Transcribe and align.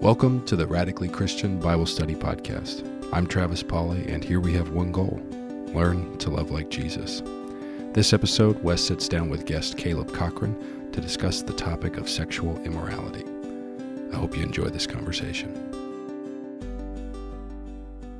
Welcome 0.00 0.46
to 0.46 0.56
the 0.56 0.66
Radically 0.66 1.10
Christian 1.10 1.60
Bible 1.60 1.84
Study 1.84 2.14
Podcast. 2.14 2.86
I'm 3.12 3.26
Travis 3.26 3.62
Polly, 3.62 4.10
and 4.10 4.24
here 4.24 4.40
we 4.40 4.54
have 4.54 4.70
one 4.70 4.92
goal 4.92 5.20
learn 5.74 6.16
to 6.16 6.30
love 6.30 6.50
like 6.50 6.70
Jesus. 6.70 7.22
This 7.92 8.14
episode, 8.14 8.62
Wes 8.62 8.82
sits 8.82 9.08
down 9.08 9.28
with 9.28 9.44
guest 9.44 9.76
Caleb 9.76 10.10
Cochran 10.10 10.90
to 10.92 11.02
discuss 11.02 11.42
the 11.42 11.52
topic 11.52 11.98
of 11.98 12.08
sexual 12.08 12.56
immorality. 12.62 13.26
I 14.10 14.16
hope 14.16 14.34
you 14.34 14.42
enjoy 14.42 14.70
this 14.70 14.86
conversation. 14.86 15.52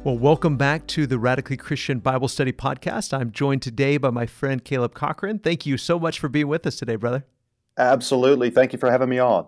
Well, 0.04 0.18
welcome 0.18 0.58
back 0.58 0.86
to 0.88 1.06
the 1.06 1.18
Radically 1.18 1.56
Christian 1.56 2.00
Bible 2.00 2.28
Study 2.28 2.52
Podcast. 2.52 3.18
I'm 3.18 3.32
joined 3.32 3.62
today 3.62 3.96
by 3.96 4.10
my 4.10 4.26
friend 4.26 4.62
Caleb 4.62 4.92
Cochran. 4.92 5.38
Thank 5.38 5.64
you 5.64 5.78
so 5.78 5.98
much 5.98 6.18
for 6.18 6.28
being 6.28 6.48
with 6.48 6.66
us 6.66 6.76
today, 6.76 6.96
brother. 6.96 7.24
Absolutely. 7.78 8.50
Thank 8.50 8.74
you 8.74 8.78
for 8.78 8.90
having 8.90 9.08
me 9.08 9.18
on. 9.18 9.46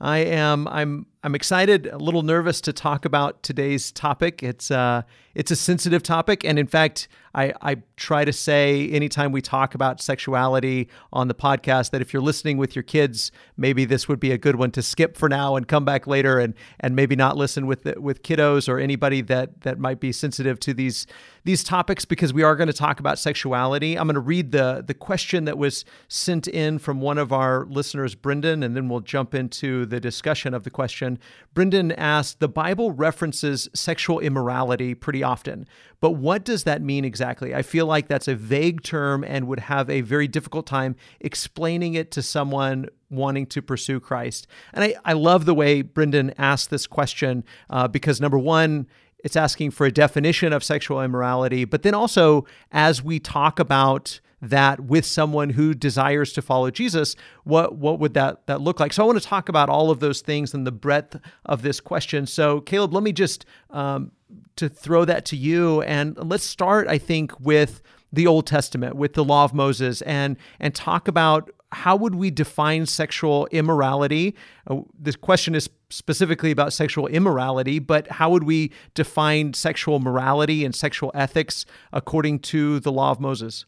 I 0.00 0.18
am 0.18 0.68
I'm 0.68 1.06
I'm 1.26 1.34
excited, 1.34 1.88
a 1.88 1.98
little 1.98 2.22
nervous 2.22 2.60
to 2.60 2.72
talk 2.72 3.04
about 3.04 3.42
today's 3.42 3.90
topic. 3.90 4.44
It's 4.44 4.70
uh 4.70 5.02
it's 5.34 5.50
a 5.50 5.56
sensitive 5.56 6.04
topic 6.04 6.44
and 6.44 6.56
in 6.56 6.68
fact, 6.68 7.08
I 7.34 7.52
I 7.60 7.76
try 7.96 8.24
to 8.24 8.32
say 8.32 8.88
anytime 8.90 9.32
we 9.32 9.42
talk 9.42 9.74
about 9.74 10.00
sexuality 10.00 10.88
on 11.12 11.26
the 11.26 11.34
podcast 11.34 11.90
that 11.90 12.00
if 12.00 12.12
you're 12.12 12.22
listening 12.22 12.58
with 12.58 12.76
your 12.76 12.84
kids, 12.84 13.32
maybe 13.56 13.84
this 13.84 14.08
would 14.08 14.20
be 14.20 14.30
a 14.30 14.38
good 14.38 14.54
one 14.54 14.70
to 14.70 14.82
skip 14.82 15.16
for 15.16 15.28
now 15.28 15.56
and 15.56 15.66
come 15.66 15.84
back 15.84 16.06
later 16.06 16.38
and 16.38 16.54
and 16.78 16.94
maybe 16.94 17.16
not 17.16 17.36
listen 17.36 17.66
with 17.66 17.82
the, 17.82 18.00
with 18.00 18.22
kiddos 18.22 18.68
or 18.68 18.78
anybody 18.78 19.20
that 19.22 19.62
that 19.62 19.80
might 19.80 19.98
be 19.98 20.12
sensitive 20.12 20.60
to 20.60 20.72
these 20.72 21.08
these 21.44 21.62
topics 21.62 22.04
because 22.04 22.32
we 22.32 22.42
are 22.42 22.56
going 22.56 22.66
to 22.66 22.72
talk 22.72 23.00
about 23.00 23.18
sexuality. 23.18 23.98
I'm 23.98 24.06
going 24.06 24.14
to 24.14 24.20
read 24.20 24.52
the 24.52 24.84
the 24.86 24.94
question 24.94 25.44
that 25.44 25.58
was 25.58 25.84
sent 26.08 26.48
in 26.48 26.78
from 26.78 27.00
one 27.00 27.18
of 27.18 27.32
our 27.32 27.66
listeners, 27.66 28.14
Brendan, 28.14 28.62
and 28.62 28.76
then 28.76 28.88
we'll 28.88 29.00
jump 29.00 29.34
into 29.34 29.86
the 29.86 30.00
discussion 30.00 30.54
of 30.54 30.64
the 30.64 30.70
question. 30.70 31.15
Brendan 31.54 31.92
asked, 31.92 32.40
"The 32.40 32.48
Bible 32.48 32.92
references 32.92 33.68
sexual 33.74 34.20
immorality 34.20 34.94
pretty 34.94 35.22
often, 35.22 35.66
but 36.00 36.12
what 36.12 36.44
does 36.44 36.64
that 36.64 36.82
mean 36.82 37.04
exactly? 37.04 37.54
I 37.54 37.62
feel 37.62 37.86
like 37.86 38.08
that's 38.08 38.28
a 38.28 38.34
vague 38.34 38.82
term 38.82 39.24
and 39.24 39.46
would 39.46 39.60
have 39.60 39.88
a 39.88 40.02
very 40.02 40.28
difficult 40.28 40.66
time 40.66 40.96
explaining 41.20 41.94
it 41.94 42.10
to 42.12 42.22
someone 42.22 42.88
wanting 43.10 43.46
to 43.46 43.62
pursue 43.62 44.00
Christ. 44.00 44.46
And 44.72 44.84
I, 44.84 44.94
I 45.04 45.12
love 45.12 45.44
the 45.44 45.54
way 45.54 45.82
Brendan 45.82 46.34
asked 46.38 46.70
this 46.70 46.86
question 46.86 47.44
uh, 47.70 47.88
because, 47.88 48.20
number 48.20 48.38
one, 48.38 48.86
it's 49.24 49.36
asking 49.36 49.70
for 49.72 49.86
a 49.86 49.92
definition 49.92 50.52
of 50.52 50.62
sexual 50.62 51.00
immorality, 51.02 51.64
but 51.64 51.82
then 51.82 51.94
also 51.94 52.46
as 52.70 53.02
we 53.02 53.18
talk 53.18 53.58
about 53.58 54.20
that 54.42 54.80
with 54.80 55.04
someone 55.04 55.50
who 55.50 55.74
desires 55.74 56.32
to 56.34 56.42
follow 56.42 56.70
Jesus, 56.70 57.16
what 57.44 57.76
what 57.76 57.98
would 57.98 58.14
that 58.14 58.46
that 58.46 58.60
look 58.60 58.80
like? 58.80 58.92
So 58.92 59.02
I 59.02 59.06
want 59.06 59.20
to 59.20 59.26
talk 59.26 59.48
about 59.48 59.68
all 59.68 59.90
of 59.90 60.00
those 60.00 60.20
things 60.20 60.54
and 60.54 60.66
the 60.66 60.72
breadth 60.72 61.18
of 61.44 61.62
this 61.62 61.80
question. 61.80 62.26
So 62.26 62.60
Caleb, 62.60 62.92
let 62.92 63.02
me 63.02 63.12
just 63.12 63.46
um, 63.70 64.12
to 64.56 64.68
throw 64.68 65.04
that 65.04 65.24
to 65.26 65.36
you, 65.36 65.82
and 65.82 66.16
let's 66.18 66.44
start. 66.44 66.88
I 66.88 66.98
think 66.98 67.38
with 67.40 67.82
the 68.12 68.26
Old 68.26 68.46
Testament, 68.46 68.96
with 68.96 69.14
the 69.14 69.24
Law 69.24 69.44
of 69.44 69.54
Moses, 69.54 70.02
and 70.02 70.36
and 70.60 70.74
talk 70.74 71.08
about 71.08 71.50
how 71.72 71.96
would 71.96 72.14
we 72.14 72.30
define 72.30 72.86
sexual 72.86 73.46
immorality? 73.50 74.34
Uh, 74.66 74.80
this 74.98 75.16
question 75.16 75.54
is 75.54 75.68
specifically 75.90 76.50
about 76.50 76.72
sexual 76.72 77.06
immorality, 77.06 77.78
but 77.78 78.08
how 78.12 78.30
would 78.30 78.44
we 78.44 78.72
define 78.94 79.52
sexual 79.52 79.98
morality 79.98 80.64
and 80.64 80.74
sexual 80.74 81.10
ethics 81.14 81.66
according 81.92 82.38
to 82.38 82.80
the 82.80 82.92
Law 82.92 83.10
of 83.10 83.20
Moses? 83.20 83.66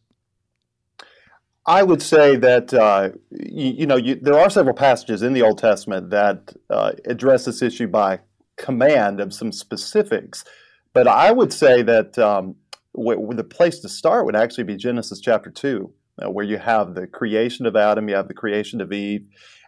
I 1.68 1.82
would 1.82 2.00
say 2.00 2.36
that 2.36 2.72
uh, 2.72 3.10
you, 3.30 3.72
you, 3.80 3.86
know 3.86 3.96
you, 3.96 4.14
there 4.14 4.38
are 4.38 4.48
several 4.48 4.74
passages 4.74 5.22
in 5.22 5.34
the 5.34 5.42
Old 5.42 5.58
Testament 5.58 6.08
that 6.08 6.54
uh, 6.70 6.92
address 7.04 7.44
this 7.44 7.60
issue 7.60 7.86
by 7.86 8.20
command 8.56 9.20
of 9.20 9.34
some 9.34 9.52
specifics, 9.52 10.46
but 10.94 11.06
I 11.06 11.30
would 11.30 11.52
say 11.52 11.82
that 11.82 12.18
um, 12.18 12.56
w- 12.96 13.34
the 13.34 13.44
place 13.44 13.80
to 13.80 13.88
start 13.90 14.24
would 14.24 14.34
actually 14.34 14.64
be 14.64 14.76
Genesis 14.76 15.20
chapter 15.20 15.50
two, 15.50 15.92
uh, 16.24 16.30
where 16.30 16.44
you 16.46 16.56
have 16.56 16.94
the 16.94 17.06
creation 17.06 17.66
of 17.66 17.76
Adam, 17.76 18.08
you 18.08 18.14
have 18.14 18.28
the 18.28 18.34
creation 18.34 18.80
of 18.80 18.90
Eve, 18.90 19.26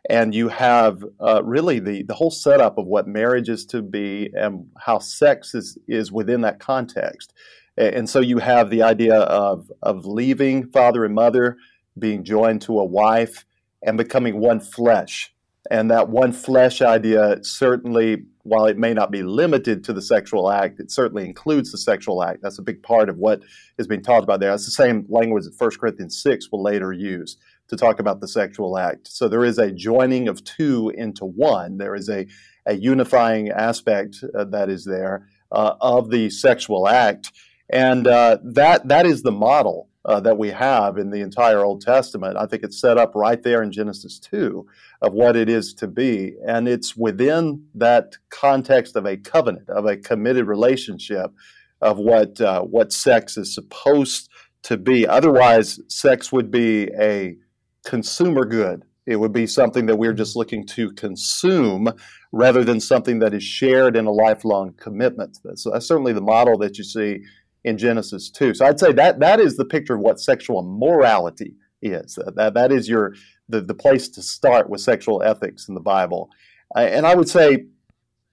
and 0.09 0.35
you 0.35 0.49
have 0.49 1.05
uh, 1.21 1.43
really 1.45 1.81
the 1.81 2.03
the 2.05 2.15
whole 2.15 2.31
setup 2.31 2.79
of 2.79 2.87
what 2.87 3.09
marriage 3.09 3.51
is 3.51 3.67
to 3.67 3.83
be 3.83 4.31
and 4.33 4.67
how 4.79 4.99
sex 4.99 5.55
is 5.55 5.77
is 5.87 6.11
within 6.11 6.41
that 6.41 6.61
context. 6.61 7.35
And 7.77 8.09
so 8.09 8.21
you 8.21 8.39
have 8.39 8.71
the 8.71 8.83
idea 8.83 9.17
of 9.17 9.71
of 9.83 10.07
leaving 10.07 10.67
father 10.71 11.05
and 11.05 11.15
mother 11.15 11.59
being 11.99 12.25
joined 12.25 12.63
to 12.63 12.79
a 12.79 12.85
wife 12.85 13.45
and 13.83 13.97
becoming 13.97 14.39
one 14.39 14.61
flesh. 14.61 15.35
And 15.71 15.91
that 15.91 16.09
one 16.09 16.33
flesh 16.33 16.81
idea 16.81 17.39
certainly, 17.43 18.25
while 18.43 18.67
it 18.67 18.79
may 18.79 18.95
not 18.95 19.11
be 19.11 19.23
limited 19.23 19.85
to 19.85 19.93
the 19.93 20.03
sexual 20.03 20.51
act, 20.51 20.81
it 20.81 20.91
certainly 20.91 21.27
includes 21.27 21.71
the 21.71 21.79
sexual 21.79 22.23
act. 22.23 22.41
That's 22.43 22.59
a 22.59 22.63
big 22.63 22.83
part 22.83 23.09
of 23.09 23.19
what 23.19 23.43
is 23.79 23.87
being 23.87 24.03
talked 24.03 24.25
about 24.25 24.41
there. 24.41 24.51
That's 24.51 24.65
the 24.65 24.71
same 24.71 25.07
language 25.09 25.45
that 25.45 25.55
1 25.57 25.71
Corinthians 25.79 26.21
6 26.23 26.51
will 26.51 26.63
later 26.63 26.93
use 26.93 27.37
to 27.69 27.77
talk 27.77 28.01
about 28.01 28.21
the 28.21 28.29
sexual 28.29 28.79
act. 28.79 29.07
So 29.07 29.29
there 29.29 29.45
is 29.45 29.59
a 29.59 29.71
joining 29.71 30.29
of 30.29 30.43
two 30.45 30.93
into 30.97 31.25
one. 31.25 31.79
There 31.79 31.95
is 31.95 32.09
a, 32.09 32.27
a 32.67 32.75
unifying 32.75 33.51
aspect 33.51 34.17
uh, 34.37 34.45
that 34.47 34.69
is 34.69 34.85
there 34.85 35.29
uh, 35.53 35.75
of 35.81 36.11
the 36.11 36.31
sexual 36.31 36.89
act. 36.89 37.33
And 37.73 38.07
uh, 38.07 38.39
that 38.43 38.89
that 38.89 39.07
is 39.07 39.23
the 39.23 39.31
model 39.31 39.90
uh, 40.05 40.21
that 40.21 40.39
we 40.39 40.49
have 40.51 40.97
in 40.97 41.11
the 41.11 41.21
entire 41.21 41.61
Old 41.61 41.83
Testament. 41.83 42.37
I 42.37 42.47
think 42.47 42.63
it's 42.63 42.81
set 42.81 42.99
up 42.99 43.15
right 43.15 43.43
there 43.43 43.63
in 43.63 43.73
Genesis 43.73 44.19
2 44.19 44.67
of 45.03 45.13
what 45.13 45.37
it 45.37 45.49
is 45.49 45.75
to 45.75 45.87
be. 45.87 46.35
And 46.47 46.67
it's 46.67 46.97
within 46.97 47.67
that 47.75 48.17
context 48.31 48.97
of 48.97 49.07
a 49.07 49.17
covenant, 49.17 49.69
of 49.69 49.87
a 49.87 49.97
committed 49.97 50.47
relationship, 50.47 51.33
of 51.81 51.99
what, 51.99 52.41
uh, 52.41 52.63
what 52.63 52.93
sex 52.93 53.37
is 53.37 53.55
supposed 53.55 54.31
to 54.63 54.77
be. 54.77 55.07
Otherwise, 55.07 55.81
sex 55.89 56.33
would 56.33 56.51
be 56.51 56.89
a 56.99 57.37
consumer 57.85 58.45
good. 58.45 58.85
It 59.07 59.17
would 59.17 59.33
be 59.33 59.47
something 59.47 59.87
that 59.87 59.97
we're 59.97 60.13
just 60.13 60.37
looking 60.37 60.67
to 60.69 60.93
consume 60.93 61.89
rather 62.33 62.63
than 62.63 62.79
something 62.81 63.19
that 63.19 63.35
is 63.35 63.43
shared 63.43 63.97
in 63.97 64.07
a 64.07 64.13
lifelong 64.13 64.75
commitment. 64.75 65.39
So 65.57 65.71
that's 65.71 65.87
certainly 65.87 66.13
the 66.13 66.21
model 66.21 66.57
that 66.59 66.79
you 66.79 66.85
see 66.85 67.25
in 67.65 67.79
Genesis 67.79 68.31
2. 68.31 68.55
So 68.55 68.67
I'd 68.67 68.81
say 68.81 68.93
that 68.93 69.21
that 69.21 69.41
is 69.41 69.57
the 69.57 69.65
picture 69.65 69.95
of 69.95 70.01
what 70.01 70.21
sexual 70.21 70.63
morality 70.63 71.55
is. 71.83 72.19
That 72.37 72.55
that 72.55 72.73
is 72.73 72.89
your 72.89 73.15
the, 73.49 73.61
the 73.61 73.75
place 73.75 74.09
to 74.11 74.23
start 74.23 74.71
with 74.71 74.81
sexual 74.81 75.23
ethics 75.23 75.69
in 75.69 75.75
the 75.75 75.81
Bible. 75.81 76.31
Uh, 76.75 76.81
and 76.81 77.07
I 77.07 77.15
would 77.15 77.29
say 77.29 77.67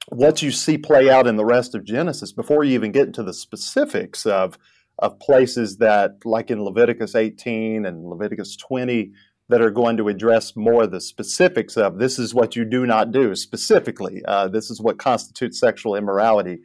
what 0.09 0.41
you 0.41 0.51
see 0.51 0.77
play 0.77 1.09
out 1.09 1.27
in 1.27 1.35
the 1.35 1.45
rest 1.45 1.75
of 1.75 1.83
Genesis 1.83 2.31
before 2.31 2.63
you 2.63 2.73
even 2.73 2.91
get 2.91 3.07
into 3.07 3.23
the 3.23 3.33
specifics 3.33 4.25
of 4.25 4.57
of 4.99 5.19
places 5.19 5.77
that 5.77 6.17
like 6.25 6.49
in 6.49 6.63
Leviticus 6.63 7.13
18 7.13 7.85
and 7.85 8.05
Leviticus 8.05 8.55
20 8.55 9.11
that 9.49 9.61
are 9.61 9.71
going 9.71 9.95
to 9.97 10.09
address 10.09 10.55
more 10.55 10.87
the 10.87 10.99
specifics 10.99 11.77
of 11.77 11.99
this 11.99 12.17
is 12.19 12.33
what 12.33 12.55
you 12.55 12.65
do 12.65 12.85
not 12.85 13.11
do 13.11 13.35
specifically. 13.35 14.21
Uh, 14.27 14.47
this 14.47 14.69
is 14.69 14.81
what 14.81 14.97
constitutes 14.97 15.59
sexual 15.59 15.95
immorality 15.95 16.59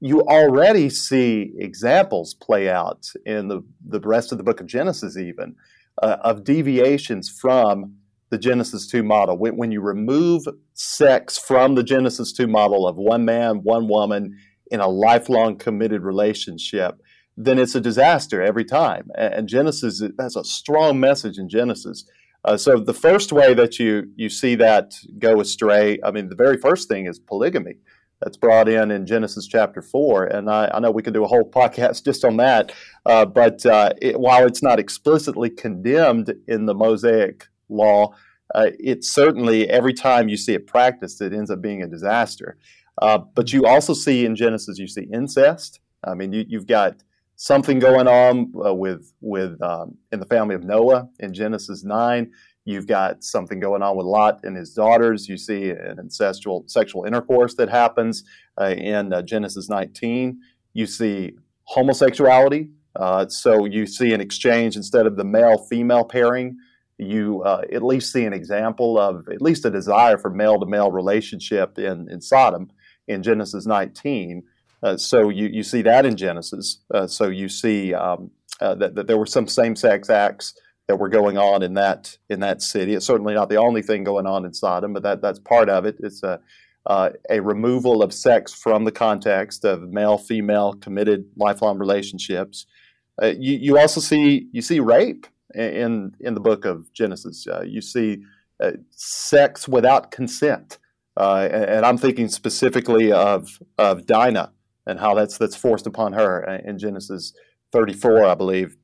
you 0.00 0.20
already 0.22 0.90
see 0.90 1.52
examples 1.58 2.34
play 2.34 2.68
out 2.68 3.10
in 3.24 3.48
the, 3.48 3.62
the 3.86 4.00
rest 4.00 4.30
of 4.30 4.38
the 4.38 4.44
book 4.44 4.60
of 4.60 4.66
Genesis, 4.66 5.16
even 5.16 5.56
uh, 6.02 6.18
of 6.22 6.44
deviations 6.44 7.28
from 7.30 7.96
the 8.30 8.38
Genesis 8.38 8.86
2 8.86 9.02
model. 9.02 9.38
When, 9.38 9.56
when, 9.56 9.72
you 9.72 9.80
remove 9.80 10.42
sex 10.74 11.38
from 11.38 11.74
the 11.76 11.82
Genesis 11.82 12.32
2 12.32 12.46
model 12.46 12.86
of 12.86 12.96
one 12.96 13.24
man, 13.24 13.60
one 13.62 13.88
woman 13.88 14.36
in 14.70 14.80
a 14.80 14.88
lifelong 14.88 15.56
committed 15.56 16.02
relationship, 16.02 17.00
then 17.36 17.58
it's 17.58 17.74
a 17.74 17.80
disaster 17.80 18.42
every 18.42 18.64
time. 18.64 19.10
And, 19.16 19.48
Genesis 19.48 20.02
has 20.18 20.36
a 20.36 20.44
strong 20.44 20.98
message 20.98 21.38
in 21.38 21.48
Genesis. 21.48 22.04
Uh, 22.44 22.56
so 22.56 22.78
the 22.78 22.94
first 22.94 23.32
way 23.32 23.54
that 23.54 23.78
you 23.78 24.10
you 24.14 24.28
see 24.28 24.54
that 24.56 24.94
go 25.18 25.40
astray, 25.40 25.98
I 26.04 26.10
mean, 26.10 26.28
the 26.28 26.36
very 26.36 26.56
first 26.58 26.88
thing 26.88 27.06
is 27.06 27.18
polygamy 27.18 27.76
that's 28.20 28.36
brought 28.36 28.68
in 28.68 28.90
in 28.90 29.06
Genesis 29.06 29.46
chapter 29.46 29.82
4. 29.82 30.24
And 30.26 30.50
I, 30.50 30.70
I 30.72 30.80
know 30.80 30.90
we 30.90 31.02
could 31.02 31.14
do 31.14 31.24
a 31.24 31.28
whole 31.28 31.48
podcast 31.54 32.04
just 32.04 32.24
on 32.24 32.36
that. 32.38 32.72
Uh, 33.04 33.24
but 33.24 33.64
uh, 33.66 33.92
it, 34.00 34.18
while 34.18 34.46
it's 34.46 34.62
not 34.62 34.78
explicitly 34.78 35.50
condemned 35.50 36.34
in 36.48 36.66
the 36.66 36.74
Mosaic 36.74 37.48
law, 37.68 38.14
uh, 38.54 38.70
it 38.78 39.04
certainly, 39.04 39.68
every 39.68 39.92
time 39.92 40.28
you 40.28 40.36
see 40.36 40.54
it 40.54 40.66
practiced, 40.66 41.20
it 41.20 41.32
ends 41.32 41.50
up 41.50 41.60
being 41.60 41.82
a 41.82 41.86
disaster. 41.86 42.56
Uh, 43.02 43.18
but 43.18 43.52
you 43.52 43.66
also 43.66 43.92
see 43.92 44.24
in 44.24 44.36
Genesis, 44.36 44.78
you 44.78 44.88
see 44.88 45.08
incest. 45.12 45.80
I 46.04 46.14
mean, 46.14 46.32
you, 46.32 46.58
have 46.58 46.66
got 46.66 47.02
something 47.34 47.78
going 47.78 48.06
on 48.06 48.52
uh, 48.64 48.72
with, 48.72 49.12
with 49.20 49.60
um, 49.60 49.96
in 50.12 50.20
the 50.20 50.26
family 50.26 50.54
of 50.54 50.62
Noah 50.62 51.08
in 51.18 51.34
Genesis 51.34 51.84
9. 51.84 52.30
You've 52.66 52.88
got 52.88 53.22
something 53.22 53.60
going 53.60 53.80
on 53.80 53.96
with 53.96 54.06
Lot 54.06 54.40
and 54.42 54.56
his 54.56 54.74
daughters. 54.74 55.28
You 55.28 55.38
see 55.38 55.70
an 55.70 55.98
incestual 55.98 56.68
sexual 56.68 57.04
intercourse 57.04 57.54
that 57.54 57.68
happens 57.68 58.24
uh, 58.60 58.74
in 58.76 59.12
uh, 59.12 59.22
Genesis 59.22 59.70
19. 59.70 60.40
You 60.74 60.86
see 60.86 61.36
homosexuality. 61.62 62.70
Uh, 62.96 63.28
so 63.28 63.66
you 63.66 63.86
see 63.86 64.12
an 64.12 64.20
exchange 64.20 64.74
instead 64.74 65.06
of 65.06 65.16
the 65.16 65.24
male 65.24 65.58
female 65.58 66.04
pairing. 66.04 66.56
you 66.98 67.40
uh, 67.44 67.62
at 67.72 67.84
least 67.84 68.12
see 68.12 68.24
an 68.24 68.32
example 68.32 68.98
of 68.98 69.28
at 69.28 69.40
least 69.40 69.64
a 69.64 69.70
desire 69.70 70.18
for 70.18 70.30
male 70.30 70.58
to 70.58 70.66
male 70.66 70.90
relationship 70.90 71.78
in, 71.78 72.08
in 72.10 72.20
Sodom 72.20 72.68
in 73.06 73.22
Genesis 73.22 73.64
19. 73.64 74.42
Uh, 74.82 74.96
so 74.96 75.28
you, 75.28 75.46
you 75.46 75.62
see 75.62 75.82
that 75.82 76.04
in 76.04 76.16
Genesis. 76.16 76.80
Uh, 76.92 77.06
so 77.06 77.28
you 77.28 77.48
see 77.48 77.94
um, 77.94 78.32
uh, 78.60 78.74
that, 78.74 78.96
that, 78.96 79.06
there 79.06 79.18
were 79.18 79.26
some 79.26 79.46
same 79.46 79.76
sex 79.76 80.10
acts 80.10 80.54
that 80.88 80.96
were 80.96 81.08
going 81.08 81.36
on 81.36 81.62
in 81.62 81.74
that 81.74 82.16
in 82.30 82.40
that 82.40 82.62
city. 82.62 82.94
It's 82.94 83.06
certainly 83.06 83.34
not 83.34 83.48
the 83.48 83.56
only 83.56 83.82
thing 83.82 84.04
going 84.04 84.26
on 84.26 84.44
in 84.44 84.54
Sodom, 84.54 84.92
but 84.92 85.02
that 85.02 85.20
that's 85.20 85.38
part 85.38 85.68
of 85.68 85.84
it. 85.84 85.96
It's 86.00 86.22
a 86.22 86.40
uh, 86.86 87.10
a 87.28 87.40
removal 87.40 88.02
of 88.02 88.14
sex 88.14 88.54
from 88.54 88.84
the 88.84 88.92
context 88.92 89.64
of 89.64 89.82
male 89.90 90.18
female 90.18 90.74
committed 90.74 91.26
lifelong 91.36 91.78
relationships. 91.78 92.66
Uh, 93.20 93.32
you, 93.36 93.56
you 93.56 93.78
also 93.78 94.00
see 94.00 94.48
you 94.52 94.62
see 94.62 94.78
rape 94.78 95.26
in 95.54 96.14
in 96.20 96.34
the 96.34 96.40
book 96.40 96.64
of 96.64 96.92
Genesis. 96.92 97.46
Uh, 97.46 97.62
you 97.62 97.80
see 97.80 98.22
uh, 98.60 98.72
sex 98.90 99.66
without 99.66 100.10
consent, 100.10 100.78
uh, 101.16 101.48
and, 101.50 101.64
and, 101.64 101.86
I'm 101.86 101.98
thinking 101.98 102.28
specifically 102.28 103.10
of 103.10 103.60
of 103.78 104.06
Dinah 104.06 104.52
and 104.86 105.00
how 105.00 105.14
that's 105.14 105.38
that's 105.38 105.56
forced 105.56 105.86
upon 105.86 106.12
her 106.12 106.44
in 106.64 106.78
Genesis 106.78 107.34
34, 107.72 108.24
I 108.24 108.34
believe, 108.34 108.76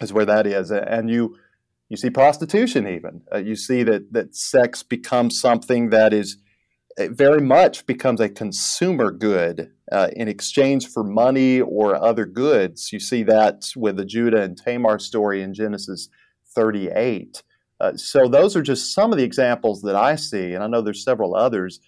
is 0.00 0.12
where 0.12 0.24
that 0.26 0.46
is. 0.46 0.70
And 0.70 1.10
you 1.10 1.36
you 1.88 1.96
see 1.96 2.10
prostitution 2.10 2.86
even. 2.88 3.22
Uh, 3.32 3.38
you 3.38 3.54
see 3.56 3.82
that 3.84 4.12
that 4.12 4.34
sex 4.34 4.82
becomes 4.82 5.40
something 5.40 5.90
that 5.90 6.12
is 6.12 6.38
very 6.98 7.40
much 7.40 7.86
becomes 7.86 8.20
a 8.20 8.28
consumer 8.28 9.10
good 9.10 9.70
uh, 9.92 10.08
in 10.14 10.28
exchange 10.28 10.88
for 10.88 11.04
money 11.04 11.60
or 11.60 11.94
other 11.94 12.24
goods. 12.24 12.92
You 12.92 13.00
see 13.00 13.22
that 13.24 13.70
with 13.76 13.96
the 13.96 14.04
Judah 14.04 14.42
and 14.42 14.56
Tamar 14.56 14.98
story 14.98 15.42
in 15.42 15.52
Genesis 15.52 16.08
38. 16.54 17.42
Uh, 17.78 17.96
so 17.96 18.26
those 18.26 18.56
are 18.56 18.62
just 18.62 18.94
some 18.94 19.12
of 19.12 19.18
the 19.18 19.24
examples 19.24 19.82
that 19.82 19.94
I 19.94 20.16
see, 20.16 20.54
and 20.54 20.64
I 20.64 20.66
know 20.66 20.80
there's 20.80 21.04
several 21.04 21.36
others 21.36 21.80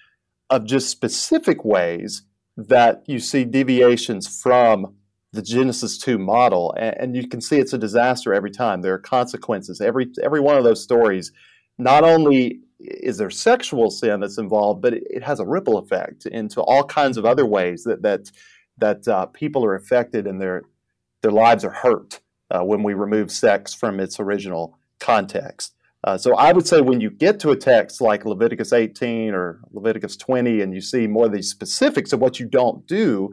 of 0.51 0.67
just 0.67 0.91
specific 0.91 1.65
ways 1.65 2.23
that 2.57 3.03
you 3.07 3.19
see 3.19 3.45
deviations 3.45 4.29
from 4.29 4.95
the 5.33 5.43
Genesis 5.43 5.99
2 5.99 6.19
model, 6.19 6.75
and, 6.79 7.15
you 7.15 7.29
can 7.29 7.41
see 7.41 7.59
it's 7.59 7.75
a 7.75 7.79
disaster 7.79 8.33
every 8.33 8.51
time. 8.51 8.81
There 8.81 8.95
are 8.95 8.99
consequences. 8.99 9.81
Every 9.81 10.09
every 10.23 10.41
one 10.41 10.57
of 10.57 10.65
those 10.65 10.83
stories 10.83 11.33
not 11.77 12.03
only 12.03 12.61
is 12.81 13.19
there 13.19 13.31
sexual 13.31 13.91
sin 13.91 14.21
that's 14.21 14.39
involved, 14.39 14.81
but 14.81 14.95
it, 14.95 15.05
it, 15.11 15.23
has 15.23 15.41
a 15.41 15.47
ripple 15.47 15.79
effect 15.79 16.27
into 16.27 16.63
all 16.63 16.85
kinds 16.85 17.17
of 17.17 17.25
other 17.25 17.45
ways 17.45 17.85
that 17.85 18.03
that 18.03 18.31
that 18.79 19.07
uh, 19.07 19.27
people 19.27 19.65
are 19.65 19.75
affected 19.75 20.27
and 20.27 20.41
their 20.41 20.63
their 21.23 21.33
lives 21.33 21.65
are 21.65 21.73
hurt 21.73 22.21
uh, 22.51 22.63
when 22.63 22.83
we 22.83 22.95
remove 22.95 23.31
sex 23.31 23.75
from 23.75 24.01
its 24.01 24.19
original 24.19 24.79
context. 24.99 25.75
Uh, 26.05 26.17
so 26.17 26.37
I 26.37 26.53
would 26.53 26.67
say 26.67 26.81
when 26.81 27.01
you 27.01 27.11
get 27.11 27.41
to 27.41 27.51
a 27.51 27.57
text 27.57 28.01
like 28.01 28.25
Leviticus 28.25 28.73
18 28.73 29.35
or 29.35 29.61
Leviticus 29.73 30.17
20, 30.17 30.61
and 30.61 30.73
you 30.73 30.81
see 30.81 31.07
more 31.07 31.27
of 31.27 31.33
these 31.33 31.51
specifics 31.51 32.13
of 32.13 32.21
what 32.21 32.39
you 32.39 32.47
don't 32.47 32.87
do, 32.87 33.31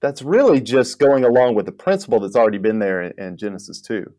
that's 0.00 0.22
really 0.22 0.60
just 0.60 0.98
going 0.98 1.24
along 1.24 1.54
with 1.54 1.66
the 1.66 1.72
principle 1.72 2.20
that's 2.20 2.36
already 2.36 2.58
been 2.58 2.78
there 2.78 3.02
in, 3.02 3.12
in 3.18 3.36
Genesis 3.36 3.80
2. 3.80 4.12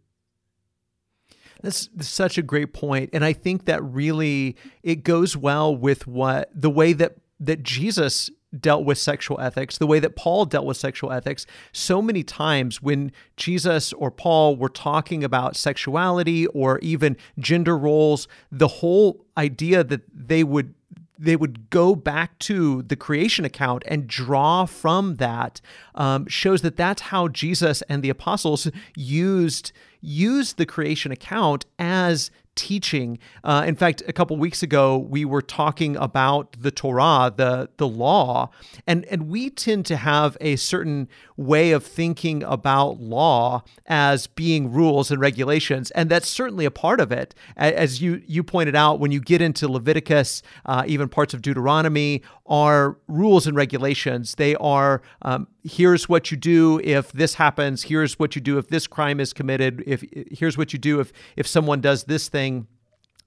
That's 1.62 1.89
such 2.01 2.38
a 2.38 2.44
great 2.44 2.74
point, 2.74 3.09
and 3.13 3.25
I 3.25 3.33
think 3.33 3.65
that 3.65 3.83
really 3.83 4.56
it 4.83 5.03
goes 5.03 5.35
well 5.35 5.75
with 5.75 6.06
what 6.06 6.50
the 6.53 6.69
way 6.69 6.94
that 6.94 7.18
that 7.39 7.63
Jesus 7.63 8.29
dealt 8.57 8.85
with 8.85 8.97
sexual 8.97 9.39
ethics, 9.39 9.77
the 9.77 9.88
way 9.88 10.00
that 10.00 10.15
Paul 10.15 10.45
dealt 10.45 10.65
with 10.65 10.77
sexual 10.77 11.12
ethics. 11.12 11.45
So 11.71 12.01
many 12.01 12.24
times 12.24 12.81
when 12.81 13.12
Jesus 13.35 13.91
or 13.94 14.09
Paul 14.09 14.56
were 14.56 14.69
talking 14.69 15.24
about 15.24 15.56
sexuality 15.56 16.47
or 16.47 16.79
even 16.79 17.18
gender 17.38 17.77
roles, 17.77 18.27
the 18.51 18.68
whole 18.68 19.25
idea 19.38 19.83
that 19.83 20.01
they 20.13 20.44
would 20.44 20.74
they 21.19 21.36
would 21.36 21.69
go 21.69 21.96
back 21.96 22.38
to 22.40 22.81
the 22.84 22.96
creation 22.96 23.46
account 23.46 23.84
and 23.88 24.08
draw 24.08 24.66
from 24.66 25.16
that 25.16 25.62
um, 25.96 26.28
shows 26.28 26.62
that 26.62 26.78
that's 26.78 27.04
how 27.04 27.28
Jesus 27.28 27.81
and 27.84 28.04
the 28.04 28.10
apostles 28.10 28.69
used 28.96 29.72
used 30.00 30.58
the 30.58 30.66
creation 30.66 31.12
account 31.12 31.66
as 31.80 32.30
teaching. 32.57 33.19
Uh, 33.44 33.63
in 33.65 33.75
fact, 33.75 34.04
a 34.07 34.12
couple 34.12 34.36
weeks 34.36 34.62
ago, 34.62 34.98
we 34.98 35.24
were 35.24 35.42
talking 35.42 35.95
about 35.95 36.57
the 36.59 36.71
Torah, 36.71 37.31
the 37.33 37.69
the 37.77 37.88
law, 37.88 38.50
and 38.86 39.06
and 39.06 39.30
we 39.30 39.50
tend 39.50 39.86
to 39.86 39.95
have 39.95 40.36
a 40.42 40.57
certain 40.57 41.07
way 41.38 41.71
of 41.71 41.86
thinking 41.86 42.44
about 42.44 43.00
law 43.00 43.63
as 43.86 44.27
being 44.27 44.71
rules 44.71 45.12
and 45.12 45.21
regulations, 45.21 45.92
and 45.92 46.09
that's 46.09 46.27
certainly 46.27 46.65
a 46.65 46.71
part 46.71 47.00
of 47.00 47.12
it. 47.12 47.33
As 47.56 48.01
you 48.01 48.21
you 48.27 48.44
pointed 48.44 48.75
out, 48.75 49.00
when 49.00 49.12
you 49.12 49.21
get 49.21 49.42
into 49.42 49.71
Leviticus, 49.71 50.42
uh, 50.65 50.83
even 50.88 51.07
parts 51.07 51.33
of 51.33 51.42
Deuteronomy 51.42 52.24
are 52.48 52.98
rules 53.07 53.45
and 53.45 53.56
regulations. 53.56 54.36
They 54.36 54.56
are 54.56 55.01
um, 55.21 55.48
here's 55.63 56.07
what 56.07 56.31
you 56.31 56.38
do 56.38 56.80
if 56.83 57.12
this 57.12 57.36
happens. 57.36 57.83
Here's 57.83 58.18
what 58.18 58.36
you 58.36 58.42
do 58.42 58.57
if 58.57 58.69
this 58.69 58.88
crime 58.88 59.19
is 59.19 59.33
committed. 59.33 59.83
If 59.86 60.03
here's 60.31 60.57
what 60.57 60.74
you 60.74 60.80
do 60.80 61.00
if 61.00 61.12
if 61.36 61.45
someone 61.45 61.81
does 61.81 62.06
this 62.06 62.30
thing. 62.30 62.47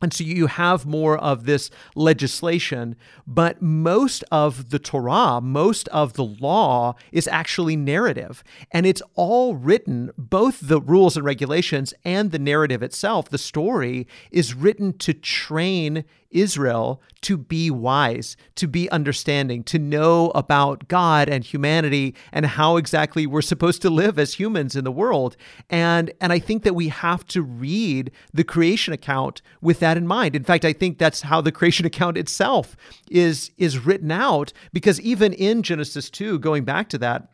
And 0.03 0.15
so 0.15 0.25
you 0.25 0.47
have 0.47 0.87
more 0.87 1.19
of 1.19 1.45
this 1.45 1.71
legislation, 1.95 2.97
but 3.27 3.61
most 3.61 4.25
of 4.33 4.71
the 4.71 4.79
Torah, 4.79 5.41
most 5.43 5.89
of 5.89 6.15
the 6.15 6.25
law 6.25 6.95
is 7.13 7.29
actually 7.29 7.77
narrative. 7.77 8.43
And 8.71 8.87
it's 8.87 9.03
all 9.15 9.57
written, 9.57 10.11
both 10.17 10.61
the 10.61 10.81
rules 10.81 11.17
and 11.17 11.27
regulations 11.27 11.93
and 12.03 12.31
the 12.31 12.39
narrative 12.39 12.83
itself, 12.83 13.29
the 13.29 13.37
story 13.37 14.07
is 14.31 14.55
written 14.55 14.97
to 14.99 15.13
train 15.13 16.05
Israel 16.31 17.03
to 17.23 17.37
be 17.37 17.71
wise, 17.71 18.37
to 18.55 18.67
be 18.67 18.91
understanding, 18.91 19.63
to 19.65 19.79
know 19.79 20.31
about 20.35 20.89
God 20.89 21.29
and 21.29 21.45
humanity 21.45 22.15
and 22.33 22.47
how 22.47 22.77
exactly 22.77 23.27
we're 23.27 23.43
supposed 23.43 23.83
to 23.83 23.91
live 23.91 24.19
as 24.19 24.35
humans 24.35 24.77
in 24.77 24.85
the 24.85 24.93
world. 24.93 25.37
And 25.69 26.13
and 26.21 26.33
I 26.33 26.39
think 26.39 26.63
that 26.63 26.75
we 26.75 26.89
have 26.89 27.27
to 27.29 27.43
read 27.43 28.11
the 28.33 28.45
creation 28.45 28.93
account 28.95 29.43
with 29.61 29.81
that 29.81 29.97
in 29.97 30.07
mind. 30.07 30.35
In 30.35 30.45
fact, 30.45 30.65
I 30.65 30.73
think 30.73 30.99
that's 30.99 31.23
how 31.23 31.41
the 31.41 31.53
creation 31.53 31.87
account 31.87 32.17
itself 32.17 32.77
is 33.11 33.51
is 33.59 33.85
written 33.85 34.11
out 34.11 34.53
because 34.73 35.01
even 35.01 35.33
in 35.33 35.63
Genesis 35.63 36.11
2 36.11 36.39
going 36.39 36.65
back 36.65 36.89
to 36.91 36.99
that 36.99 37.29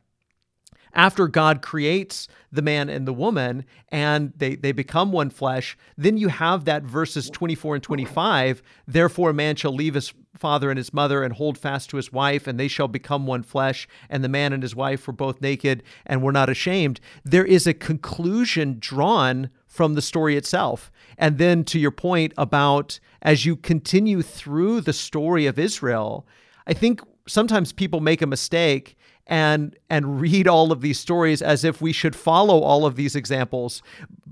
after 0.96 1.28
God 1.28 1.60
creates 1.60 2.26
the 2.50 2.62
man 2.62 2.88
and 2.88 3.06
the 3.06 3.12
woman 3.12 3.64
and 3.90 4.32
they, 4.36 4.56
they 4.56 4.72
become 4.72 5.12
one 5.12 5.30
flesh, 5.30 5.76
then 5.96 6.16
you 6.16 6.28
have 6.28 6.64
that 6.64 6.82
verses 6.82 7.28
24 7.30 7.76
and 7.76 7.84
25. 7.84 8.62
Therefore, 8.88 9.30
a 9.30 9.34
man 9.34 9.56
shall 9.56 9.74
leave 9.74 9.94
his 9.94 10.12
father 10.36 10.70
and 10.70 10.78
his 10.78 10.92
mother 10.92 11.22
and 11.22 11.34
hold 11.34 11.58
fast 11.58 11.90
to 11.90 11.96
his 11.96 12.12
wife, 12.12 12.46
and 12.46 12.58
they 12.58 12.68
shall 12.68 12.88
become 12.88 13.26
one 13.26 13.42
flesh. 13.42 13.86
And 14.08 14.24
the 14.24 14.28
man 14.28 14.52
and 14.52 14.62
his 14.62 14.74
wife 14.74 15.06
were 15.06 15.12
both 15.12 15.40
naked 15.40 15.82
and 16.06 16.22
were 16.22 16.32
not 16.32 16.48
ashamed. 16.48 16.98
There 17.24 17.44
is 17.44 17.66
a 17.66 17.74
conclusion 17.74 18.76
drawn 18.78 19.50
from 19.66 19.94
the 19.94 20.02
story 20.02 20.36
itself. 20.36 20.90
And 21.18 21.36
then 21.36 21.64
to 21.64 21.78
your 21.78 21.90
point 21.90 22.32
about 22.38 22.98
as 23.20 23.44
you 23.44 23.56
continue 23.56 24.22
through 24.22 24.80
the 24.80 24.92
story 24.94 25.46
of 25.46 25.58
Israel, 25.58 26.26
I 26.66 26.72
think 26.72 27.00
sometimes 27.26 27.72
people 27.72 28.00
make 28.00 28.22
a 28.22 28.26
mistake 28.26 28.96
and 29.26 29.76
and 29.90 30.20
read 30.20 30.46
all 30.46 30.70
of 30.70 30.80
these 30.80 31.00
stories 31.00 31.42
as 31.42 31.64
if 31.64 31.80
we 31.80 31.92
should 31.92 32.14
follow 32.14 32.60
all 32.60 32.86
of 32.86 32.96
these 32.96 33.16
examples. 33.16 33.82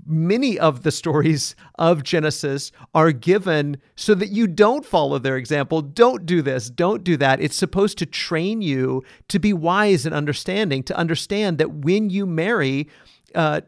Many 0.05 0.57
of 0.57 0.83
the 0.83 0.91
stories 0.91 1.55
of 1.79 2.03
genesis 2.03 2.71
are 2.93 3.11
given 3.11 3.77
so 3.95 4.13
that 4.15 4.29
you 4.29 4.47
don't 4.47 4.85
follow 4.85 5.19
their 5.19 5.35
example. 5.35 5.81
Don't 5.81 6.25
do 6.25 6.41
this. 6.41 6.69
Don't 6.69 7.03
do 7.03 7.17
that. 7.17 7.41
It's 7.41 7.55
supposed 7.55 7.97
to 7.97 8.05
train 8.05 8.61
you 8.61 9.03
to 9.27 9.39
be 9.39 9.51
wise 9.51 10.05
and 10.05 10.15
understanding 10.15 10.83
to 10.83 10.95
understand 10.95 11.57
that 11.57 11.71
when 11.71 12.09
you 12.09 12.25
marry 12.25 12.87
uh, 13.33 13.61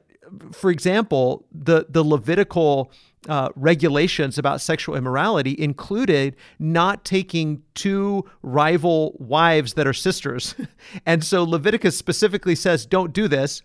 for 0.52 0.72
example 0.72 1.46
the 1.52 1.86
the 1.90 2.04
levitical 2.04 2.92
uh, 3.28 3.50
regulations 3.56 4.38
about 4.38 4.62
sexual 4.62 4.96
immorality 4.96 5.56
included 5.60 6.36
not 6.60 7.04
taking 7.04 7.62
two 7.74 8.24
rival 8.42 9.16
wives 9.20 9.74
that 9.74 9.88
are 9.88 9.94
sisters. 9.94 10.56
and 11.06 11.24
so 11.24 11.44
Leviticus 11.44 11.98
specifically 11.98 12.56
says, 12.56 12.86
don't 12.86 13.14
do 13.14 13.28
this. 13.28 13.64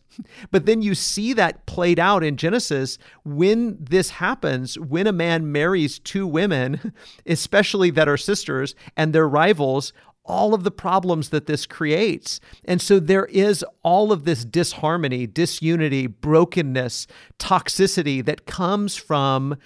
But 0.51 0.67
then 0.67 0.83
you 0.83 0.95
see 0.95 1.33
that 1.35 1.65
played 1.67 1.99
out 1.99 2.25
in 2.25 2.37
Genesis 2.37 2.99
when 3.25 3.79
this 3.81 4.11
happens, 4.11 4.79
when 4.79 5.07
a 5.07 5.13
man 5.13 5.53
marries 5.53 5.99
two 5.99 6.27
women, 6.27 6.93
especially 7.27 7.91
that 7.91 8.09
are 8.09 8.17
sisters, 8.17 8.75
and 8.97 9.13
they're 9.13 9.29
rivals, 9.29 9.93
all 10.25 10.55
of 10.55 10.65
the 10.65 10.71
problems 10.71 11.31
that 11.31 11.47
this 11.47 11.67
creates. 11.67 12.41
And 12.65 12.81
so 12.81 13.01
there 13.01 13.27
is 13.27 13.65
all 13.83 14.13
of 14.13 14.25
this 14.25 14.45
disharmony, 14.45 15.27
disunity, 15.27 16.07
brokenness, 16.07 17.07
toxicity 17.39 18.25
that 18.25 18.47
comes 18.47 18.97
from 18.97 19.57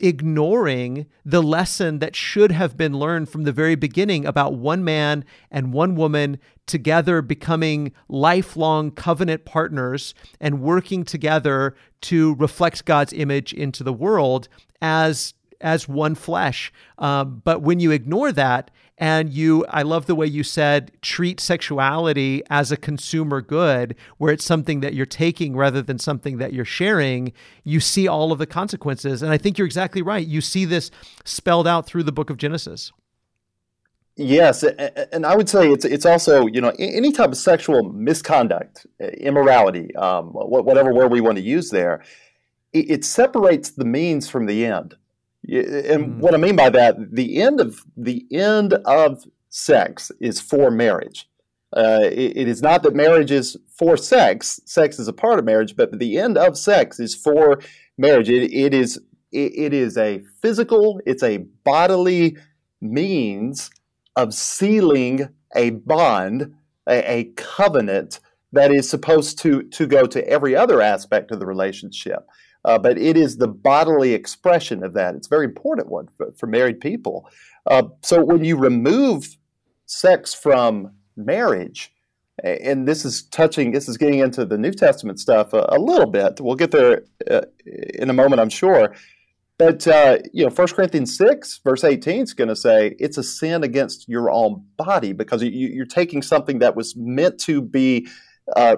ignoring 0.00 1.06
the 1.24 1.42
lesson 1.42 2.00
that 2.00 2.16
should 2.16 2.50
have 2.50 2.76
been 2.76 2.98
learned 2.98 3.28
from 3.28 3.44
the 3.44 3.52
very 3.52 3.74
beginning 3.74 4.26
about 4.26 4.54
one 4.54 4.82
man 4.82 5.24
and 5.50 5.72
one 5.72 5.94
woman 5.94 6.38
together 6.66 7.22
becoming 7.22 7.92
lifelong 8.08 8.90
covenant 8.90 9.44
partners 9.44 10.14
and 10.40 10.60
working 10.60 11.04
together 11.04 11.74
to 12.00 12.34
reflect 12.34 12.84
God's 12.84 13.12
image 13.12 13.52
into 13.52 13.84
the 13.84 13.92
world 13.92 14.48
as 14.82 15.34
as 15.60 15.88
one 15.88 16.14
flesh. 16.14 16.72
Um, 16.98 17.40
but 17.42 17.62
when 17.62 17.80
you 17.80 17.90
ignore 17.90 18.32
that 18.32 18.70
and 18.98 19.32
you, 19.32 19.64
I 19.68 19.82
love 19.82 20.06
the 20.06 20.14
way 20.14 20.26
you 20.26 20.44
said, 20.44 20.92
treat 21.02 21.40
sexuality 21.40 22.42
as 22.48 22.70
a 22.70 22.76
consumer 22.76 23.40
good, 23.40 23.96
where 24.18 24.32
it's 24.32 24.44
something 24.44 24.80
that 24.80 24.94
you're 24.94 25.04
taking 25.04 25.56
rather 25.56 25.82
than 25.82 25.98
something 25.98 26.38
that 26.38 26.52
you're 26.52 26.64
sharing, 26.64 27.32
you 27.64 27.80
see 27.80 28.06
all 28.06 28.30
of 28.30 28.38
the 28.38 28.46
consequences. 28.46 29.20
And 29.20 29.32
I 29.32 29.38
think 29.38 29.58
you're 29.58 29.66
exactly 29.66 30.00
right. 30.00 30.24
You 30.24 30.40
see 30.40 30.64
this 30.64 30.92
spelled 31.24 31.66
out 31.66 31.86
through 31.86 32.04
the 32.04 32.12
book 32.12 32.30
of 32.30 32.36
Genesis. 32.36 32.92
Yes, 34.16 34.62
and 34.62 35.26
I 35.26 35.34
would 35.34 35.48
say 35.48 35.72
it's 35.72 35.84
it's 35.84 36.06
also 36.06 36.46
you 36.46 36.60
know 36.60 36.72
any 36.78 37.10
type 37.10 37.30
of 37.30 37.36
sexual 37.36 37.82
misconduct, 37.82 38.86
immorality, 39.00 39.92
um, 39.96 40.28
whatever 40.28 40.94
word 40.94 41.10
we 41.10 41.20
want 41.20 41.36
to 41.36 41.42
use 41.42 41.70
there, 41.70 42.00
it 42.72 43.04
separates 43.04 43.70
the 43.70 43.84
means 43.84 44.28
from 44.28 44.46
the 44.46 44.66
end. 44.66 44.94
And 45.46 46.14
mm. 46.14 46.18
what 46.18 46.34
I 46.34 46.38
mean 46.38 46.56
by 46.56 46.70
that, 46.70 46.96
the 47.12 47.40
end 47.40 47.60
of 47.60 47.84
the 47.96 48.26
end 48.30 48.74
of 48.84 49.24
sex 49.50 50.10
is 50.20 50.40
for 50.40 50.70
marriage. 50.70 51.28
Uh, 51.76 52.00
it, 52.04 52.36
it 52.36 52.48
is 52.48 52.62
not 52.62 52.82
that 52.82 52.94
marriage 52.94 53.30
is 53.30 53.56
for 53.68 53.96
sex. 53.96 54.60
Sex 54.64 54.98
is 54.98 55.08
a 55.08 55.12
part 55.12 55.38
of 55.38 55.44
marriage, 55.44 55.76
but 55.76 55.98
the 55.98 56.18
end 56.18 56.38
of 56.38 56.56
sex 56.56 57.00
is 57.00 57.14
for 57.14 57.60
marriage. 57.98 58.30
It, 58.30 58.52
it 58.52 58.72
is 58.72 58.98
it, 59.32 59.52
it 59.56 59.72
is 59.72 59.98
a 59.98 60.22
physical, 60.40 61.00
it's 61.04 61.22
a 61.22 61.38
bodily 61.64 62.36
means 62.80 63.70
of 64.16 64.32
sealing 64.32 65.28
a 65.54 65.70
bond, 65.70 66.54
a, 66.88 67.12
a 67.12 67.24
covenant 67.36 68.20
that 68.52 68.70
is 68.70 68.88
supposed 68.88 69.38
to 69.40 69.64
to 69.64 69.86
go 69.86 70.06
to 70.06 70.26
every 70.28 70.54
other 70.54 70.80
aspect 70.80 71.32
of 71.32 71.40
the 71.40 71.46
relationship 71.46 72.26
uh, 72.64 72.78
but 72.78 72.98
it 72.98 73.16
is 73.16 73.36
the 73.36 73.48
bodily 73.48 74.14
expression 74.14 74.82
of 74.82 74.94
that. 74.94 75.14
It's 75.14 75.26
a 75.26 75.30
very 75.30 75.44
important 75.44 75.88
one 75.88 76.08
for, 76.16 76.32
for 76.32 76.46
married 76.46 76.80
people. 76.80 77.28
Uh, 77.66 77.84
so 78.02 78.22
when 78.24 78.44
you 78.44 78.56
remove 78.56 79.36
sex 79.86 80.34
from 80.34 80.92
marriage, 81.16 81.92
and 82.42 82.88
this 82.88 83.04
is 83.04 83.22
touching, 83.22 83.70
this 83.72 83.88
is 83.88 83.96
getting 83.96 84.18
into 84.18 84.44
the 84.44 84.58
New 84.58 84.72
Testament 84.72 85.20
stuff 85.20 85.52
a, 85.52 85.66
a 85.68 85.78
little 85.78 86.10
bit. 86.10 86.40
We'll 86.40 86.56
get 86.56 86.72
there 86.72 87.04
uh, 87.30 87.42
in 87.64 88.10
a 88.10 88.12
moment, 88.12 88.40
I'm 88.40 88.48
sure. 88.48 88.94
But 89.56 89.86
uh, 89.86 90.18
you 90.32 90.44
know, 90.44 90.50
1 90.50 90.68
Corinthians 90.68 91.16
six 91.16 91.60
verse 91.62 91.84
eighteen 91.84 92.22
is 92.22 92.34
going 92.34 92.48
to 92.48 92.56
say 92.56 92.96
it's 92.98 93.18
a 93.18 93.22
sin 93.22 93.62
against 93.62 94.08
your 94.08 94.30
own 94.30 94.64
body 94.76 95.12
because 95.12 95.44
you, 95.44 95.80
are 95.80 95.86
taking 95.86 96.22
something 96.22 96.58
that 96.58 96.74
was 96.74 96.96
meant 96.96 97.38
to 97.40 97.62
be 97.62 98.08
uh, 98.56 98.76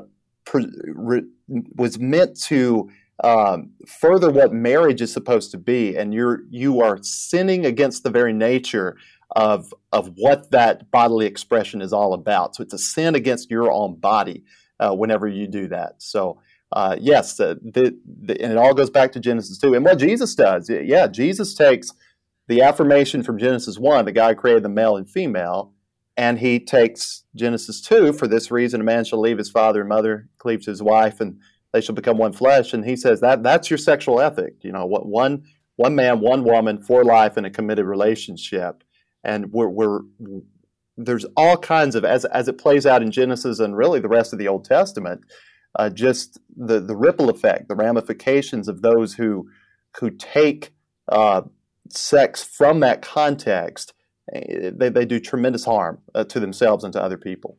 was 1.75 1.99
meant 1.99 2.38
to 2.43 2.90
um, 3.25 3.70
further 3.87 4.30
what 4.30 4.52
marriage 4.52 5.00
is 5.00 5.12
supposed 5.12 5.50
to 5.52 5.58
be, 5.58 5.96
and 5.96 6.12
you're 6.12 6.42
you 6.50 6.80
are 6.80 6.99
sinning 7.02 7.64
against 7.64 8.02
the 8.02 8.11
very 8.11 8.32
nature 8.32 8.96
of 9.35 9.73
of 9.92 10.12
what 10.16 10.50
that 10.50 10.90
bodily 10.90 11.26
expression 11.26 11.80
is 11.80 11.92
all 11.92 12.12
about. 12.12 12.54
So 12.54 12.62
it's 12.62 12.75
a 12.75 12.78
sin 12.78 13.14
against 13.14 13.50
your 13.50 13.70
own 13.70 13.96
body 13.96 14.44
uh, 14.80 14.94
whenever 14.94 15.28
you 15.28 15.46
do 15.46 15.68
that. 15.68 15.96
So. 15.99 16.40
Uh, 16.73 16.96
yes, 17.00 17.37
the, 17.37 17.56
the, 17.62 17.96
the, 18.04 18.42
and 18.42 18.50
it 18.50 18.58
all 18.58 18.75
goes 18.75 18.90
back 18.90 19.12
to 19.12 19.20
Genesis 19.20 19.56
2. 19.58 19.75
And 19.75 19.85
what 19.85 20.00
Jesus 20.00 20.35
does, 20.35 20.68
yeah, 20.68 21.06
Jesus 21.06 21.54
takes 21.54 21.92
the 22.49 22.62
affirmation 22.62 23.23
from 23.23 23.38
Genesis 23.38 23.78
1, 23.78 24.04
the 24.04 24.12
God 24.12 24.37
created 24.37 24.62
the 24.62 24.68
male 24.68 24.96
and 24.96 25.08
female, 25.08 25.73
and 26.16 26.38
he 26.38 26.58
takes 26.58 27.25
Genesis 27.35 27.80
2, 27.82 28.12
for 28.12 28.26
this 28.26 28.50
reason 28.50 28.80
a 28.80 28.85
man 28.85 29.04
shall 29.04 29.20
leave 29.20 29.38
his 29.38 29.50
father 29.50 29.80
and 29.80 29.88
mother, 29.88 30.28
cleave 30.38 30.62
to 30.62 30.70
his 30.70 30.82
wife, 30.82 31.20
and 31.20 31.38
they 31.76 31.83
shall 31.83 31.95
become 31.95 32.16
one 32.16 32.33
flesh. 32.33 32.73
And 32.73 32.87
he 32.87 32.97
says 32.97 33.21
that 33.21 33.42
that's 33.42 33.68
your 33.68 33.76
sexual 33.76 34.18
ethic. 34.18 34.54
You 34.62 34.73
know, 34.73 34.87
what 34.87 35.06
one 35.06 35.45
one 35.76 35.95
man, 35.95 36.21
one 36.21 36.42
woman 36.42 36.83
for 36.83 37.04
life 37.04 37.37
in 37.37 37.45
a 37.45 37.50
committed 37.50 37.85
relationship. 37.85 38.83
And 39.23 39.52
we're, 39.52 39.68
we're 39.68 40.00
there's 40.97 41.26
all 41.37 41.59
kinds 41.59 41.95
of 41.95 42.04
as 42.04 42.25
as 42.25 42.49
it 42.49 42.56
plays 42.56 42.87
out 42.87 43.02
in 43.02 43.11
Genesis 43.11 43.59
and 43.59 43.76
really 43.76 44.00
the 44.00 44.09
rest 44.09 44.33
of 44.33 44.38
the 44.38 44.49
Old 44.49 44.64
Testament, 44.64 45.21
uh, 45.78 45.90
just 45.90 46.38
the 46.56 46.80
the 46.80 46.97
ripple 46.97 47.28
effect, 47.28 47.68
the 47.68 47.76
ramifications 47.76 48.68
of 48.68 48.80
those 48.80 49.12
who 49.12 49.50
who 50.00 50.09
take 50.11 50.73
uh, 51.09 51.42
sex 51.90 52.42
from 52.42 52.80
that 52.80 53.02
context, 53.02 53.92
eh, 54.33 54.71
they, 54.75 54.88
they 54.88 55.04
do 55.04 55.21
tremendous 55.21 55.66
harm 55.66 55.99
uh, 56.14 56.25
to 56.25 56.40
themselves 56.40 56.85
and 56.85 56.95
to 56.95 57.02
other 57.02 57.18
people. 57.18 57.59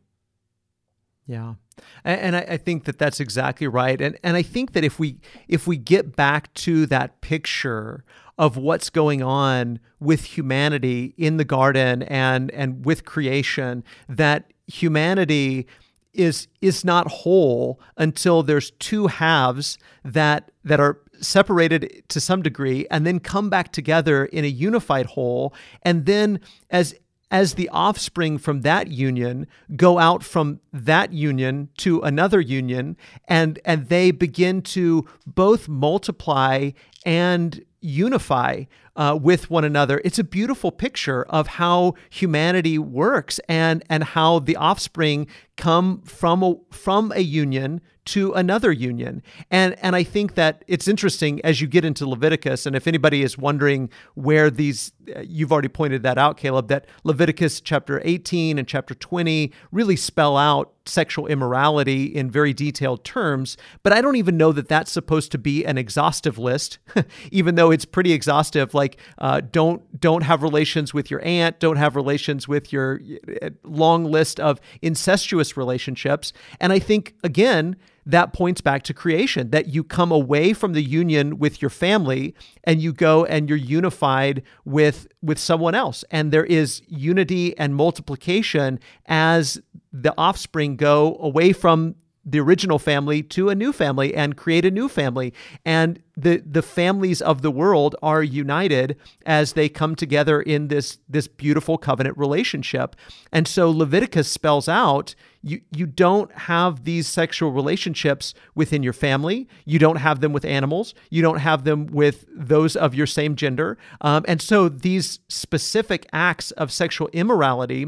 Yeah. 1.27 1.55
And 2.03 2.35
I 2.35 2.57
think 2.57 2.85
that 2.85 2.97
that's 2.97 3.19
exactly 3.19 3.67
right. 3.67 4.01
And 4.01 4.17
and 4.23 4.35
I 4.35 4.41
think 4.41 4.73
that 4.73 4.83
if 4.83 4.97
we 4.97 5.19
if 5.47 5.67
we 5.67 5.77
get 5.77 6.15
back 6.15 6.51
to 6.55 6.85
that 6.87 7.21
picture 7.21 8.03
of 8.37 8.57
what's 8.57 8.89
going 8.89 9.21
on 9.21 9.79
with 9.99 10.23
humanity 10.23 11.13
in 11.17 11.37
the 11.37 11.45
garden 11.45 12.03
and 12.03 12.49
and 12.51 12.85
with 12.85 13.05
creation, 13.05 13.83
that 14.09 14.53
humanity 14.67 15.67
is 16.13 16.47
is 16.61 16.83
not 16.83 17.07
whole 17.09 17.79
until 17.97 18.41
there's 18.41 18.71
two 18.71 19.07
halves 19.07 19.77
that 20.03 20.51
that 20.63 20.79
are 20.79 20.99
separated 21.19 22.03
to 22.09 22.19
some 22.19 22.41
degree 22.41 22.87
and 22.89 23.05
then 23.05 23.19
come 23.19 23.49
back 23.49 23.71
together 23.71 24.25
in 24.25 24.43
a 24.43 24.47
unified 24.47 25.05
whole 25.07 25.53
and 25.83 26.05
then 26.05 26.39
as 26.69 26.95
as 27.29 27.55
the 27.55 27.69
offspring 27.69 28.37
from 28.37 28.61
that 28.61 28.87
union 28.87 29.47
go 29.75 29.99
out 29.99 30.23
from 30.23 30.59
that 30.71 31.11
union 31.11 31.69
to 31.77 32.01
another 32.01 32.39
union 32.39 32.95
and 33.27 33.59
and 33.65 33.89
they 33.89 34.11
begin 34.11 34.61
to 34.61 35.05
both 35.25 35.67
multiply 35.67 36.71
and 37.05 37.63
unify 37.81 38.63
uh, 38.95 39.17
with 39.21 39.49
one 39.49 39.63
another. 39.63 40.01
It's 40.03 40.19
a 40.19 40.23
beautiful 40.23 40.71
picture 40.71 41.23
of 41.29 41.47
how 41.47 41.93
humanity 42.09 42.77
works 42.77 43.39
and 43.47 43.83
and 43.89 44.03
how 44.03 44.39
the 44.39 44.55
offspring 44.55 45.27
come 45.55 46.01
from 46.01 46.43
a, 46.43 46.55
from 46.71 47.11
a 47.15 47.21
union 47.21 47.81
to 48.07 48.33
another 48.33 48.71
union. 48.71 49.21
And 49.51 49.75
and 49.81 49.95
I 49.95 50.03
think 50.03 50.35
that 50.35 50.63
it's 50.67 50.87
interesting 50.87 51.41
as 51.43 51.61
you 51.61 51.67
get 51.67 51.85
into 51.85 52.07
Leviticus 52.07 52.65
and 52.65 52.75
if 52.75 52.87
anybody 52.87 53.21
is 53.21 53.37
wondering 53.37 53.89
where 54.15 54.49
these 54.49 54.91
you've 55.23 55.51
already 55.51 55.67
pointed 55.67 56.03
that 56.03 56.17
out 56.17 56.37
Caleb 56.37 56.67
that 56.69 56.85
Leviticus 57.03 57.61
chapter 57.61 58.01
18 58.03 58.57
and 58.57 58.67
chapter 58.67 58.93
20 58.93 59.51
really 59.71 59.95
spell 59.95 60.37
out 60.37 60.73
sexual 60.85 61.27
immorality 61.27 62.05
in 62.05 62.31
very 62.31 62.53
detailed 62.53 63.03
terms, 63.03 63.57
but 63.83 63.91
I 63.91 63.99
don't 63.99 64.15
even 64.15 64.37
know 64.37 64.53
that 64.53 64.69
that's 64.69 64.91
supposed 64.91 65.31
to 65.33 65.37
be 65.37 65.65
an 65.65 65.77
exhaustive 65.77 66.37
list 66.37 66.79
even 67.31 67.55
though 67.55 67.71
it's 67.71 67.85
pretty 67.85 68.13
exhaustive 68.13 68.73
like 68.73 68.97
uh, 69.17 69.41
don't 69.51 69.99
don't 69.99 70.23
have 70.23 70.43
relations 70.43 70.93
with 70.93 71.11
your 71.11 71.23
aunt, 71.23 71.59
don't 71.59 71.77
have 71.77 71.95
relations 71.95 72.47
with 72.47 72.71
your 72.71 73.01
uh, 73.41 73.49
long 73.63 74.05
list 74.05 74.39
of 74.39 74.59
incestuous 74.81 75.57
relationships. 75.57 76.33
And 76.59 76.71
I 76.73 76.79
think 76.79 77.15
again 77.23 77.75
that 78.07 78.31
points 78.31 78.61
back 78.61 78.83
to 78.83 78.93
creation 78.93 79.49
that 79.49 79.67
you 79.67 79.83
come 79.83 80.13
away 80.13 80.53
from 80.53 80.71
the 80.71 80.81
union 80.81 81.37
with 81.39 81.61
your 81.61 81.69
family 81.69 82.33
and 82.63 82.81
you 82.81 82.93
go 82.93 83.25
and 83.25 83.49
you're 83.49 83.57
unified 83.57 84.41
with 84.63 85.07
with 85.21 85.37
someone 85.37 85.75
else. 85.75 86.05
And 86.09 86.31
there 86.31 86.45
is 86.45 86.81
unity 86.87 87.55
and 87.57 87.75
multiplication 87.75 88.79
as 89.07 89.61
the 89.91 90.13
offspring 90.17 90.77
go 90.77 91.17
away 91.19 91.51
from 91.51 91.95
the 92.29 92.39
original 92.39 92.77
family 92.77 93.23
to 93.23 93.49
a 93.49 93.55
new 93.55 93.71
family 93.71 94.13
and 94.13 94.35
create 94.35 94.65
a 94.65 94.71
new 94.71 94.87
family. 94.87 95.33
And 95.65 96.01
the 96.15 96.41
the 96.45 96.61
families 96.61 97.21
of 97.21 97.41
the 97.41 97.51
world 97.51 97.95
are 98.01 98.23
united 98.23 98.97
as 99.25 99.53
they 99.53 99.67
come 99.67 99.95
together 99.95 100.41
in 100.41 100.69
this 100.69 100.99
this 101.09 101.27
beautiful 101.27 101.77
covenant 101.77 102.17
relationship. 102.17 102.95
And 103.33 103.47
so 103.47 103.69
leviticus 103.69 104.29
spells 104.29 104.69
out 104.69 105.13
you 105.47 105.61
you 105.71 105.85
don't 105.85 106.31
have 106.33 106.83
these 106.83 107.07
sexual 107.07 107.51
relationships 107.51 108.33
within 108.55 108.83
your 108.83 108.93
family 108.93 109.47
you 109.65 109.79
don't 109.79 109.97
have 109.97 110.19
them 110.21 110.33
with 110.33 110.45
animals 110.45 110.93
you 111.09 111.21
don't 111.21 111.39
have 111.39 111.63
them 111.63 111.87
with 111.87 112.25
those 112.33 112.75
of 112.75 112.93
your 112.93 113.07
same 113.07 113.35
gender 113.35 113.77
um, 114.01 114.23
and 114.27 114.41
so 114.41 114.69
these 114.69 115.19
specific 115.27 116.07
acts 116.11 116.51
of 116.51 116.71
sexual 116.71 117.07
immorality 117.13 117.87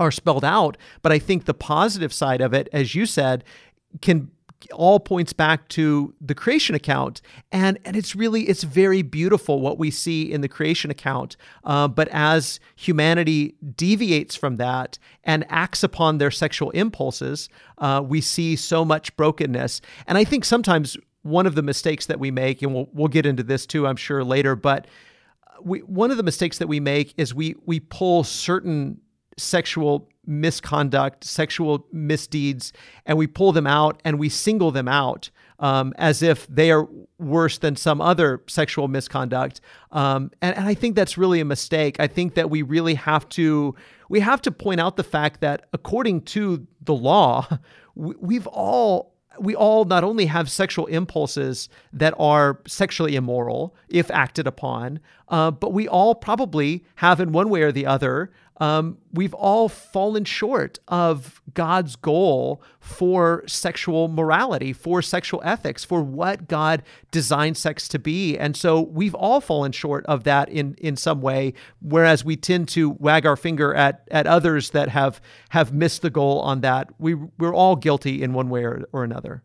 are 0.00 0.10
spelled 0.10 0.44
out. 0.44 0.76
But 1.02 1.12
I 1.12 1.18
think 1.20 1.44
the 1.44 1.54
positive 1.54 2.12
side 2.12 2.40
of 2.40 2.54
it, 2.54 2.68
as 2.72 2.94
you 2.94 3.06
said, 3.06 3.44
can 4.00 4.30
all 4.72 5.00
points 5.00 5.32
back 5.32 5.68
to 5.68 6.14
the 6.20 6.34
creation 6.34 6.74
account. 6.74 7.20
And 7.52 7.78
and 7.84 7.96
it's 7.96 8.14
really 8.14 8.42
it's 8.48 8.62
very 8.62 9.02
beautiful 9.02 9.60
what 9.60 9.78
we 9.78 9.90
see 9.90 10.30
in 10.30 10.40
the 10.40 10.48
creation 10.48 10.90
account. 10.90 11.36
Uh, 11.64 11.88
but 11.88 12.08
as 12.08 12.60
humanity 12.76 13.54
deviates 13.76 14.36
from 14.36 14.56
that 14.56 14.98
and 15.24 15.44
acts 15.48 15.82
upon 15.82 16.18
their 16.18 16.30
sexual 16.30 16.70
impulses 16.70 17.48
uh, 17.78 18.02
we 18.04 18.20
see 18.20 18.56
so 18.56 18.84
much 18.84 19.16
brokenness. 19.16 19.80
And 20.06 20.18
i 20.18 20.24
think 20.24 20.44
sometimes 20.44 20.96
one 21.22 21.46
of 21.46 21.54
the 21.54 21.62
mistakes 21.62 22.06
that 22.06 22.18
we 22.18 22.30
make, 22.30 22.62
and 22.62 22.74
we'll 22.74 22.88
we'll 22.92 23.08
get 23.08 23.26
into 23.26 23.42
this 23.42 23.66
too, 23.66 23.86
I'm 23.86 23.96
sure 23.96 24.24
later, 24.24 24.56
but 24.56 24.86
we 25.62 25.80
one 25.80 26.10
of 26.10 26.16
the 26.16 26.22
mistakes 26.22 26.58
that 26.58 26.68
we 26.68 26.80
make 26.80 27.14
is 27.16 27.34
we 27.34 27.56
we 27.66 27.80
pull 27.80 28.24
certain 28.24 29.00
sexual 29.40 30.08
misconduct, 30.26 31.24
sexual 31.24 31.86
misdeeds, 31.92 32.72
and 33.06 33.18
we 33.18 33.26
pull 33.26 33.52
them 33.52 33.66
out 33.66 34.00
and 34.04 34.18
we 34.18 34.28
single 34.28 34.70
them 34.70 34.88
out 34.88 35.30
um, 35.58 35.92
as 35.96 36.22
if 36.22 36.46
they 36.46 36.70
are 36.70 36.88
worse 37.18 37.58
than 37.58 37.76
some 37.76 38.00
other 38.00 38.42
sexual 38.46 38.88
misconduct. 38.88 39.60
Um, 39.92 40.30
and, 40.40 40.56
and 40.56 40.66
I 40.66 40.74
think 40.74 40.96
that's 40.96 41.18
really 41.18 41.40
a 41.40 41.44
mistake. 41.44 42.00
I 42.00 42.06
think 42.06 42.34
that 42.34 42.50
we 42.50 42.62
really 42.62 42.94
have 42.94 43.28
to 43.30 43.74
we 44.08 44.20
have 44.20 44.42
to 44.42 44.50
point 44.50 44.80
out 44.80 44.96
the 44.96 45.04
fact 45.04 45.40
that 45.40 45.66
according 45.72 46.22
to 46.22 46.66
the 46.82 46.94
law, 46.94 47.46
we've 47.94 48.46
all 48.48 49.14
we 49.38 49.54
all 49.54 49.84
not 49.84 50.04
only 50.04 50.26
have 50.26 50.50
sexual 50.50 50.86
impulses 50.86 51.68
that 51.92 52.14
are 52.18 52.60
sexually 52.66 53.16
immoral 53.16 53.74
if 53.88 54.10
acted 54.10 54.46
upon, 54.46 55.00
uh, 55.28 55.50
but 55.50 55.72
we 55.72 55.86
all 55.88 56.14
probably 56.14 56.84
have, 56.96 57.20
in 57.20 57.32
one 57.32 57.48
way 57.48 57.62
or 57.62 57.72
the 57.72 57.86
other, 57.86 58.30
um, 58.60 58.98
we've 59.12 59.32
all 59.32 59.70
fallen 59.70 60.24
short 60.24 60.78
of 60.86 61.40
God's 61.54 61.96
goal 61.96 62.62
for 62.78 63.42
sexual 63.46 64.08
morality, 64.08 64.74
for 64.74 65.00
sexual 65.00 65.40
ethics, 65.42 65.82
for 65.82 66.02
what 66.02 66.46
God 66.46 66.82
designed 67.10 67.56
sex 67.56 67.88
to 67.88 67.98
be. 67.98 68.36
And 68.38 68.54
so 68.54 68.82
we've 68.82 69.14
all 69.14 69.40
fallen 69.40 69.72
short 69.72 70.04
of 70.06 70.24
that 70.24 70.50
in, 70.50 70.74
in 70.74 70.96
some 70.96 71.22
way, 71.22 71.54
whereas 71.80 72.22
we 72.22 72.36
tend 72.36 72.68
to 72.68 72.90
wag 72.90 73.24
our 73.24 73.36
finger 73.36 73.74
at, 73.74 74.06
at 74.10 74.26
others 74.26 74.70
that 74.70 74.90
have, 74.90 75.22
have 75.48 75.72
missed 75.72 76.02
the 76.02 76.10
goal 76.10 76.40
on 76.40 76.60
that. 76.60 76.90
We, 76.98 77.14
we're 77.14 77.54
all 77.54 77.76
guilty 77.76 78.22
in 78.22 78.34
one 78.34 78.50
way 78.50 78.64
or, 78.64 78.84
or 78.92 79.04
another. 79.04 79.42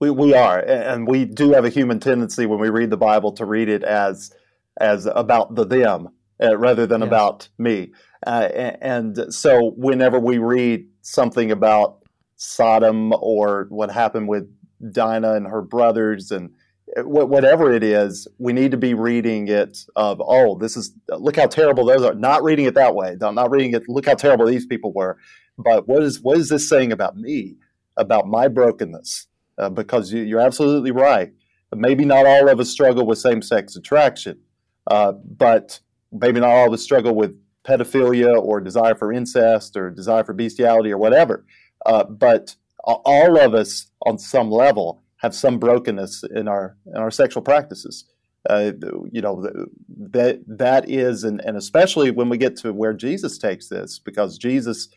We, 0.00 0.10
we 0.10 0.34
are. 0.34 0.60
And 0.60 1.08
we 1.08 1.24
do 1.24 1.52
have 1.52 1.64
a 1.64 1.70
human 1.70 1.98
tendency 1.98 2.44
when 2.44 2.58
we 2.58 2.68
read 2.68 2.90
the 2.90 2.98
Bible 2.98 3.32
to 3.32 3.46
read 3.46 3.70
it 3.70 3.82
as, 3.84 4.34
as 4.78 5.06
about 5.06 5.54
the 5.54 5.64
them 5.64 6.10
uh, 6.42 6.56
rather 6.58 6.86
than 6.86 7.02
about 7.02 7.48
me. 7.58 7.92
Uh, 8.26 8.48
and 8.80 9.32
so 9.32 9.72
whenever 9.76 10.18
we 10.18 10.38
read 10.38 10.86
something 11.02 11.50
about 11.50 12.02
Sodom 12.36 13.12
or 13.20 13.66
what 13.68 13.90
happened 13.90 14.28
with 14.28 14.48
Dinah 14.92 15.34
and 15.34 15.46
her 15.46 15.62
brothers 15.62 16.30
and 16.30 16.50
uh, 16.96 17.02
whatever 17.02 17.72
it 17.72 17.82
is, 17.82 18.26
we 18.38 18.52
need 18.52 18.70
to 18.70 18.76
be 18.76 18.94
reading 18.94 19.48
it 19.48 19.78
of, 19.96 20.20
oh, 20.24 20.56
this 20.58 20.76
is, 20.76 20.92
look 21.08 21.36
how 21.36 21.46
terrible 21.46 21.84
those 21.84 22.02
are. 22.02 22.14
Not 22.14 22.42
reading 22.42 22.66
it 22.66 22.74
that 22.74 22.94
way. 22.94 23.16
Not 23.20 23.50
reading 23.50 23.74
it, 23.74 23.82
look 23.88 24.06
how 24.06 24.14
terrible 24.14 24.46
these 24.46 24.66
people 24.66 24.92
were. 24.92 25.18
But 25.58 25.86
what 25.86 26.02
is, 26.02 26.20
what 26.20 26.38
is 26.38 26.48
this 26.48 26.68
saying 26.68 26.92
about 26.92 27.16
me, 27.16 27.56
about 27.96 28.26
my 28.26 28.48
brokenness? 28.48 29.26
Uh, 29.56 29.68
because 29.68 30.12
you, 30.12 30.36
are 30.36 30.40
absolutely 30.40 30.90
right. 30.90 31.32
Maybe 31.72 32.04
not 32.04 32.26
all 32.26 32.48
of 32.48 32.58
us 32.58 32.70
struggle 32.70 33.06
with 33.06 33.18
same 33.18 33.40
sex 33.40 33.76
attraction, 33.76 34.40
uh, 34.88 35.12
but 35.12 35.78
maybe 36.10 36.40
not 36.40 36.50
all 36.50 36.66
of 36.66 36.72
us 36.72 36.82
struggle 36.82 37.14
with 37.14 37.36
pedophilia 37.66 38.40
or 38.40 38.60
desire 38.60 38.94
for 38.94 39.12
incest 39.12 39.76
or 39.76 39.90
desire 39.90 40.24
for 40.24 40.32
bestiality 40.32 40.92
or 40.92 40.98
whatever. 40.98 41.44
Uh, 41.86 42.04
but 42.04 42.56
all 42.84 43.38
of 43.38 43.54
us, 43.54 43.86
on 44.06 44.18
some 44.18 44.50
level, 44.50 45.02
have 45.18 45.34
some 45.34 45.58
brokenness 45.58 46.22
in 46.34 46.48
our 46.48 46.76
in 46.86 46.96
our 46.96 47.10
sexual 47.10 47.42
practices. 47.42 48.04
Uh, 48.48 48.72
you 49.10 49.22
know 49.22 49.42
that 50.12 50.40
that 50.46 50.88
is, 50.88 51.24
and, 51.24 51.40
and 51.46 51.56
especially 51.56 52.10
when 52.10 52.28
we 52.28 52.36
get 52.36 52.56
to 52.56 52.72
where 52.74 52.92
Jesus 52.92 53.38
takes 53.38 53.68
this, 53.68 53.98
because 53.98 54.36
Jesus 54.36 54.88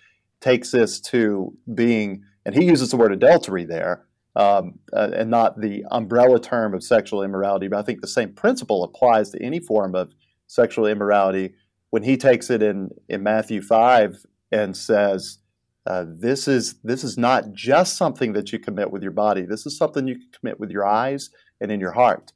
takes 0.42 0.72
this 0.72 1.00
to 1.00 1.54
being, 1.74 2.24
and 2.46 2.54
he 2.54 2.66
uses 2.66 2.92
the 2.92 2.98
word 2.98 3.14
adultery 3.14 3.64
there, 3.64 4.06
um, 4.36 4.80
uh, 4.92 5.12
and 5.16 5.32
not 5.32 5.62
the 5.62 5.86
umbrella 5.92 6.42
term 6.42 6.74
of 6.74 6.84
sexual 6.84 7.24
immorality. 7.24 7.70
But 7.70 7.80
I 7.80 7.84
think 7.84 8.02
the 8.02 8.08
same 8.08 8.34
principle 8.34 8.84
applies 8.84 9.30
to 9.32 9.42
any 9.42 9.62
form 9.62 9.96
of 9.96 10.14
sexual 10.48 10.86
immorality 10.86 11.54
when 11.98 12.04
he 12.04 12.16
takes 12.16 12.52
it 12.52 12.62
in, 12.62 12.92
in 13.10 13.24
Matthew 13.24 13.60
5 13.60 14.24
and 14.52 14.78
says, 14.78 15.40
uh, 15.88 16.06
this 16.08 16.48
is 16.48 16.76
this 16.84 17.04
is 17.04 17.18
not 17.18 17.54
just 17.54 17.98
something 17.98 18.34
that 18.34 18.52
you 18.52 18.60
commit 18.60 18.92
with 18.92 19.02
your 19.02 19.12
body. 19.12 19.48
This 19.48 19.66
is 19.66 19.76
something 19.76 20.08
you 20.08 20.14
can 20.14 20.30
commit 20.40 20.60
with 20.60 20.70
your 20.70 20.86
eyes 20.86 21.32
and 21.60 21.72
in 21.72 21.80
your 21.80 21.94
heart, 21.94 22.34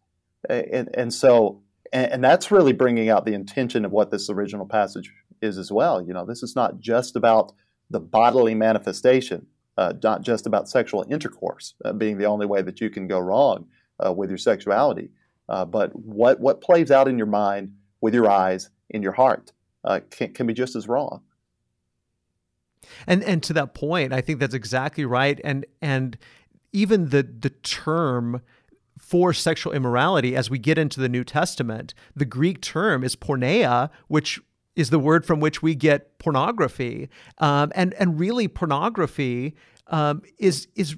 and 0.49 0.89
and 0.95 1.13
so 1.13 1.61
and, 1.93 2.11
and, 2.11 2.23
that's 2.23 2.49
really 2.49 2.73
bringing 2.73 3.09
out 3.09 3.25
the 3.25 3.35
intention 3.35 3.85
of 3.85 3.91
what 3.91 4.09
this 4.09 4.31
original 4.31 4.65
passage 4.65 5.13
is 5.43 5.59
as 5.59 5.71
well. 5.71 6.01
You 6.01 6.13
know, 6.13 6.25
this 6.25 6.41
is 6.41 6.55
not 6.55 6.79
just 6.79 7.15
about 7.15 7.51
the 7.91 7.99
bodily 7.99 8.55
manifestation, 8.55 9.45
uh, 9.77 9.93
not 10.01 10.23
just 10.23 10.47
about 10.47 10.69
sexual 10.69 11.05
intercourse 11.07 11.75
uh, 11.85 11.93
being 11.93 12.17
the 12.17 12.25
only 12.25 12.47
way 12.47 12.63
that 12.63 12.81
you 12.81 12.89
can 12.89 13.07
go 13.07 13.19
wrong 13.19 13.67
uh, 14.03 14.11
with 14.11 14.29
your 14.29 14.39
sexuality, 14.39 15.11
uh, 15.49 15.65
but 15.65 15.93
what 15.93 16.39
what 16.39 16.61
plays 16.61 16.89
out 16.89 17.07
in 17.07 17.17
your 17.17 17.27
mind 17.27 17.73
with 17.99 18.15
your 18.15 18.27
eyes 18.27 18.71
in 18.91 19.01
your 19.01 19.13
heart 19.13 19.51
uh, 19.83 20.01
can, 20.09 20.33
can 20.33 20.47
be 20.47 20.53
just 20.53 20.75
as 20.75 20.87
wrong. 20.87 21.21
And 23.07 23.23
and 23.23 23.41
to 23.43 23.53
that 23.53 23.73
point, 23.73 24.13
I 24.13 24.21
think 24.21 24.39
that's 24.39 24.53
exactly 24.53 25.05
right. 25.05 25.39
And 25.43 25.65
and 25.81 26.17
even 26.73 27.09
the 27.09 27.23
the 27.23 27.49
term 27.49 28.41
for 28.97 29.33
sexual 29.33 29.73
immorality, 29.73 30.35
as 30.35 30.49
we 30.49 30.59
get 30.59 30.77
into 30.77 30.99
the 30.99 31.09
New 31.09 31.23
Testament, 31.23 31.93
the 32.15 32.25
Greek 32.25 32.61
term 32.61 33.03
is 33.03 33.15
porneia, 33.15 33.89
which 34.07 34.39
is 34.75 34.89
the 34.89 34.99
word 34.99 35.25
from 35.25 35.39
which 35.39 35.61
we 35.61 35.75
get 35.75 36.17
pornography. 36.19 37.09
Um, 37.37 37.71
and 37.75 37.93
and 37.95 38.19
really, 38.19 38.47
pornography 38.47 39.55
um, 39.87 40.21
is 40.39 40.67
is 40.75 40.95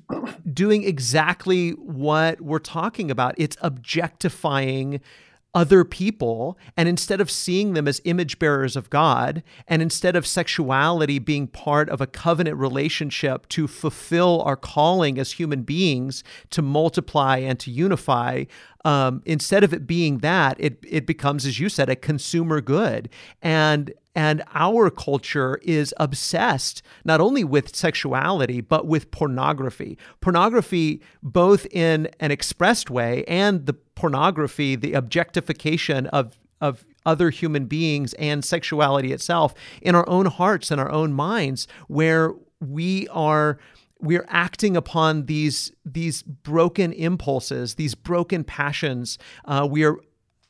doing 0.51 0.83
exactly 0.83 1.71
what 1.71 2.39
we're 2.39 2.59
talking 2.59 3.11
about. 3.11 3.35
It's 3.37 3.57
objectifying 3.61 5.01
other 5.53 5.83
people 5.83 6.57
and 6.75 6.89
instead 6.89 7.21
of 7.21 7.29
seeing 7.29 7.73
them 7.73 7.87
as 7.87 8.01
image 8.05 8.39
bearers 8.39 8.75
of 8.75 8.89
God 8.89 9.43
and 9.67 9.81
instead 9.81 10.15
of 10.15 10.25
sexuality 10.25 11.19
being 11.19 11.47
part 11.47 11.89
of 11.89 12.01
a 12.01 12.07
covenant 12.07 12.57
relationship 12.57 13.47
to 13.49 13.67
fulfill 13.67 14.41
our 14.41 14.55
calling 14.55 15.19
as 15.19 15.33
human 15.33 15.61
beings 15.61 16.23
to 16.49 16.61
multiply 16.61 17.37
and 17.37 17.59
to 17.59 17.69
unify 17.69 18.45
um, 18.85 19.21
instead 19.25 19.63
of 19.63 19.73
it 19.73 19.87
being 19.87 20.19
that 20.19 20.57
it 20.59 20.83
it 20.87 21.05
becomes 21.05 21.45
as 21.45 21.59
you 21.59 21.69
said 21.69 21.89
a 21.89 21.95
consumer 21.95 22.61
good 22.61 23.09
and 23.41 23.93
and 24.15 24.43
our 24.53 24.89
culture 24.89 25.59
is 25.63 25.93
obsessed 25.97 26.83
not 27.03 27.19
only 27.19 27.43
with 27.43 27.75
sexuality, 27.75 28.61
but 28.61 28.85
with 28.85 29.09
pornography. 29.11 29.97
Pornography, 30.21 31.01
both 31.23 31.65
in 31.71 32.09
an 32.19 32.31
expressed 32.31 32.89
way 32.89 33.23
and 33.27 33.65
the 33.65 33.73
pornography, 33.73 34.75
the 34.75 34.93
objectification 34.93 36.07
of, 36.07 36.37
of 36.61 36.85
other 37.05 37.31
human 37.31 37.65
beings 37.65 38.13
and 38.13 38.45
sexuality 38.45 39.11
itself 39.11 39.53
in 39.81 39.95
our 39.95 40.07
own 40.07 40.27
hearts 40.27 40.69
and 40.69 40.79
our 40.79 40.91
own 40.91 41.11
minds, 41.11 41.67
where 41.87 42.33
we 42.59 43.07
are 43.09 43.57
we're 44.03 44.25
acting 44.27 44.75
upon 44.75 45.25
these 45.25 45.71
these 45.85 46.21
broken 46.21 46.91
impulses, 46.93 47.75
these 47.75 47.95
broken 47.95 48.43
passions. 48.43 49.17
Uh, 49.45 49.65
we 49.69 49.83
are 49.85 49.97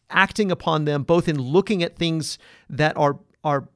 acting 0.09 0.51
upon 0.51 0.85
them 0.85 1.03
both 1.03 1.27
in 1.27 1.39
looking 1.39 1.83
at 1.83 1.95
things 1.95 2.37
that 2.69 2.97
are 2.97 3.19
are 3.43 3.69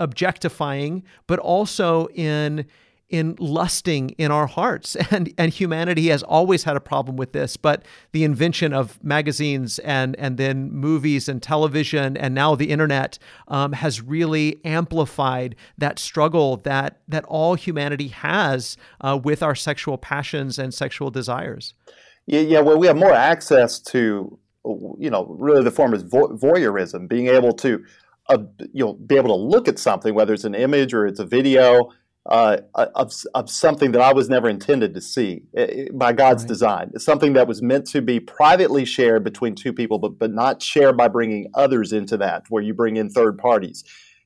objectifying, 0.00 1.04
but 1.26 1.38
also 1.38 2.08
in 2.08 2.66
in 3.12 3.36
lusting 3.38 4.10
in 4.18 4.32
our 4.32 4.46
hearts. 4.46 4.96
And 5.12 5.32
and 5.36 5.52
humanity 5.52 6.08
has 6.08 6.22
always 6.22 6.64
had 6.64 6.74
a 6.74 6.80
problem 6.80 7.16
with 7.16 7.32
this, 7.32 7.58
but 7.58 7.84
the 8.12 8.24
invention 8.24 8.72
of 8.72 9.02
magazines 9.04 9.78
and 9.80 10.16
and 10.18 10.38
then 10.38 10.72
movies 10.72 11.28
and 11.28 11.42
television 11.42 12.16
and 12.16 12.34
now 12.34 12.54
the 12.54 12.70
internet 12.70 13.18
um, 13.48 13.72
has 13.74 14.00
really 14.00 14.58
amplified 14.64 15.54
that 15.76 15.98
struggle 15.98 16.56
that 16.58 17.02
that 17.06 17.24
all 17.26 17.56
humanity 17.56 18.08
has 18.08 18.78
uh, 19.02 19.18
with 19.22 19.42
our 19.42 19.54
sexual 19.54 19.98
passions 19.98 20.58
and 20.58 20.72
sexual 20.72 21.10
desires. 21.10 21.74
Yeah, 22.26 22.40
yeah. 22.40 22.60
Well, 22.60 22.78
we 22.78 22.86
have 22.86 22.96
more 22.96 23.12
access 23.12 23.78
to 23.80 24.38
you 24.98 25.10
know 25.10 25.26
really 25.38 25.62
the 25.62 25.70
form 25.70 25.92
is 25.92 26.04
voyeurism, 26.04 27.06
being 27.06 27.26
able 27.26 27.52
to 27.52 27.84
uh, 28.28 28.38
you 28.72 28.84
know 28.84 28.94
be 28.94 29.16
able 29.16 29.28
to 29.28 29.42
look 29.42 29.68
at 29.68 29.78
something, 29.78 30.14
whether 30.14 30.32
it's 30.32 30.44
an 30.44 30.54
image 30.54 30.94
or 30.94 31.06
it's 31.06 31.20
a 31.20 31.26
video 31.26 31.92
uh, 32.26 32.58
of, 32.74 33.12
of 33.34 33.50
something 33.50 33.92
that 33.92 34.00
I 34.00 34.12
was 34.12 34.28
never 34.28 34.48
intended 34.48 34.94
to 34.94 35.00
see 35.00 35.42
eh, 35.56 35.62
eh, 35.62 35.84
by 35.92 36.12
God's 36.12 36.44
right. 36.44 36.48
design. 36.48 36.90
It's 36.94 37.04
something 37.04 37.32
that 37.32 37.48
was 37.48 37.62
meant 37.62 37.86
to 37.88 38.00
be 38.00 38.20
privately 38.20 38.84
shared 38.84 39.24
between 39.24 39.54
two 39.54 39.72
people, 39.72 39.98
but 39.98 40.18
but 40.18 40.32
not 40.32 40.62
shared 40.62 40.96
by 40.96 41.08
bringing 41.08 41.50
others 41.54 41.92
into 41.92 42.16
that, 42.18 42.44
where 42.48 42.62
you 42.62 42.74
bring 42.74 42.96
in 42.96 43.10
third 43.10 43.38
parties, 43.38 43.84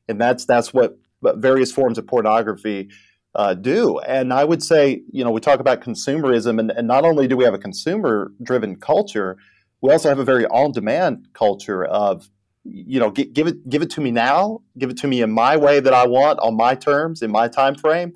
and 0.08 0.20
that's 0.20 0.44
that's 0.44 0.74
what 0.74 0.98
various 1.22 1.72
forms 1.72 1.98
of 1.98 2.06
pornography. 2.06 2.90
Uh, 3.34 3.52
do. 3.52 3.98
And 3.98 4.32
I 4.32 4.44
would 4.44 4.62
say, 4.62 5.02
you 5.12 5.22
know, 5.22 5.30
we 5.30 5.42
talk 5.42 5.60
about 5.60 5.82
consumerism, 5.82 6.58
and, 6.58 6.70
and 6.70 6.88
not 6.88 7.04
only 7.04 7.28
do 7.28 7.36
we 7.36 7.44
have 7.44 7.52
a 7.52 7.58
consumer 7.58 8.32
driven 8.42 8.76
culture, 8.76 9.36
we 9.82 9.92
also 9.92 10.08
have 10.08 10.18
a 10.18 10.24
very 10.24 10.46
on 10.46 10.72
demand 10.72 11.28
culture 11.34 11.84
of 11.84 12.30
you 12.68 13.00
know, 13.00 13.10
give, 13.10 13.46
it 13.46 13.68
give 13.68 13.82
it 13.82 13.90
to 13.90 14.00
me 14.00 14.10
now, 14.10 14.62
give 14.78 14.90
it 14.90 14.96
to 14.98 15.06
me 15.06 15.22
in 15.22 15.30
my 15.30 15.56
way 15.56 15.80
that 15.80 15.94
I 15.94 16.06
want, 16.06 16.38
on 16.40 16.56
my 16.56 16.74
terms, 16.74 17.22
in 17.22 17.30
my 17.30 17.48
time 17.48 17.74
frame. 17.74 18.14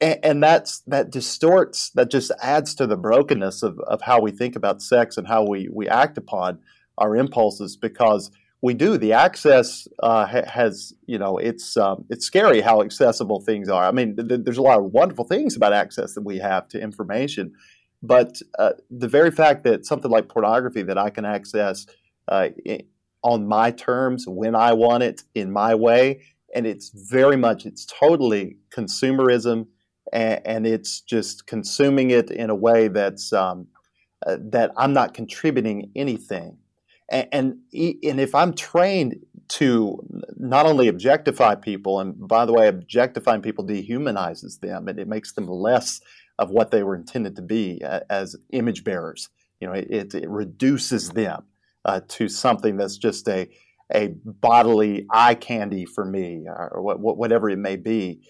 and, 0.00 0.18
and, 0.22 0.42
that's 0.42 0.80
that 0.86 1.10
distorts 1.10 1.90
that 1.90 2.10
just 2.10 2.32
adds 2.42 2.74
to 2.76 2.86
the 2.86 2.96
brokenness 2.96 3.62
of, 3.62 3.78
of 3.80 4.02
how 4.02 4.20
we 4.20 4.30
think 4.30 4.56
about 4.56 4.82
sex 4.82 5.16
and 5.16 5.28
how 5.28 5.46
we 5.46 5.68
we 5.72 5.88
act 5.88 6.18
upon 6.18 6.58
our 6.98 7.16
impulses 7.16 7.76
because 7.76 8.30
we 8.62 8.74
do 8.74 8.96
the 8.96 9.12
access 9.12 9.88
uh, 10.02 10.24
ha- 10.26 10.46
has 10.46 10.94
you 11.06 11.18
know 11.18 11.36
it's 11.36 11.76
um, 11.76 12.04
it's 12.08 12.24
scary 12.24 12.60
how 12.60 12.80
accessible 12.82 13.40
things 13.40 13.68
are 13.68 13.84
i 13.84 13.90
mean 13.90 14.16
th- 14.16 14.40
there's 14.44 14.58
a 14.58 14.62
lot 14.62 14.78
of 14.78 14.86
wonderful 14.92 15.24
things 15.24 15.56
about 15.56 15.72
access 15.72 16.14
that 16.14 16.22
we 16.22 16.38
have 16.38 16.68
to 16.68 16.80
information 16.80 17.52
but 18.02 18.40
uh, 18.58 18.72
the 18.90 19.08
very 19.08 19.30
fact 19.30 19.64
that 19.64 19.84
something 19.84 20.10
like 20.10 20.28
pornography 20.28 20.82
that 20.82 20.98
i 20.98 21.10
can 21.10 21.24
access 21.24 21.86
uh, 22.28 22.48
on 23.22 23.46
my 23.46 23.70
terms 23.70 24.24
when 24.26 24.54
i 24.54 24.72
want 24.72 25.02
it 25.02 25.22
in 25.34 25.50
my 25.52 25.74
way. 25.74 26.22
And 26.54 26.66
it's 26.66 26.90
very 26.90 27.36
much 27.36 27.64
it's 27.64 27.86
totally 27.86 28.58
consumerism 28.76 29.66
and, 30.12 30.40
and 30.44 30.66
it's 30.66 31.00
just 31.00 31.46
consuming 31.46 32.10
it 32.10 32.30
in 32.30 32.50
a 32.50 32.54
way 32.54 32.88
that's 32.88 33.32
um, 33.32 33.68
uh, 34.26 34.36
that 34.50 34.72
i'm 34.76 34.92
not 34.92 35.14
contributing 35.14 35.90
anything. 35.96 36.58
And, 37.10 37.28
and 37.32 37.56
and 37.72 38.20
if 38.20 38.34
i'm 38.34 38.54
trained 38.54 39.16
to 39.48 39.98
not 40.36 40.66
only 40.66 40.88
objectify 40.88 41.54
people 41.54 42.00
and 42.00 42.26
by 42.26 42.44
the 42.46 42.52
way 42.52 42.68
objectifying 42.68 43.42
people 43.42 43.66
dehumanizes 43.66 44.60
them 44.60 44.88
and 44.88 44.98
it 44.98 45.08
makes 45.08 45.32
them 45.32 45.46
less 45.46 46.00
of 46.38 46.50
what 46.50 46.70
they 46.70 46.82
were 46.82 46.94
intended 46.94 47.36
to 47.36 47.42
be 47.42 47.80
as 48.08 48.34
image 48.52 48.84
bearers. 48.84 49.28
You 49.60 49.68
know 49.68 49.74
it, 49.74 50.14
it 50.14 50.28
reduces 50.28 51.10
them 51.10 51.44
uh, 51.84 52.00
to 52.08 52.28
something 52.28 52.76
that's 52.76 52.98
just 52.98 53.28
a 53.28 53.48
a 53.94 54.08
bodily 54.24 55.06
eye 55.10 55.34
candy 55.34 55.84
for 55.84 56.04
me 56.04 56.46
or 56.48 56.80
whatever 56.80 57.50
it 57.50 57.58
may 57.58 57.76
be. 57.76 58.20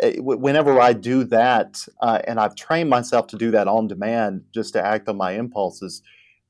Eh, 0.00 0.16
whenever 0.18 0.80
I 0.80 0.92
do 0.92 1.22
that, 1.24 1.86
uh, 2.00 2.20
and 2.26 2.40
I've 2.40 2.56
trained 2.56 2.90
myself 2.90 3.28
to 3.28 3.36
do 3.36 3.52
that 3.52 3.68
on 3.68 3.86
demand 3.86 4.42
just 4.52 4.72
to 4.72 4.84
act 4.84 5.08
on 5.08 5.16
my 5.16 5.32
impulses, 5.32 6.02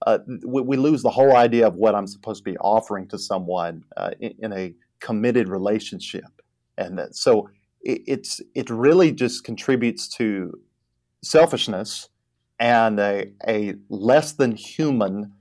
uh, 0.07 0.19
we, 0.47 0.63
we, 0.63 0.77
lose 0.79 1.03
the 1.03 1.11
whole 1.11 1.37
idea 1.37 1.67
of 1.67 1.77
what 1.77 1.95
I'm 1.95 2.07
supposed 2.07 2.45
to 2.45 2.51
be 2.51 2.57
offering 2.59 3.07
to 3.09 3.19
someone 3.19 3.85
uh, 3.97 4.13
in, 4.19 4.35
in, 4.39 4.53
a 4.53 4.75
committed 5.01 5.49
relationship. 5.49 6.43
And 6.79 7.01
so 7.13 7.49
it, 7.83 8.03
it's 8.07 8.41
it 8.55 8.71
really 8.71 9.13
just 9.13 9.45
contributes 9.45 10.09
to 10.17 10.53
selfishness 11.23 12.09
and 12.59 12.99
a, 12.99 13.31
a 13.47 13.75
less 13.89 14.33
than 14.33 14.53
human, 14.53 15.33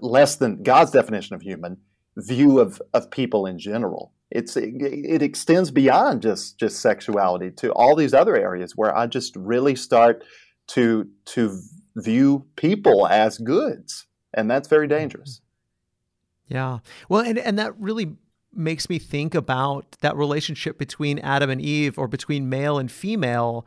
less 0.00 0.36
than 0.36 0.62
God's 0.62 0.90
definition 0.90 1.34
of 1.34 1.42
human 1.42 1.78
view 2.16 2.60
of, 2.60 2.80
of 2.92 3.10
people 3.10 3.46
in 3.46 3.58
general. 3.58 4.12
It's 4.30 4.56
it, 4.56 4.74
it 4.80 5.22
extends 5.22 5.70
beyond 5.70 6.22
just 6.22 6.58
just 6.58 6.80
sexuality 6.80 7.50
to 7.52 7.72
all 7.72 7.94
these 7.94 8.14
other 8.14 8.36
areas 8.36 8.72
where 8.74 8.96
I 8.96 9.06
just 9.06 9.36
really 9.36 9.76
start 9.76 10.24
to 10.68 11.08
to 11.26 11.60
view 11.96 12.46
people 12.56 13.06
as 13.06 13.38
goods, 13.38 14.06
and 14.32 14.50
that's 14.50 14.68
very 14.68 14.88
dangerous. 14.88 15.40
Mm-hmm. 15.40 16.54
Yeah. 16.54 16.78
Well, 17.08 17.20
and 17.20 17.38
and 17.38 17.58
that 17.58 17.78
really 17.78 18.16
makes 18.52 18.88
me 18.88 18.98
think 18.98 19.34
about 19.34 19.96
that 20.00 20.16
relationship 20.16 20.78
between 20.78 21.18
Adam 21.20 21.50
and 21.50 21.60
Eve 21.60 21.98
or 21.98 22.08
between 22.08 22.48
male 22.48 22.78
and 22.78 22.90
female 22.90 23.66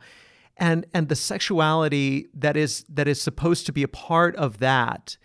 and 0.56 0.86
and 0.92 1.08
the 1.08 1.16
sexuality 1.16 2.26
that 2.34 2.56
is 2.56 2.84
that 2.88 3.08
is 3.08 3.20
supposed 3.20 3.66
to 3.66 3.72
be 3.72 3.82
a 3.82 3.88
part 3.88 4.34
of 4.36 4.58
that 4.58 5.16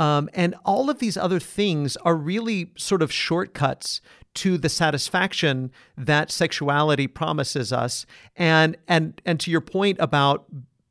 um, 0.00 0.30
and 0.32 0.54
all 0.64 0.88
of 0.88 0.98
these 0.98 1.18
other 1.18 1.38
things 1.38 1.96
are 1.98 2.16
really 2.16 2.72
sort 2.76 3.02
of 3.02 3.12
shortcuts 3.12 4.00
to 4.32 4.56
the 4.56 4.70
satisfaction 4.70 5.70
that 5.96 6.30
sexuality 6.30 7.06
promises 7.06 7.70
us. 7.70 8.06
And 8.34 8.78
and 8.88 9.20
and 9.26 9.38
to 9.40 9.50
your 9.50 9.60
point 9.60 9.98
about 10.00 10.46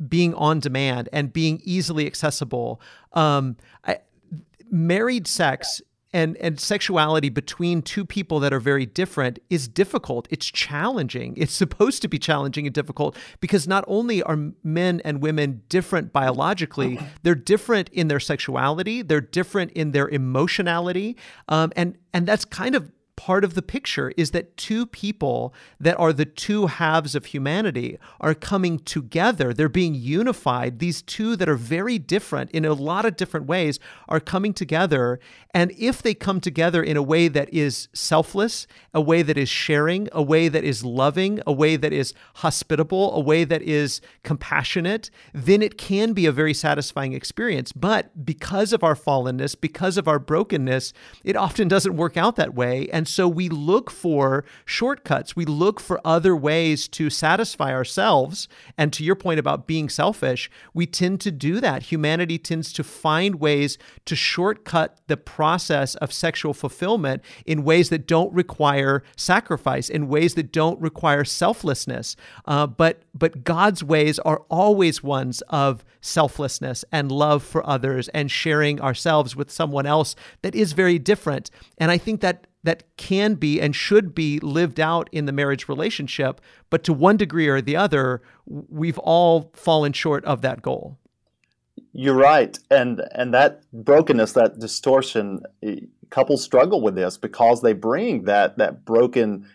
being 0.08 0.36
on 0.36 0.60
demand 0.60 1.10
and 1.12 1.34
being 1.34 1.60
easily 1.64 2.06
accessible, 2.06 2.80
um, 3.14 3.58
I, 3.84 3.98
married 4.70 5.28
sex 5.28 5.82
and 6.14 6.38
and 6.38 6.60
sexuality 6.60 7.30
between 7.30 7.82
two 7.82 8.06
people 8.06 8.40
that 8.40 8.54
are 8.54 8.60
very 8.60 8.86
different 8.86 9.40
is 9.50 9.68
difficult. 9.68 10.28
It's 10.30 10.46
challenging. 10.46 11.36
It's 11.38 11.54
supposed 11.64 12.02
to 12.02 12.08
be 12.08 12.20
challenging 12.20 12.66
and 12.66 12.74
difficult 12.74 13.18
because 13.40 13.68
not 13.68 13.84
only 13.88 14.22
are 14.24 14.38
men 14.64 15.02
and 15.04 15.22
women 15.22 15.64
different 15.70 16.12
biologically 16.14 17.00
they're 17.24 17.36
different 17.36 17.90
in 17.90 18.08
their 18.08 18.20
sexuality 18.20 19.02
they're 19.02 19.22
different 19.22 19.72
in 19.72 19.92
their 19.92 20.08
emotionality 20.10 21.16
um, 21.48 21.72
and 21.76 21.98
and 22.14 22.28
that's 22.28 22.46
kind 22.46 22.76
of 22.76 22.92
part 23.20 23.44
of 23.44 23.54
the 23.54 23.62
picture 23.62 24.14
is 24.16 24.32
that 24.32 24.56
two 24.56 24.86
people 24.86 25.54
that 25.78 26.00
are 26.00 26.14
the 26.14 26.24
two 26.24 26.68
halves 26.68 27.16
of 27.16 27.26
humanity 27.26 28.00
are 28.22 28.34
coming 28.34 28.80
together. 28.80 29.54
They're 29.54 29.68
being 29.68 29.94
unified. 29.94 30.80
These 30.80 31.02
two 31.02 31.36
that 31.36 31.50
are 31.50 31.58
very 31.58 32.00
different 32.00 32.50
in 32.52 32.64
a 32.64 32.72
lot 32.72 33.04
of 33.04 33.18
different 33.18 33.46
ways 33.46 33.78
are 34.08 34.22
coming 34.22 34.54
together. 34.54 35.20
And 35.54 35.74
if 35.78 36.02
they 36.02 36.14
come 36.14 36.40
together 36.40 36.82
in 36.82 36.96
a 36.96 37.04
way 37.04 37.28
that 37.28 37.54
is 37.54 37.90
selfless, 37.92 38.68
a 38.94 39.02
way 39.02 39.22
that 39.22 39.38
is 39.38 39.50
sharing, 39.50 40.08
a 40.14 40.24
way 40.24 40.48
that 40.48 40.64
is 40.64 40.86
loving, 40.86 41.42
a 41.46 41.52
way 41.52 41.76
that 41.76 41.92
is 41.92 42.14
hospitable, 42.36 43.14
a 43.14 43.20
way 43.20 43.44
that 43.44 43.62
is 43.62 44.00
compassionate, 44.24 45.12
then 45.34 45.62
it 45.62 45.78
can 45.78 46.14
be 46.14 46.26
a 46.26 46.32
very 46.32 46.54
satisfying 46.54 47.12
experience. 47.12 47.74
But 47.74 48.26
because 48.26 48.72
of 48.72 48.82
our 48.82 48.96
fallenness, 48.96 49.60
because 49.60 49.98
of 49.98 50.08
our 50.08 50.20
brokenness, 50.20 50.94
it 51.26 51.36
often 51.36 51.68
doesn't 51.68 51.98
work 51.98 52.16
out 52.16 52.38
that 52.38 52.54
way. 52.54 52.88
And 52.94 53.09
so 53.10 53.28
we 53.28 53.50
look 53.50 53.90
for 53.90 54.46
shortcuts. 54.66 55.36
We 55.36 55.46
look 55.46 55.80
for 55.80 56.00
other 56.06 56.36
ways 56.36 56.88
to 56.90 57.10
satisfy 57.10 57.74
ourselves. 57.74 58.48
And 58.78 58.94
to 58.94 59.04
your 59.04 59.16
point 59.16 59.40
about 59.40 59.68
being 59.68 59.90
selfish, 59.90 60.50
we 60.74 60.86
tend 60.86 61.22
to 61.22 61.32
do 61.32 61.60
that. 61.60 61.84
Humanity 61.84 62.38
tends 62.38 62.72
to 62.74 62.84
find 62.84 63.36
ways 63.36 63.78
to 64.06 64.16
shortcut 64.16 65.00
the 65.08 65.18
process 65.18 65.96
of 65.96 66.14
sexual 66.14 66.54
fulfillment 66.54 67.24
in 67.46 67.64
ways 67.64 67.90
that 67.90 68.08
don't 68.08 68.34
require 68.34 69.04
sacrifice, 69.16 69.90
in 69.90 70.08
ways 70.08 70.36
that 70.36 70.52
don't 70.52 70.80
require 70.80 71.24
selflessness. 71.24 72.16
Uh, 72.46 72.68
but 72.68 73.04
but 73.14 73.44
God's 73.44 73.84
ways 73.84 74.20
are 74.20 74.44
always 74.50 75.04
ones 75.04 75.42
of 75.50 75.84
selflessness 76.02 76.86
and 76.92 77.12
love 77.12 77.44
for 77.44 77.68
others 77.68 78.08
and 78.10 78.32
sharing 78.32 78.80
ourselves 78.80 79.36
with 79.36 79.52
someone 79.52 79.86
else 79.86 80.16
that 80.42 80.56
is 80.56 80.74
very 80.74 80.98
different. 80.98 81.52
And 81.78 81.92
I 81.92 81.98
think 81.98 82.22
that 82.22 82.48
that 82.64 82.84
can 82.98 83.36
be 83.36 83.62
and 83.62 83.76
should 83.76 84.14
be 84.14 84.40
lived 84.40 84.80
out 84.80 85.10
in 85.12 85.26
the 85.26 85.32
marriage 85.32 85.70
relationship, 85.70 86.42
but 86.70 86.84
to 86.84 86.94
one 86.94 87.18
degree 87.18 87.48
or 87.48 87.62
the 87.62 87.76
other, 87.76 88.22
we've 88.46 88.98
all 89.00 89.52
fallen 89.54 89.94
short 89.94 90.26
of 90.26 90.42
that 90.42 90.62
goal. 90.62 90.98
You're 91.94 92.16
right, 92.16 92.58
and 92.70 93.02
and 93.14 93.34
that 93.34 93.64
brokenness, 93.72 94.34
that 94.34 94.60
distortion, 94.60 95.42
couples 96.10 96.44
struggle 96.44 96.82
with 96.82 96.96
this 96.96 97.18
because 97.18 97.62
they 97.62 97.74
bring 97.74 98.24
that 98.24 98.58
that 98.58 98.86
broken, 98.86 99.48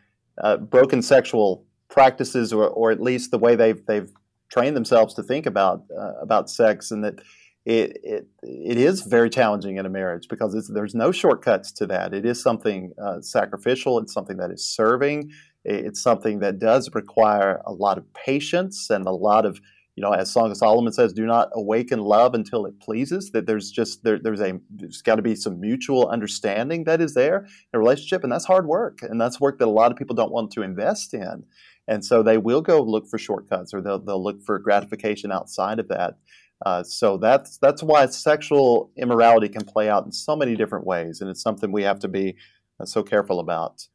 uh, 0.42 0.56
broken 0.56 1.02
sexual 1.02 1.64
practices, 1.88 2.52
or 2.52 2.66
or 2.66 2.90
at 2.90 3.00
least 3.00 3.30
the 3.30 3.38
way 3.38 3.54
they've 3.54 3.84
they've 3.86 4.10
trained 4.48 4.76
themselves 4.76 5.14
to 5.14 5.22
think 5.22 5.46
about 5.46 5.84
uh, 5.96 6.14
about 6.20 6.50
sex, 6.50 6.90
and 6.90 7.04
that 7.04 7.20
it, 7.64 7.98
it, 8.02 8.28
it 8.42 8.76
is 8.76 9.02
very 9.02 9.30
challenging 9.30 9.78
in 9.78 9.86
a 9.86 9.88
marriage 9.88 10.28
because 10.28 10.70
there's 10.72 10.94
no 10.94 11.12
shortcuts 11.12 11.72
to 11.72 11.86
that. 11.86 12.12
It 12.12 12.26
is 12.26 12.42
something 12.42 12.92
uh, 13.02 13.20
sacrificial. 13.22 13.98
It's 13.98 14.12
something 14.12 14.36
that 14.36 14.50
is 14.50 14.68
serving. 14.68 15.30
It's 15.64 16.02
something 16.02 16.40
that 16.40 16.58
does 16.58 16.90
require 16.94 17.62
a 17.64 17.72
lot 17.72 17.96
of 17.96 18.12
patience 18.12 18.90
and 18.90 19.06
a 19.06 19.12
lot 19.12 19.46
of, 19.46 19.60
you 19.96 20.02
know, 20.02 20.12
as 20.12 20.30
Song 20.30 20.50
of 20.50 20.58
Solomon 20.58 20.92
says, 20.92 21.14
do 21.14 21.24
not 21.24 21.48
awaken 21.54 22.00
love 22.00 22.34
until 22.34 22.66
it 22.66 22.78
pleases. 22.80 23.30
That 23.30 23.46
there's 23.46 23.70
just 23.70 24.04
there, 24.04 24.18
there's 24.18 24.42
a 24.42 24.60
there's 24.68 25.00
got 25.00 25.14
to 25.14 25.22
be 25.22 25.34
some 25.34 25.58
mutual 25.58 26.06
understanding 26.08 26.84
that 26.84 27.00
is 27.00 27.14
there 27.14 27.46
in 27.46 27.46
a 27.72 27.78
relationship, 27.78 28.24
and 28.24 28.32
that's 28.32 28.44
hard 28.44 28.66
work, 28.66 28.98
and 29.00 29.18
that's 29.18 29.40
work 29.40 29.58
that 29.58 29.68
a 29.68 29.70
lot 29.70 29.90
of 29.90 29.96
people 29.96 30.14
don't 30.14 30.32
want 30.32 30.50
to 30.50 30.62
invest 30.62 31.14
in, 31.14 31.44
and 31.88 32.04
so 32.04 32.22
they 32.22 32.36
will 32.36 32.60
go 32.60 32.82
look 32.82 33.08
for 33.08 33.16
shortcuts 33.16 33.72
or 33.72 33.80
they'll 33.80 34.00
they'll 34.00 34.22
look 34.22 34.42
for 34.42 34.58
gratification 34.58 35.32
outside 35.32 35.78
of 35.78 35.88
that. 35.88 36.18
Uh, 36.64 36.82
so 36.82 37.16
that's 37.16 37.58
that's 37.58 37.82
why 37.82 38.06
sexual 38.06 38.90
immorality 38.96 39.48
can 39.48 39.64
play 39.64 39.88
out 39.88 40.04
in 40.04 40.12
so 40.12 40.34
many 40.36 40.56
different 40.56 40.86
ways, 40.86 41.20
and 41.20 41.28
it's 41.30 41.42
something 41.42 41.72
we 41.72 41.82
have 41.82 41.98
to 41.98 42.08
be 42.08 42.36
uh, 42.80 42.84
so 42.84 43.02
careful 43.02 43.40
about. 43.40 43.86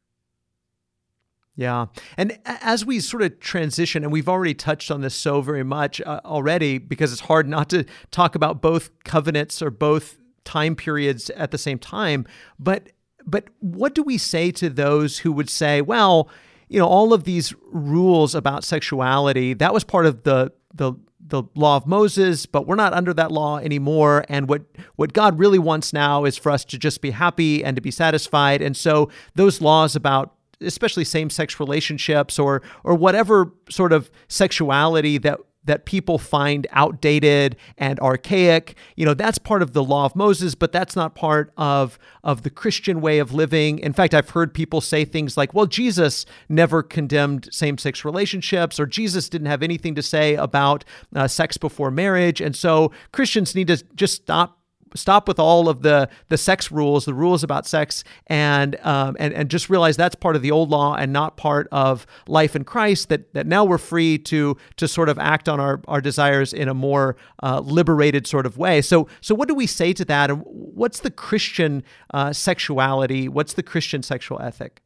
Yeah. 1.56 1.86
And 2.16 2.38
as 2.46 2.86
we 2.86 3.00
sort 3.00 3.22
of 3.22 3.38
transition, 3.38 4.02
and 4.02 4.10
we've 4.10 4.28
already 4.30 4.54
touched 4.54 4.90
on 4.90 5.02
this 5.02 5.14
so 5.14 5.42
very 5.42 5.64
much 5.64 6.00
uh, 6.00 6.20
already 6.24 6.78
because 6.78 7.12
it's 7.12 7.22
hard 7.22 7.46
not 7.46 7.68
to 7.70 7.84
talk 8.10 8.34
about 8.34 8.62
both 8.62 8.90
covenants 9.04 9.60
or 9.60 9.70
both 9.70 10.18
time 10.44 10.74
periods 10.74 11.28
at 11.30 11.50
the 11.50 11.58
same 11.58 11.78
time. 11.78 12.26
But 12.58 12.92
but 13.26 13.48
what 13.58 13.94
do 13.94 14.02
we 14.02 14.16
say 14.16 14.50
to 14.52 14.70
those 14.70 15.18
who 15.18 15.32
would 15.32 15.50
say, 15.50 15.82
well, 15.82 16.30
you 16.68 16.78
know, 16.78 16.86
all 16.86 17.12
of 17.12 17.24
these 17.24 17.52
rules 17.66 18.34
about 18.34 18.64
sexuality, 18.64 19.52
that 19.54 19.74
was 19.74 19.84
part 19.84 20.06
of 20.06 20.22
the 20.22 20.52
the 20.74 20.94
the 21.30 21.44
law 21.54 21.76
of 21.76 21.86
Moses, 21.86 22.46
but 22.46 22.66
we're 22.66 22.74
not 22.74 22.92
under 22.92 23.14
that 23.14 23.32
law 23.32 23.58
anymore. 23.58 24.24
And 24.28 24.48
what, 24.48 24.62
what 24.96 25.12
God 25.12 25.38
really 25.38 25.58
wants 25.58 25.92
now 25.92 26.24
is 26.24 26.36
for 26.36 26.50
us 26.50 26.64
to 26.66 26.78
just 26.78 27.00
be 27.00 27.10
happy 27.10 27.64
and 27.64 27.76
to 27.76 27.80
be 27.80 27.90
satisfied. 27.90 28.62
And 28.62 28.76
so 28.76 29.10
those 29.34 29.60
laws 29.60 29.96
about 29.96 30.34
especially 30.62 31.04
same-sex 31.04 31.58
relationships 31.58 32.38
or 32.38 32.60
or 32.84 32.94
whatever 32.94 33.50
sort 33.70 33.94
of 33.94 34.10
sexuality 34.28 35.16
that 35.16 35.40
that 35.64 35.84
people 35.84 36.18
find 36.18 36.66
outdated 36.70 37.56
and 37.76 38.00
archaic. 38.00 38.76
You 38.96 39.04
know, 39.04 39.14
that's 39.14 39.38
part 39.38 39.62
of 39.62 39.72
the 39.72 39.84
law 39.84 40.04
of 40.04 40.16
Moses, 40.16 40.54
but 40.54 40.72
that's 40.72 40.96
not 40.96 41.14
part 41.14 41.52
of 41.56 41.98
of 42.22 42.42
the 42.42 42.50
Christian 42.50 43.00
way 43.00 43.18
of 43.18 43.32
living. 43.32 43.78
In 43.78 43.92
fact, 43.92 44.14
I've 44.14 44.30
heard 44.30 44.54
people 44.54 44.80
say 44.80 45.04
things 45.04 45.36
like, 45.36 45.54
"Well, 45.54 45.66
Jesus 45.66 46.26
never 46.48 46.82
condemned 46.82 47.48
same-sex 47.52 48.04
relationships 48.04 48.78
or 48.78 48.86
Jesus 48.86 49.28
didn't 49.28 49.48
have 49.48 49.62
anything 49.62 49.94
to 49.94 50.02
say 50.02 50.34
about 50.34 50.84
uh, 51.14 51.28
sex 51.28 51.56
before 51.56 51.90
marriage." 51.90 52.40
And 52.40 52.56
so 52.56 52.92
Christians 53.12 53.54
need 53.54 53.68
to 53.68 53.82
just 53.94 54.14
stop 54.22 54.59
stop 54.94 55.28
with 55.28 55.38
all 55.38 55.68
of 55.68 55.82
the 55.82 56.08
the 56.28 56.38
sex 56.38 56.70
rules, 56.70 57.04
the 57.04 57.14
rules 57.14 57.42
about 57.42 57.66
sex, 57.66 58.04
and 58.26 58.76
um, 58.82 59.16
and 59.18 59.32
and 59.34 59.50
just 59.50 59.70
realize 59.70 59.96
that's 59.96 60.14
part 60.14 60.36
of 60.36 60.42
the 60.42 60.50
old 60.50 60.70
law 60.70 60.94
and 60.94 61.12
not 61.12 61.36
part 61.36 61.68
of 61.72 62.06
life 62.26 62.56
in 62.56 62.64
Christ. 62.64 63.08
That 63.08 63.32
that 63.34 63.46
now 63.46 63.64
we're 63.64 63.78
free 63.78 64.18
to 64.18 64.56
to 64.76 64.88
sort 64.88 65.08
of 65.08 65.18
act 65.18 65.48
on 65.48 65.60
our 65.60 65.80
our 65.88 66.00
desires 66.00 66.52
in 66.52 66.68
a 66.68 66.74
more 66.74 67.16
uh, 67.42 67.60
liberated 67.60 68.26
sort 68.26 68.46
of 68.46 68.58
way. 68.58 68.80
So 68.80 69.08
so 69.20 69.34
what 69.34 69.48
do 69.48 69.54
we 69.54 69.66
say 69.66 69.92
to 69.92 70.04
that? 70.06 70.30
And 70.30 70.42
what's 70.46 71.00
the 71.00 71.10
Christian 71.10 71.82
uh, 72.12 72.32
sexuality? 72.32 73.28
What's 73.28 73.54
the 73.54 73.62
Christian 73.62 74.02
sexual 74.02 74.40
ethic? 74.40 74.82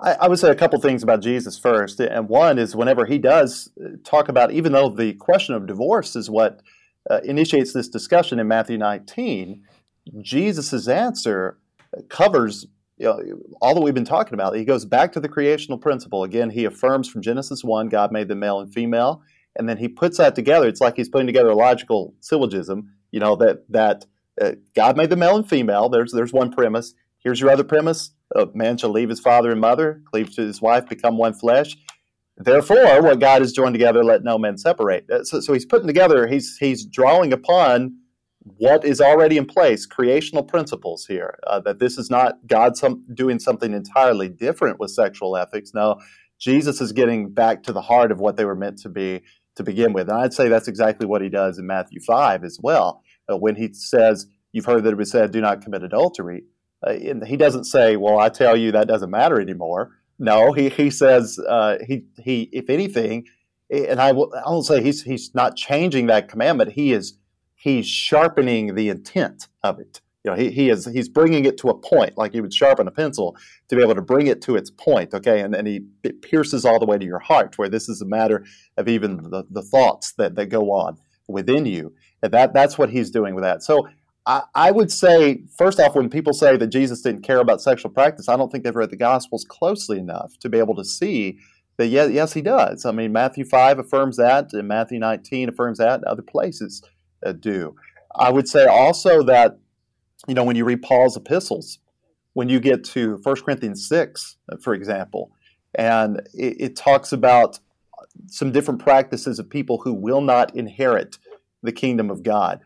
I, 0.00 0.28
would 0.28 0.38
say 0.38 0.50
a 0.50 0.54
couple 0.54 0.80
things 0.80 1.02
about 1.02 1.22
Jesus 1.22 1.58
first, 1.58 2.00
and 2.00 2.28
one 2.28 2.58
is 2.58 2.74
whenever 2.74 3.06
he 3.06 3.16
does 3.16 3.70
talk 4.02 4.28
about, 4.28 4.50
even 4.50 4.72
though 4.72 4.88
the 4.88 5.14
question 5.14 5.54
of 5.54 5.66
divorce 5.66 6.16
is 6.16 6.28
what 6.28 6.60
uh, 7.10 7.20
initiates 7.24 7.72
this 7.72 7.88
discussion 7.88 8.38
in 8.38 8.48
Matthew 8.48 8.78
19, 8.78 9.62
Jesus' 10.20 10.88
answer 10.88 11.58
covers 12.08 12.66
you 12.96 13.06
know, 13.06 13.20
all 13.60 13.74
that 13.74 13.80
we've 13.80 13.94
been 13.94 14.04
talking 14.04 14.34
about. 14.34 14.54
He 14.54 14.64
goes 14.64 14.84
back 14.84 15.12
to 15.12 15.20
the 15.20 15.28
creational 15.28 15.78
principle. 15.78 16.22
Again, 16.22 16.50
he 16.50 16.64
affirms 16.64 17.08
from 17.08 17.22
Genesis 17.22 17.64
1, 17.64 17.88
God 17.88 18.12
made 18.12 18.28
them 18.28 18.38
male 18.40 18.60
and 18.60 18.72
female. 18.72 19.22
And 19.56 19.68
then 19.68 19.78
he 19.78 19.88
puts 19.88 20.18
that 20.18 20.34
together. 20.34 20.66
It's 20.66 20.80
like 20.80 20.96
he's 20.96 21.08
putting 21.08 21.26
together 21.26 21.50
a 21.50 21.54
logical 21.54 22.14
syllogism, 22.20 22.90
you 23.10 23.20
know, 23.20 23.36
that, 23.36 23.64
that 23.70 24.06
uh, 24.40 24.52
God 24.74 24.96
made 24.96 25.10
the 25.10 25.16
male 25.16 25.36
and 25.36 25.48
female. 25.48 25.88
There's, 25.88 26.12
there's 26.12 26.32
one 26.32 26.50
premise. 26.50 26.94
Here's 27.18 27.40
your 27.40 27.50
other 27.50 27.64
premise. 27.64 28.10
A 28.34 28.48
man 28.52 28.76
shall 28.76 28.90
leave 28.90 29.08
his 29.08 29.20
father 29.20 29.50
and 29.50 29.60
mother, 29.60 30.02
cleave 30.10 30.34
to 30.34 30.42
his 30.42 30.60
wife, 30.60 30.88
become 30.88 31.16
one 31.16 31.34
flesh. 31.34 31.76
Therefore, 32.36 33.00
what 33.00 33.20
God 33.20 33.42
has 33.42 33.52
joined 33.52 33.74
together, 33.74 34.02
let 34.02 34.24
no 34.24 34.38
man 34.38 34.58
separate. 34.58 35.08
Uh, 35.10 35.22
so, 35.24 35.40
so 35.40 35.52
he's 35.52 35.66
putting 35.66 35.86
together, 35.86 36.26
he's, 36.26 36.56
he's 36.58 36.84
drawing 36.84 37.32
upon 37.32 37.96
what 38.56 38.84
is 38.84 39.00
already 39.00 39.36
in 39.36 39.46
place, 39.46 39.86
creational 39.86 40.42
principles 40.42 41.06
here, 41.06 41.38
uh, 41.46 41.60
that 41.60 41.78
this 41.78 41.96
is 41.96 42.10
not 42.10 42.34
God 42.46 42.76
some, 42.76 43.04
doing 43.14 43.38
something 43.38 43.72
entirely 43.72 44.28
different 44.28 44.78
with 44.78 44.90
sexual 44.90 45.36
ethics. 45.36 45.72
No, 45.74 46.00
Jesus 46.38 46.80
is 46.80 46.92
getting 46.92 47.32
back 47.32 47.62
to 47.62 47.72
the 47.72 47.80
heart 47.80 48.12
of 48.12 48.20
what 48.20 48.36
they 48.36 48.44
were 48.44 48.56
meant 48.56 48.78
to 48.80 48.88
be 48.88 49.22
to 49.56 49.62
begin 49.62 49.92
with. 49.92 50.08
And 50.08 50.18
I'd 50.18 50.34
say 50.34 50.48
that's 50.48 50.68
exactly 50.68 51.06
what 51.06 51.22
he 51.22 51.28
does 51.28 51.58
in 51.58 51.66
Matthew 51.66 52.00
5 52.00 52.44
as 52.44 52.58
well. 52.62 53.02
Uh, 53.30 53.36
when 53.36 53.56
he 53.56 53.72
says, 53.72 54.26
You've 54.52 54.66
heard 54.66 54.84
that 54.84 54.92
it 54.92 54.96
was 54.96 55.10
said, 55.10 55.32
do 55.32 55.40
not 55.40 55.62
commit 55.62 55.82
adultery. 55.82 56.44
Uh, 56.86 56.94
he 57.26 57.36
doesn't 57.36 57.64
say, 57.64 57.96
Well, 57.96 58.18
I 58.18 58.28
tell 58.28 58.56
you 58.56 58.72
that 58.72 58.86
doesn't 58.86 59.10
matter 59.10 59.40
anymore. 59.40 59.90
No, 60.18 60.52
he 60.52 60.68
he 60.68 60.90
says 60.90 61.38
uh, 61.48 61.78
he 61.86 62.04
he 62.18 62.48
if 62.52 62.70
anything, 62.70 63.26
and 63.70 64.00
I 64.00 64.12
will 64.12 64.32
I 64.34 64.48
won't 64.48 64.66
say 64.66 64.82
he's 64.82 65.02
he's 65.02 65.34
not 65.34 65.56
changing 65.56 66.06
that 66.06 66.28
commandment. 66.28 66.72
He 66.72 66.92
is 66.92 67.18
he's 67.54 67.86
sharpening 67.86 68.74
the 68.74 68.88
intent 68.88 69.48
of 69.62 69.80
it. 69.80 70.00
You 70.22 70.30
know, 70.30 70.36
he, 70.36 70.50
he 70.50 70.70
is 70.70 70.86
he's 70.86 71.08
bringing 71.08 71.44
it 71.44 71.58
to 71.58 71.68
a 71.68 71.74
point, 71.74 72.16
like 72.16 72.32
you 72.32 72.40
would 72.42 72.54
sharpen 72.54 72.88
a 72.88 72.90
pencil 72.90 73.36
to 73.68 73.76
be 73.76 73.82
able 73.82 73.94
to 73.94 74.02
bring 74.02 74.26
it 74.26 74.40
to 74.42 74.56
its 74.56 74.70
point. 74.70 75.12
Okay, 75.12 75.40
and 75.40 75.52
then 75.52 75.66
he 75.66 75.82
it 76.02 76.22
pierces 76.22 76.64
all 76.64 76.78
the 76.78 76.86
way 76.86 76.96
to 76.96 77.04
your 77.04 77.18
heart, 77.18 77.58
where 77.58 77.68
this 77.68 77.88
is 77.88 78.00
a 78.00 78.06
matter 78.06 78.44
of 78.76 78.88
even 78.88 79.16
the, 79.30 79.44
the 79.50 79.62
thoughts 79.62 80.12
that 80.12 80.34
that 80.36 80.46
go 80.46 80.70
on 80.70 80.96
within 81.26 81.66
you, 81.66 81.92
and 82.22 82.32
that 82.32 82.54
that's 82.54 82.78
what 82.78 82.90
he's 82.90 83.10
doing 83.10 83.34
with 83.34 83.44
that. 83.44 83.62
So 83.62 83.88
I, 84.26 84.70
would 84.70 84.90
say, 84.90 85.42
first 85.58 85.78
off, 85.78 85.94
when 85.94 86.08
people 86.08 86.32
say 86.32 86.56
that 86.56 86.68
Jesus 86.68 87.02
didn't 87.02 87.22
care 87.22 87.40
about 87.40 87.60
sexual 87.60 87.90
practice, 87.90 88.28
I 88.28 88.36
don't 88.36 88.50
think 88.50 88.64
they've 88.64 88.74
read 88.74 88.90
the 88.90 88.96
Gospels 88.96 89.44
closely 89.46 89.98
enough 89.98 90.38
to 90.38 90.48
be 90.48 90.58
able 90.58 90.74
to 90.76 90.84
see 90.84 91.38
that, 91.76 91.88
yes, 91.88 92.10
yes 92.10 92.32
he 92.32 92.40
does. 92.40 92.86
I 92.86 92.92
mean, 92.92 93.12
Matthew 93.12 93.44
5 93.44 93.78
affirms 93.78 94.16
that, 94.16 94.52
and 94.54 94.66
Matthew 94.66 94.98
19 94.98 95.50
affirms 95.50 95.78
that, 95.78 95.96
and 95.96 96.04
other 96.04 96.22
places 96.22 96.82
uh, 97.24 97.32
do. 97.32 97.76
I 98.16 98.30
would 98.30 98.48
say 98.48 98.64
also 98.64 99.22
that, 99.24 99.58
you 100.26 100.34
know, 100.34 100.44
when 100.44 100.56
you 100.56 100.64
read 100.64 100.80
Paul's 100.80 101.16
epistles, 101.16 101.78
when 102.32 102.48
you 102.48 102.60
get 102.60 102.82
to 102.84 103.20
1 103.22 103.36
Corinthians 103.42 103.86
6, 103.86 104.36
uh, 104.50 104.56
for 104.56 104.72
example, 104.72 105.32
and 105.74 106.20
it, 106.32 106.60
it 106.60 106.76
talks 106.76 107.12
about 107.12 107.58
some 108.28 108.52
different 108.52 108.80
practices 108.80 109.38
of 109.38 109.50
people 109.50 109.82
who 109.82 109.92
will 109.92 110.22
not 110.22 110.54
inherit 110.56 111.18
the 111.62 111.72
kingdom 111.72 112.10
of 112.10 112.22
God 112.22 112.60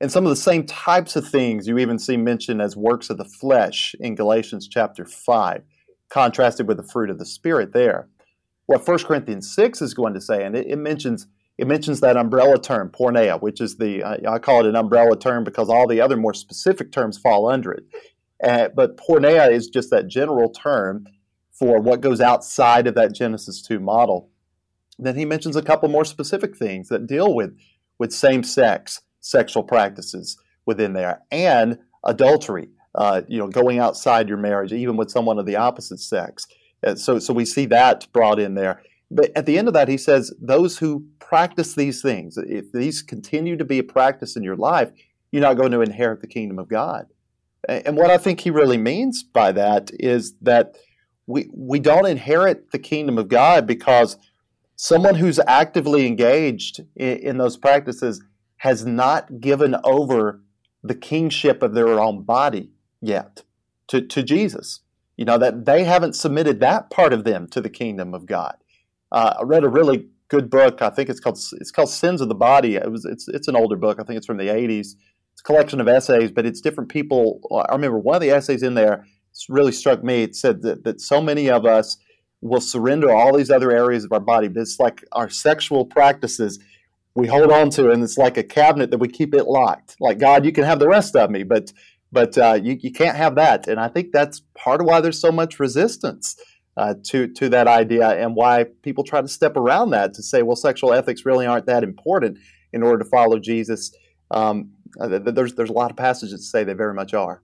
and 0.00 0.10
some 0.10 0.24
of 0.24 0.30
the 0.30 0.36
same 0.36 0.64
types 0.64 1.14
of 1.14 1.28
things 1.28 1.68
you 1.68 1.78
even 1.78 1.98
see 1.98 2.16
mentioned 2.16 2.62
as 2.62 2.76
works 2.76 3.10
of 3.10 3.18
the 3.18 3.24
flesh 3.24 3.94
in 4.00 4.14
Galatians 4.14 4.66
chapter 4.66 5.04
5, 5.04 5.62
contrasted 6.08 6.66
with 6.66 6.78
the 6.78 6.82
fruit 6.82 7.10
of 7.10 7.18
the 7.18 7.26
Spirit 7.26 7.72
there. 7.72 8.08
What 8.66 8.86
1 8.86 8.98
Corinthians 9.00 9.54
6 9.54 9.82
is 9.82 9.94
going 9.94 10.14
to 10.14 10.20
say, 10.20 10.44
and 10.44 10.56
it, 10.56 10.66
it 10.66 10.76
mentions 10.76 11.26
it 11.58 11.66
mentions 11.66 12.00
that 12.00 12.16
umbrella 12.16 12.58
term, 12.58 12.88
porneia, 12.88 13.38
which 13.38 13.60
is 13.60 13.76
the, 13.76 14.02
uh, 14.02 14.32
I 14.32 14.38
call 14.38 14.60
it 14.60 14.66
an 14.66 14.76
umbrella 14.76 15.14
term 15.14 15.44
because 15.44 15.68
all 15.68 15.86
the 15.86 16.00
other 16.00 16.16
more 16.16 16.32
specific 16.32 16.90
terms 16.90 17.18
fall 17.18 17.50
under 17.50 17.70
it. 17.72 17.84
Uh, 18.42 18.68
but 18.74 18.96
porneia 18.96 19.52
is 19.52 19.68
just 19.68 19.90
that 19.90 20.08
general 20.08 20.48
term 20.48 21.04
for 21.52 21.78
what 21.78 22.00
goes 22.00 22.18
outside 22.18 22.86
of 22.86 22.94
that 22.94 23.14
Genesis 23.14 23.60
2 23.60 23.78
model. 23.78 24.30
Then 24.98 25.16
he 25.16 25.26
mentions 25.26 25.54
a 25.54 25.60
couple 25.60 25.90
more 25.90 26.06
specific 26.06 26.56
things 26.56 26.88
that 26.88 27.06
deal 27.06 27.34
with, 27.34 27.54
with 27.98 28.10
same 28.10 28.42
sex 28.42 29.02
sexual 29.20 29.62
practices 29.62 30.38
within 30.66 30.92
there 30.92 31.20
and 31.30 31.78
adultery 32.04 32.68
uh, 32.94 33.22
you 33.28 33.38
know 33.38 33.48
going 33.48 33.78
outside 33.78 34.28
your 34.28 34.38
marriage 34.38 34.72
even 34.72 34.96
with 34.96 35.10
someone 35.10 35.38
of 35.38 35.46
the 35.46 35.56
opposite 35.56 36.00
sex. 36.00 36.46
So 36.96 37.18
so 37.18 37.32
we 37.32 37.44
see 37.44 37.66
that 37.66 38.10
brought 38.12 38.40
in 38.40 38.54
there. 38.54 38.82
But 39.10 39.30
at 39.36 39.46
the 39.46 39.58
end 39.58 39.68
of 39.68 39.74
that 39.74 39.88
he 39.88 39.98
says 39.98 40.32
those 40.40 40.78
who 40.78 41.06
practice 41.18 41.74
these 41.74 42.02
things 42.02 42.36
if 42.36 42.72
these 42.72 43.02
continue 43.02 43.56
to 43.56 43.64
be 43.64 43.78
a 43.78 43.84
practice 43.84 44.36
in 44.36 44.42
your 44.42 44.56
life 44.56 44.90
you're 45.30 45.42
not 45.42 45.56
going 45.56 45.70
to 45.70 45.80
inherit 45.80 46.20
the 46.20 46.26
kingdom 46.26 46.58
of 46.58 46.68
god. 46.68 47.06
And 47.68 47.96
what 47.96 48.10
i 48.10 48.18
think 48.18 48.40
he 48.40 48.50
really 48.50 48.78
means 48.78 49.22
by 49.22 49.52
that 49.52 49.90
is 49.94 50.34
that 50.42 50.76
we 51.26 51.48
we 51.54 51.78
don't 51.78 52.06
inherit 52.06 52.72
the 52.72 52.78
kingdom 52.78 53.18
of 53.18 53.28
god 53.28 53.66
because 53.66 54.16
someone 54.76 55.14
who's 55.14 55.38
actively 55.46 56.06
engaged 56.06 56.80
in, 56.96 57.18
in 57.18 57.38
those 57.38 57.58
practices 57.58 58.22
has 58.60 58.84
not 58.84 59.40
given 59.40 59.74
over 59.84 60.42
the 60.82 60.94
kingship 60.94 61.62
of 61.62 61.72
their 61.72 61.98
own 61.98 62.22
body 62.22 62.70
yet 63.00 63.42
to, 63.88 64.02
to 64.02 64.22
Jesus. 64.22 64.80
You 65.16 65.24
know, 65.24 65.38
that 65.38 65.64
they 65.64 65.84
haven't 65.84 66.14
submitted 66.14 66.60
that 66.60 66.90
part 66.90 67.14
of 67.14 67.24
them 67.24 67.48
to 67.48 67.62
the 67.62 67.70
kingdom 67.70 68.12
of 68.12 68.26
God. 68.26 68.56
Uh, 69.10 69.34
I 69.40 69.44
read 69.44 69.64
a 69.64 69.68
really 69.68 70.08
good 70.28 70.50
book. 70.50 70.82
I 70.82 70.90
think 70.90 71.08
it's 71.08 71.20
called 71.20 71.38
it's 71.52 71.70
called 71.70 71.88
Sins 71.88 72.20
of 72.20 72.28
the 72.28 72.34
Body. 72.34 72.76
It 72.76 72.90
was 72.90 73.06
it's 73.06 73.28
it's 73.28 73.48
an 73.48 73.56
older 73.56 73.76
book. 73.76 73.98
I 73.98 74.04
think 74.04 74.18
it's 74.18 74.26
from 74.26 74.36
the 74.36 74.48
80s. 74.48 74.94
It's 75.32 75.40
a 75.40 75.44
collection 75.44 75.80
of 75.80 75.88
essays, 75.88 76.30
but 76.30 76.44
it's 76.44 76.60
different 76.60 76.90
people. 76.90 77.40
I 77.70 77.74
remember 77.74 77.98
one 77.98 78.16
of 78.16 78.22
the 78.22 78.30
essays 78.30 78.62
in 78.62 78.74
there 78.74 79.06
really 79.48 79.72
struck 79.72 80.04
me. 80.04 80.22
It 80.22 80.36
said 80.36 80.60
that, 80.62 80.84
that 80.84 81.00
so 81.00 81.22
many 81.22 81.48
of 81.48 81.64
us 81.64 81.96
will 82.42 82.60
surrender 82.60 83.10
all 83.10 83.36
these 83.36 83.50
other 83.50 83.70
areas 83.70 84.04
of 84.04 84.12
our 84.12 84.20
body, 84.20 84.48
but 84.48 84.60
it's 84.60 84.78
like 84.78 85.02
our 85.12 85.30
sexual 85.30 85.86
practices 85.86 86.58
we 87.14 87.26
hold 87.26 87.50
on 87.50 87.70
to, 87.70 87.90
and 87.90 88.02
it's 88.02 88.18
like 88.18 88.36
a 88.36 88.42
cabinet 88.42 88.90
that 88.90 88.98
we 88.98 89.08
keep 89.08 89.34
it 89.34 89.46
locked. 89.46 89.96
Like 90.00 90.18
God, 90.18 90.44
you 90.44 90.52
can 90.52 90.64
have 90.64 90.78
the 90.78 90.88
rest 90.88 91.16
of 91.16 91.30
me, 91.30 91.42
but 91.42 91.72
but 92.12 92.36
uh, 92.38 92.58
you 92.62 92.78
you 92.80 92.92
can't 92.92 93.16
have 93.16 93.34
that. 93.36 93.66
And 93.66 93.80
I 93.80 93.88
think 93.88 94.12
that's 94.12 94.42
part 94.54 94.80
of 94.80 94.86
why 94.86 95.00
there's 95.00 95.20
so 95.20 95.32
much 95.32 95.58
resistance 95.58 96.36
uh, 96.76 96.94
to 97.08 97.26
to 97.28 97.48
that 97.48 97.66
idea, 97.66 98.08
and 98.10 98.36
why 98.36 98.66
people 98.82 99.04
try 99.04 99.20
to 99.20 99.28
step 99.28 99.56
around 99.56 99.90
that 99.90 100.14
to 100.14 100.22
say, 100.22 100.42
well, 100.42 100.56
sexual 100.56 100.92
ethics 100.92 101.26
really 101.26 101.46
aren't 101.46 101.66
that 101.66 101.82
important 101.82 102.38
in 102.72 102.82
order 102.82 103.02
to 103.02 103.10
follow 103.10 103.38
Jesus. 103.38 103.92
Um, 104.30 104.70
uh, 105.00 105.18
there's 105.18 105.54
there's 105.54 105.70
a 105.70 105.74
lot 105.74 105.90
of 105.90 105.96
passages 105.96 106.32
that 106.32 106.42
say 106.42 106.64
they 106.64 106.74
very 106.74 106.94
much 106.94 107.14
are. 107.14 107.42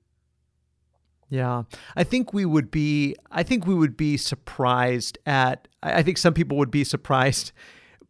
Yeah, 1.28 1.64
I 1.96 2.04
think 2.04 2.32
we 2.32 2.44
would 2.44 2.70
be. 2.70 3.16
I 3.32 3.42
think 3.42 3.66
we 3.66 3.74
would 3.74 3.96
be 3.96 4.16
surprised 4.16 5.18
at. 5.26 5.66
I 5.82 6.02
think 6.04 6.18
some 6.18 6.34
people 6.34 6.56
would 6.58 6.70
be 6.70 6.84
surprised 6.84 7.50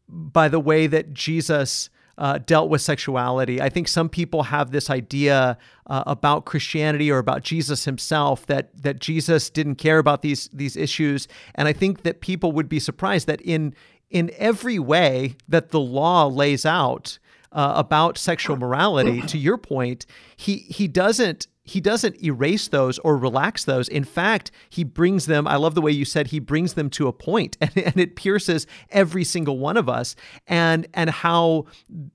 by 0.09 0.49
the 0.49 0.61
way 0.61 0.87
that 0.87 1.13
Jesus 1.13 1.91
uh, 2.19 2.39
dealt 2.39 2.71
with 2.71 2.81
sexuality. 2.81 3.61
I 3.61 3.69
think 3.69 3.89
some 3.89 4.09
people 4.09 4.45
have 4.45 4.71
this 4.71 4.89
idea 4.89 5.59
uh, 5.87 6.03
about 6.07 6.47
Christianity 6.47 7.11
or 7.11 7.19
about 7.19 7.43
Jesus 7.43 7.85
himself 7.85 8.47
that 8.47 8.71
that 8.83 9.01
Jesus 9.01 9.51
didn't 9.51 9.77
care 9.77 9.99
about 9.99 10.23
these 10.23 10.49
these 10.53 10.77
issues, 10.77 11.29
and 11.55 11.69
I 11.69 11.73
think 11.73 12.03
that 12.03 12.21
people 12.21 12.53
would 12.53 12.69
be 12.69 12.81
surprised 12.81 13.27
that 13.27 13.41
in 13.43 13.75
in 14.09 14.31
every 14.39 14.79
way 14.79 15.37
that 15.49 15.71
the 15.71 15.81
law 15.81 16.27
lays 16.27 16.65
out 16.65 17.19
uh, 17.53 17.75
about 17.77 18.19
sexual 18.19 18.57
morality, 18.57 19.21
to 19.23 19.39
your 19.39 19.59
point, 19.59 20.07
he 20.37 20.59
he 20.59 20.89
doesn't 20.89 21.49
he 21.67 21.81
doesn't 21.81 22.23
erase 22.23 22.69
those 22.69 22.99
or 23.01 23.17
relax 23.17 23.65
those. 23.65 23.89
In 23.89 24.05
fact, 24.05 24.51
he 24.71 24.85
brings 24.85 25.27
them. 25.27 25.47
I 25.47 25.57
love 25.57 25.75
the 25.75 25.83
way 25.83 25.91
you 25.91 26.05
said 26.05 26.29
he 26.29 26.39
brings 26.39 26.75
them 26.75 26.89
to 26.91 27.09
a 27.09 27.13
point, 27.13 27.59
and, 27.61 27.77
and 27.77 27.97
it 27.99 28.17
pierces 28.17 28.67
every 28.91 29.25
single 29.25 29.59
one 29.59 29.77
of 29.77 29.89
us. 29.89 30.17
And 30.47 30.87
and 30.95 31.11
how 31.11 31.67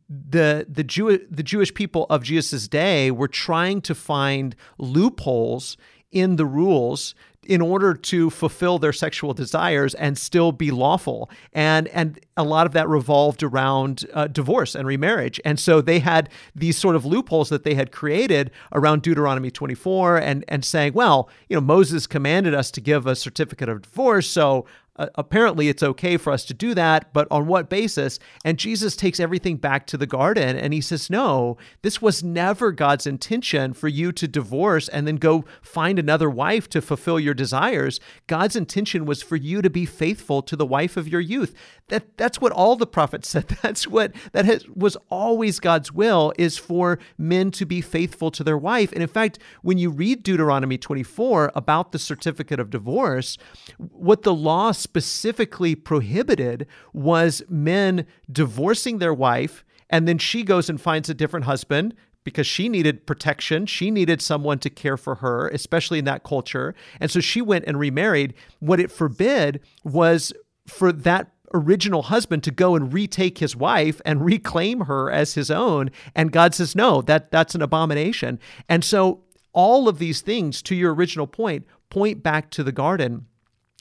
the 0.10 0.66
the 0.68 0.84
Jew 0.84 1.20
the 1.30 1.44
Jewish 1.44 1.74
people 1.74 2.08
of 2.10 2.24
Jesus' 2.24 2.68
day 2.68 3.12
were 3.12 3.28
trying 3.28 3.82
to 3.82 3.94
find 3.94 4.56
loopholes 4.78 5.78
in 6.12 6.36
the 6.36 6.46
rules 6.46 7.16
in 7.48 7.60
order 7.60 7.94
to 7.96 8.30
fulfill 8.30 8.78
their 8.78 8.94
sexual 8.94 9.34
desires 9.34 9.96
and 9.96 10.18
still 10.18 10.52
be 10.52 10.70
lawful. 10.70 11.30
And 11.54 11.88
and 11.90 12.20
a 12.38 12.44
lot 12.44 12.68
of 12.68 12.74
that 12.74 12.88
revolved 12.88 13.42
around 13.42 14.06
uh, 14.14 14.28
divorce 14.28 14.76
and 14.76 14.88
remarriage. 14.88 15.40
And 15.44 15.60
so 15.60 15.82
they 15.82 16.00
had 16.00 16.30
these 16.56 16.78
sort 16.78 16.96
of 16.96 17.06
loopholes 17.06 17.50
that 17.50 17.64
they 17.64 17.74
had 17.74 17.92
created 17.92 18.52
around 18.72 19.02
Deuteronomy 19.02 19.50
24 19.50 20.18
and 20.18 20.46
and 20.48 20.64
saying, 20.64 20.94
well, 20.94 21.30
you 21.50 21.56
know, 21.56 21.62
Moses 21.62 22.06
commanded 22.06 22.54
us 22.54 22.70
to 22.72 22.82
give 22.82 23.08
a 23.08 23.16
certificate 23.16 23.70
of 23.70 23.82
divorce, 23.82 24.28
so 24.28 24.66
uh, 25.02 25.08
apparently 25.16 25.68
it's 25.68 25.82
okay 25.82 26.16
for 26.16 26.32
us 26.32 26.46
to 26.46 26.54
do 26.54 26.76
that, 26.76 27.12
but 27.12 27.28
on 27.32 27.48
what 27.48 27.72
basis? 27.72 28.20
And 28.46 28.60
Jesus 28.60 28.96
takes 28.96 29.20
everything 29.20 29.58
back 29.58 29.88
to 29.88 29.98
the 29.98 30.06
garden 30.06 30.56
and 30.56 30.76
he 30.76 30.82
says, 30.82 31.10
No, 31.10 31.58
this 31.82 32.04
was 32.04 32.24
never 32.24 32.72
God's 32.72 33.08
intention 33.08 33.74
for 33.74 33.88
you 33.88 34.12
to 34.12 34.28
divorce 34.28 34.88
and 34.88 35.08
then 35.08 35.16
go 35.16 35.44
find 35.64 35.98
another 35.98 36.30
wife 36.30 36.70
to 36.70 36.84
fulfill 36.84 37.20
your 37.20 37.34
desires. 37.34 38.00
God's 38.28 38.56
intention 38.56 39.06
was 39.06 39.24
for 39.24 39.38
you 39.38 39.64
to 39.64 39.72
be 39.72 39.88
faithful 39.88 40.44
to 40.44 40.56
the 40.56 40.68
wife 40.68 40.98
of 40.98 41.08
your 41.08 41.22
youth. 41.22 41.56
That 41.88 42.16
that's 42.18 42.40
what 42.40 42.52
all 42.52 42.76
the 42.76 42.86
prophets 42.86 43.28
said. 43.30 43.48
That's 43.64 43.88
what 43.88 44.14
that 44.34 44.46
has, 44.46 44.68
was 44.70 44.98
always 45.10 45.60
God's 45.60 45.92
will 45.92 46.32
is 46.38 46.60
for 46.60 47.00
men 47.18 47.50
to 47.52 47.66
be 47.66 47.82
faithful 47.82 48.30
to 48.32 48.44
their 48.44 48.58
wife. 48.58 48.92
And 48.92 49.02
in 49.02 49.10
fact, 49.10 49.40
when 49.64 49.80
you 49.80 49.90
read 49.90 50.22
Deuteronomy 50.22 50.78
24 50.78 51.52
about 51.56 51.92
the 51.92 52.00
certificate 52.00 52.60
of 52.60 52.70
divorce, 52.70 53.40
what 53.78 54.22
the 54.22 54.34
law 54.34 54.72
specifically 54.92 55.74
prohibited 55.74 56.68
was 56.92 57.42
men 57.48 58.06
divorcing 58.30 58.98
their 58.98 59.14
wife 59.14 59.64
and 59.90 60.06
then 60.06 60.18
she 60.18 60.44
goes 60.44 60.70
and 60.70 60.82
finds 60.82 61.10
a 61.10 61.14
different 61.14 61.46
husband 61.46 61.94
because 62.26 62.46
she 62.46 62.68
needed 62.68 63.08
protection. 63.08 63.66
She 63.66 63.90
needed 63.90 64.22
someone 64.22 64.60
to 64.60 64.70
care 64.70 64.98
for 64.98 65.16
her, 65.16 65.48
especially 65.48 66.00
in 66.00 66.06
that 66.06 66.24
culture. 66.24 66.76
And 67.00 67.10
so 67.10 67.20
she 67.22 67.42
went 67.42 67.66
and 67.68 67.80
remarried. 67.80 68.34
What 68.60 68.82
it 68.82 68.92
forbid 68.92 69.62
was 69.86 70.34
for 70.68 70.92
that 70.92 71.32
original 71.54 72.04
husband 72.04 72.44
to 72.44 72.52
go 72.52 72.76
and 72.76 72.94
retake 72.94 73.38
his 73.38 73.56
wife 73.56 74.02
and 74.06 74.26
reclaim 74.26 74.82
her 74.82 75.10
as 75.10 75.34
his 75.34 75.52
own 75.52 75.92
and 76.16 76.32
God 76.32 76.56
says 76.56 76.78
no 76.78 77.02
that 77.02 77.30
that's 77.30 77.56
an 77.56 77.62
abomination 77.62 78.40
and 78.70 78.86
so 78.86 79.26
all 79.52 79.90
of 79.90 80.00
these 80.00 80.22
things 80.22 80.62
to 80.62 80.76
your 80.76 80.94
original 80.94 81.28
point 81.28 81.66
point 81.90 82.24
back 82.24 82.52
to 82.52 82.64
the 82.64 82.72
garden 82.72 83.26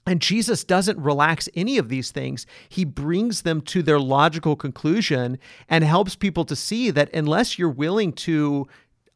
and 0.07 0.21
Jesus 0.21 0.65
doesn't 0.65 0.99
relax 0.99 1.49
any 1.55 1.79
of 1.79 1.89
these 1.89 2.11
things. 2.11 2.47
He 2.69 2.85
brings 2.85 3.43
them 3.43 3.61
to 3.63 3.83
their 3.83 4.01
logical 4.01 4.57
conclusion 4.57 5.39
and 5.69 5.85
helps 5.85 6.17
people 6.17 6.45
to 6.47 6.57
see 6.57 6.91
that 6.91 7.13
unless 7.15 7.59
you're 7.59 7.69
willing 7.69 8.13
to, 8.15 8.67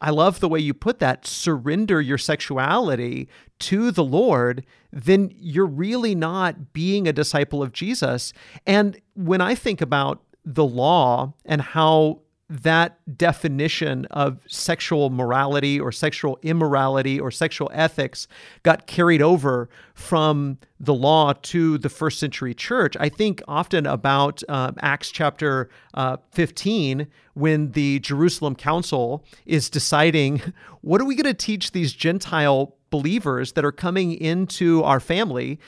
I 0.00 0.10
love 0.10 0.40
the 0.40 0.48
way 0.48 0.60
you 0.60 0.74
put 0.74 0.98
that, 0.98 1.26
surrender 1.26 2.00
your 2.00 2.18
sexuality 2.18 3.28
to 3.60 3.90
the 3.90 4.04
Lord, 4.04 4.66
then 4.92 5.32
you're 5.34 5.66
really 5.66 6.14
not 6.14 6.72
being 6.72 7.08
a 7.08 7.12
disciple 7.12 7.62
of 7.62 7.72
Jesus. 7.72 8.32
And 8.66 9.00
when 9.14 9.40
I 9.40 9.54
think 9.54 9.80
about 9.80 10.22
the 10.44 10.64
law 10.64 11.32
and 11.46 11.62
how 11.62 12.20
that 12.50 12.98
definition 13.16 14.04
of 14.06 14.40
sexual 14.46 15.08
morality 15.08 15.80
or 15.80 15.90
sexual 15.90 16.38
immorality 16.42 17.18
or 17.18 17.30
sexual 17.30 17.70
ethics 17.72 18.28
got 18.62 18.86
carried 18.86 19.22
over 19.22 19.68
from 19.94 20.58
the 20.78 20.92
law 20.92 21.32
to 21.32 21.78
the 21.78 21.88
first 21.88 22.18
century 22.20 22.52
church. 22.52 22.96
I 23.00 23.08
think 23.08 23.42
often 23.48 23.86
about 23.86 24.42
uh, 24.48 24.72
Acts 24.80 25.10
chapter 25.10 25.70
uh, 25.94 26.18
15 26.32 27.06
when 27.32 27.72
the 27.72 27.98
Jerusalem 28.00 28.54
Council 28.54 29.24
is 29.46 29.70
deciding 29.70 30.42
what 30.82 31.00
are 31.00 31.06
we 31.06 31.14
going 31.14 31.24
to 31.24 31.34
teach 31.34 31.72
these 31.72 31.92
Gentile 31.92 32.76
believers 32.90 33.52
that 33.52 33.64
are 33.64 33.72
coming 33.72 34.12
into 34.12 34.82
our 34.84 35.00
family? 35.00 35.58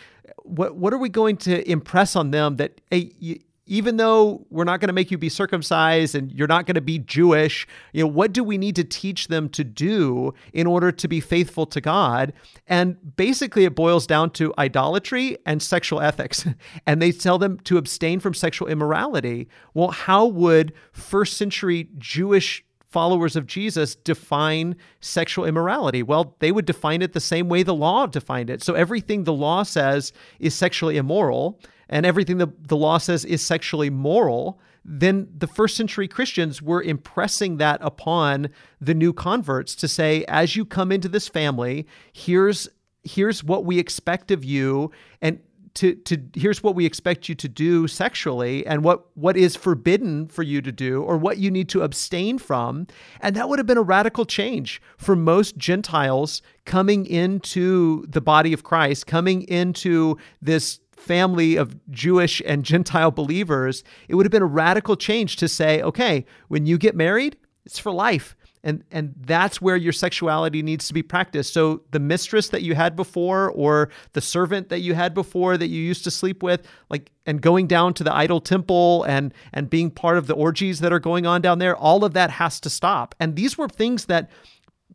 What, 0.43 0.77
what 0.77 0.93
are 0.93 0.99
we 0.99 1.09
going 1.09 1.39
to 1.39 1.69
impress 1.69 2.15
on 2.15 2.31
them 2.33 2.57
that 2.57 2.81
hey, 2.91 3.41
even 3.67 3.97
though 3.97 4.47
we're 4.49 4.65
not 4.65 4.81
going 4.81 4.89
to 4.89 4.95
make 4.95 5.11
you 5.11 5.19
be 5.19 5.29
circumcised 5.29 6.15
and 6.15 6.33
you're 6.33 6.47
not 6.47 6.67
going 6.67 6.77
to 6.77 6.81
be 6.81 7.01
Jewish, 7.01 7.67
you 7.93 8.05
know, 8.05 8.09
what 8.09 8.33
do 8.33 8.45
we 8.45 8.57
need 8.57 8.77
to 8.77 8.85
teach 8.85 9.27
them 9.27 9.49
to 9.51 9.65
do 9.65 10.33
in 10.53 10.67
order 10.67 10.93
to 10.93 11.09
be 11.09 11.21
faithful 11.21 11.67
to 11.67 11.81
God? 11.81 12.33
And 12.69 13.17
basically 13.17 13.65
it 13.65 13.75
boils 13.75 14.07
down 14.07 14.31
to 14.31 14.55
idolatry 14.57 15.37
and 15.45 15.61
sexual 15.61 16.01
ethics. 16.01 16.47
and 16.87 17.03
they 17.03 17.11
tell 17.11 17.39
them 17.39 17.59
to 17.61 17.77
abstain 17.77 18.21
from 18.21 18.35
sexual 18.35 18.69
immorality. 18.69 19.49
Well, 19.75 19.91
how 19.91 20.27
would 20.27 20.73
first 20.93 21.37
century 21.37 21.89
Jewish 21.99 22.65
followers 22.89 23.35
of 23.35 23.47
Jesus 23.47 23.97
define 23.97 24.77
sexual 25.01 25.45
immorality? 25.45 26.05
Well, 26.05 26.37
they 26.39 26.53
would 26.53 26.67
define 26.67 27.03
it 27.03 27.15
the 27.15 27.21
same 27.21 27.49
way 27.49 27.65
the 27.65 27.75
law 27.75 28.07
defined 28.07 28.49
it. 28.49 28.63
So 28.63 28.75
everything 28.75 29.25
the 29.25 29.33
law 29.33 29.65
says 29.65 30.13
is 30.39 30.55
sexually 30.55 30.97
immoral 30.97 31.61
and 31.89 32.05
everything 32.05 32.39
the, 32.39 32.53
the 32.59 32.77
law 32.77 32.99
says 32.99 33.25
is 33.25 33.43
sexually 33.43 33.91
moral, 33.91 34.61
then 34.85 35.29
the 35.37 35.47
first 35.47 35.77
century 35.77 36.07
Christians 36.07 36.63
were 36.63 36.83
impressing 36.83 37.57
that 37.57 37.81
upon 37.83 38.49
the 38.81 38.95
new 38.95 39.13
converts 39.13 39.75
to 39.77 39.89
say, 39.89 40.25
as 40.29 40.57
you 40.57 40.65
come 40.65 40.93
into 40.93 41.09
this 41.09 41.29
family, 41.29 41.87
here's 42.13 42.69
here's 43.03 43.45
what 43.45 43.65
we 43.65 43.79
expect 43.79 44.33
of 44.33 44.45
you 44.45 44.91
and 45.23 45.39
to, 45.77 45.95
to 45.95 46.19
here's 46.35 46.63
what 46.63 46.75
we 46.75 46.87
expect 46.87 47.29
you 47.29 47.35
to 47.35 47.49
do 47.49 47.87
sexually 47.87 48.67
and 48.67 48.83
what 48.83 49.07
what 49.15 49.37
is 49.37 49.55
forbidden 49.55 50.27
for 50.27 50.43
you 50.43 50.63
to 50.63 50.73
do 50.73 51.03
or 51.03 51.19
what 51.19 51.37
you 51.37 51.51
need 51.51 51.69
to 51.69 51.83
abstain 51.83 52.39
from. 52.39 52.87
And 53.21 53.37
that 53.37 53.49
would 53.49 53.59
have 53.59 53.67
been 53.67 53.77
a 53.77 53.83
radical 53.83 54.25
change 54.25 54.81
for 54.97 55.15
most 55.15 55.57
gentiles 55.59 56.41
coming 56.65 57.05
into 57.07 58.07
the 58.09 58.23
body 58.23 58.53
of 58.53 58.65
Christ 58.65 59.07
coming 59.07 59.43
into 59.43 60.17
this 60.41 60.81
family 61.07 61.57
of 61.57 61.77
Jewish 61.91 62.43
and 62.45 62.65
Gentile 62.65 63.11
believers, 63.11 63.85
it 64.09 64.15
would 64.15 64.27
have 64.27 64.33
been 64.33 64.43
a 64.43 64.47
radical 64.47 64.97
change 64.97 65.37
to 65.37 65.49
say, 65.49 65.83
okay, 65.83 66.25
when 66.49 66.67
you 66.67 66.79
get 66.79 66.97
married, 66.97 67.37
it's 67.65 67.79
for 67.79 67.93
life. 67.93 68.37
And, 68.67 68.83
and 68.91 69.15
that's 69.21 69.63
where 69.63 69.77
your 69.77 69.93
sexuality 69.93 70.61
needs 70.61 70.89
to 70.89 70.95
be 70.95 71.03
practiced. 71.03 71.55
So 71.55 71.83
the 71.93 72.01
mistress 72.01 72.49
that 72.49 72.63
you 72.63 72.75
had 72.75 72.97
before, 72.97 73.49
or 73.53 73.91
the 74.13 74.21
servant 74.21 74.71
that 74.71 74.81
you 74.81 74.95
had 74.95 75.15
before 75.15 75.57
that 75.57 75.69
you 75.69 75.81
used 75.81 76.03
to 76.03 76.11
sleep 76.11 76.43
with, 76.43 76.67
like 76.91 77.13
and 77.27 77.41
going 77.41 77.69
down 77.69 77.95
to 77.95 78.05
the 78.05 78.13
idol 78.13 78.41
temple 78.41 79.05
and 79.05 79.33
and 79.53 79.71
being 79.71 79.93
part 79.93 80.19
of 80.19 80.27
the 80.27 80.35
orgies 80.35 80.81
that 80.81 80.93
are 80.93 80.99
going 80.99 81.27
on 81.27 81.43
down 81.43 81.61
there, 81.61 81.77
all 81.77 82.05
of 82.05 82.13
that 82.15 82.31
has 82.31 82.59
to 82.61 82.69
stop. 82.69 83.15
And 83.21 83.37
these 83.37 83.57
were 83.57 83.69
things 83.69 84.07
that 84.07 84.31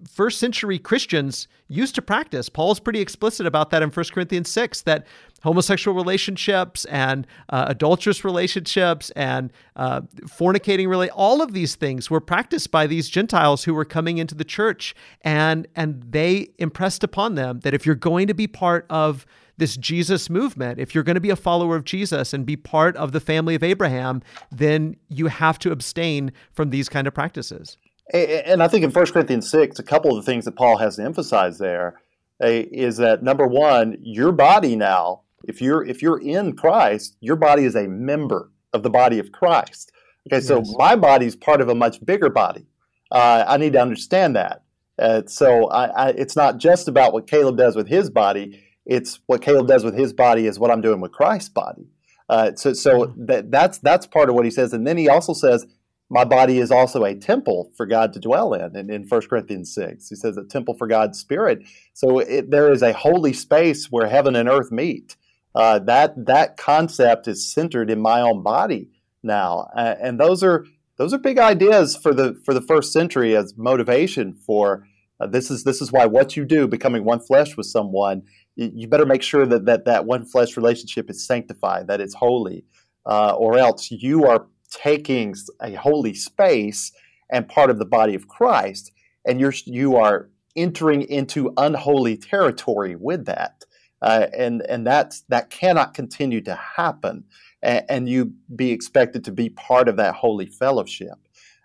first 0.09 0.39
century 0.39 0.79
Christians 0.79 1.47
used 1.67 1.95
to 1.95 2.01
practice. 2.01 2.49
Paul's 2.49 2.79
pretty 2.79 2.99
explicit 2.99 3.45
about 3.45 3.69
that 3.69 3.81
in 3.81 3.89
1 3.89 4.05
Corinthians 4.11 4.49
6 4.51 4.81
that 4.81 5.05
homosexual 5.43 5.95
relationships 5.95 6.85
and 6.85 7.25
uh, 7.49 7.65
adulterous 7.67 8.23
relationships 8.23 9.09
and 9.11 9.51
uh, 9.75 10.01
fornicating 10.25 10.87
really 10.87 11.09
all 11.11 11.41
of 11.41 11.53
these 11.53 11.75
things 11.75 12.09
were 12.09 12.21
practiced 12.21 12.71
by 12.71 12.87
these 12.87 13.09
Gentiles 13.09 13.63
who 13.63 13.73
were 13.73 13.85
coming 13.85 14.17
into 14.17 14.35
the 14.35 14.43
church 14.43 14.95
and 15.21 15.67
and 15.75 16.03
they 16.03 16.49
impressed 16.57 17.03
upon 17.03 17.35
them 17.35 17.59
that 17.61 17.73
if 17.73 17.85
you're 17.85 17.95
going 17.95 18.27
to 18.27 18.33
be 18.33 18.47
part 18.47 18.85
of 18.89 19.25
this 19.57 19.77
Jesus 19.77 20.29
movement, 20.29 20.79
if 20.79 20.95
you're 20.95 21.03
going 21.03 21.15
to 21.15 21.21
be 21.21 21.29
a 21.29 21.35
follower 21.35 21.75
of 21.75 21.83
Jesus 21.83 22.33
and 22.33 22.45
be 22.45 22.55
part 22.55 22.95
of 22.97 23.11
the 23.11 23.19
family 23.19 23.53
of 23.53 23.61
Abraham, 23.61 24.23
then 24.51 24.95
you 25.07 25.27
have 25.27 25.59
to 25.59 25.71
abstain 25.71 26.31
from 26.51 26.71
these 26.71 26.89
kind 26.89 27.07
of 27.07 27.13
practices. 27.13 27.77
And 28.13 28.61
I 28.61 28.67
think 28.67 28.83
in 28.83 28.91
1 28.91 29.05
Corinthians 29.07 29.49
6, 29.49 29.79
a 29.79 29.83
couple 29.83 30.11
of 30.11 30.17
the 30.23 30.29
things 30.29 30.45
that 30.45 30.55
Paul 30.55 30.77
has 30.77 30.97
to 30.97 31.03
emphasize 31.03 31.57
there 31.57 32.01
eh, 32.41 32.65
that 32.89 33.23
number 33.23 33.47
one, 33.47 33.97
your 34.01 34.31
body 34.31 34.75
now, 34.75 35.21
if 35.45 35.61
you're 35.61 35.83
if 35.83 36.01
you're 36.01 36.19
in 36.19 36.55
Christ, 36.55 37.15
your 37.19 37.35
body 37.35 37.63
is 37.65 37.75
a 37.75 37.87
member 37.87 38.51
of 38.73 38.83
the 38.83 38.89
body 38.89 39.17
of 39.19 39.31
Christ. 39.31 39.91
Okay, 40.27 40.41
so 40.41 40.59
yes. 40.59 40.73
my 40.77 40.95
body 40.95 41.25
is 41.25 41.35
part 41.35 41.61
of 41.61 41.69
a 41.69 41.75
much 41.75 42.03
bigger 42.05 42.29
body. 42.29 42.67
Uh, 43.11 43.43
I 43.47 43.57
need 43.57 43.73
to 43.73 43.81
understand 43.81 44.35
that. 44.35 44.63
Uh, 44.99 45.23
so 45.25 45.67
I, 45.69 45.85
I, 45.87 46.09
it's 46.09 46.35
not 46.35 46.57
just 46.57 46.87
about 46.87 47.11
what 47.11 47.27
Caleb 47.27 47.57
does 47.57 47.75
with 47.75 47.87
his 47.87 48.09
body. 48.09 48.63
It's 48.85 49.19
what 49.25 49.41
Caleb 49.41 49.67
does 49.67 49.83
with 49.83 49.97
his 49.97 50.13
body 50.13 50.45
is 50.45 50.59
what 50.59 50.69
I'm 50.69 50.81
doing 50.81 51.01
with 51.01 51.11
Christ's 51.11 51.49
body. 51.49 51.87
Uh, 52.29 52.51
so 52.55 52.73
so 52.73 53.07
mm-hmm. 53.07 53.25
that, 53.25 53.51
that's 53.51 53.79
that's 53.79 54.05
part 54.05 54.29
of 54.29 54.35
what 54.35 54.45
he 54.45 54.51
says. 54.51 54.73
And 54.73 54.85
then 54.85 54.97
he 54.97 55.09
also 55.09 55.33
says 55.33 55.65
my 56.11 56.25
body 56.25 56.59
is 56.59 56.71
also 56.71 57.05
a 57.05 57.15
temple 57.15 57.71
for 57.77 57.85
God 57.85 58.11
to 58.13 58.19
dwell 58.19 58.53
in. 58.53 58.75
And 58.75 58.91
in 58.91 59.07
1 59.07 59.21
Corinthians 59.29 59.73
6, 59.73 60.09
he 60.09 60.15
says 60.15 60.35
a 60.35 60.43
temple 60.43 60.75
for 60.77 60.85
God's 60.85 61.17
Spirit. 61.17 61.59
So 61.93 62.19
it, 62.19 62.51
there 62.51 62.69
is 62.69 62.81
a 62.81 62.91
holy 62.91 63.31
space 63.31 63.87
where 63.89 64.09
heaven 64.09 64.35
and 64.35 64.49
earth 64.49 64.71
meet. 64.71 65.15
Uh, 65.55 65.79
that 65.79 66.13
that 66.25 66.57
concept 66.57 67.27
is 67.27 67.51
centered 67.53 67.89
in 67.89 68.01
my 68.01 68.21
own 68.21 68.43
body 68.43 68.89
now, 69.21 69.67
uh, 69.75 69.95
and 70.01 70.17
those 70.19 70.43
are 70.43 70.65
those 70.97 71.13
are 71.13 71.17
big 71.17 71.37
ideas 71.37 71.95
for 71.95 72.13
the 72.13 72.39
for 72.45 72.53
the 72.53 72.61
first 72.61 72.93
century 72.93 73.35
as 73.35 73.57
motivation 73.57 74.33
for 74.33 74.85
Uh, 75.19 75.27
this 75.27 75.51
is 75.51 75.63
this 75.63 75.81
is 75.81 75.91
why 75.91 76.05
what 76.05 76.37
you 76.37 76.45
do, 76.45 76.67
becoming 76.67 77.03
one 77.03 77.19
flesh 77.19 77.57
with 77.57 77.67
someone, 77.67 78.23
you, 78.55 78.71
you 78.73 78.87
better 78.87 79.05
make 79.05 79.21
sure 79.21 79.45
that, 79.45 79.65
that 79.65 79.85
that 79.85 80.05
one 80.05 80.25
flesh 80.25 80.57
relationship 80.57 81.09
is 81.09 81.27
sanctified, 81.27 81.87
that 81.87 81.99
it's 82.01 82.15
holy, 82.15 82.63
uh, 83.05 83.33
or 83.35 83.57
else 83.57 83.91
you 83.91 84.25
are 84.25 84.47
taking 84.71 85.35
a 85.61 85.73
holy 85.73 86.13
space 86.13 86.91
and 87.29 87.47
part 87.47 87.69
of 87.69 87.77
the 87.77 87.85
body 87.85 88.15
of 88.15 88.27
Christ, 88.27 88.91
and 89.25 89.39
you're 89.39 89.53
you 89.65 89.95
are 89.95 90.29
entering 90.55 91.03
into 91.03 91.53
unholy 91.57 92.17
territory 92.17 92.95
with 92.95 93.25
that, 93.25 93.63
uh, 94.01 94.27
and 94.35 94.61
and 94.67 94.85
that 94.87 95.15
that 95.29 95.49
cannot 95.49 95.93
continue 95.93 96.41
to 96.41 96.55
happen, 96.55 97.23
and, 97.61 97.85
and, 97.89 98.09
you 98.09 98.33
be 98.55 98.71
expected 98.71 99.23
to 99.25 99.31
be 99.31 99.49
part 99.49 99.87
of 99.87 99.97
that 99.97 100.15
holy 100.15 100.47
fellowship. 100.47 101.15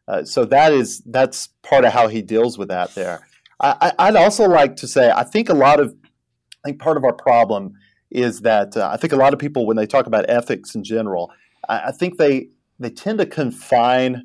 Uh, 0.06 0.24
so 0.24 0.44
that 0.44 0.72
is 0.72 1.02
that's 1.06 1.48
part 1.62 1.84
of 1.84 1.92
how 1.92 2.08
he 2.08 2.22
deals 2.22 2.58
with 2.58 2.68
that 2.68 2.94
there. 2.94 3.26
I, 3.58 3.92
would 3.98 4.16
also 4.16 4.46
like 4.48 4.76
to 4.76 4.86
say 4.86 5.10
I 5.10 5.24
think 5.24 5.48
a 5.48 5.54
lot 5.54 5.80
of 5.80 5.94
I 6.64 6.68
think 6.68 6.80
part 6.80 6.96
of 6.96 7.04
our 7.04 7.12
problem 7.12 7.72
is 8.10 8.42
that 8.42 8.76
uh, 8.76 8.88
I 8.92 8.96
think 8.96 9.12
a 9.12 9.16
lot 9.16 9.32
of 9.32 9.38
people 9.38 9.66
when 9.66 9.76
they 9.76 9.86
talk 9.86 10.06
about 10.06 10.26
ethics 10.28 10.74
in 10.74 10.84
general, 10.84 11.32
I 11.68 11.90
think 11.90 12.18
they 12.18 12.50
they 12.78 12.90
tend 12.90 13.18
to 13.18 13.26
confine 13.26 14.24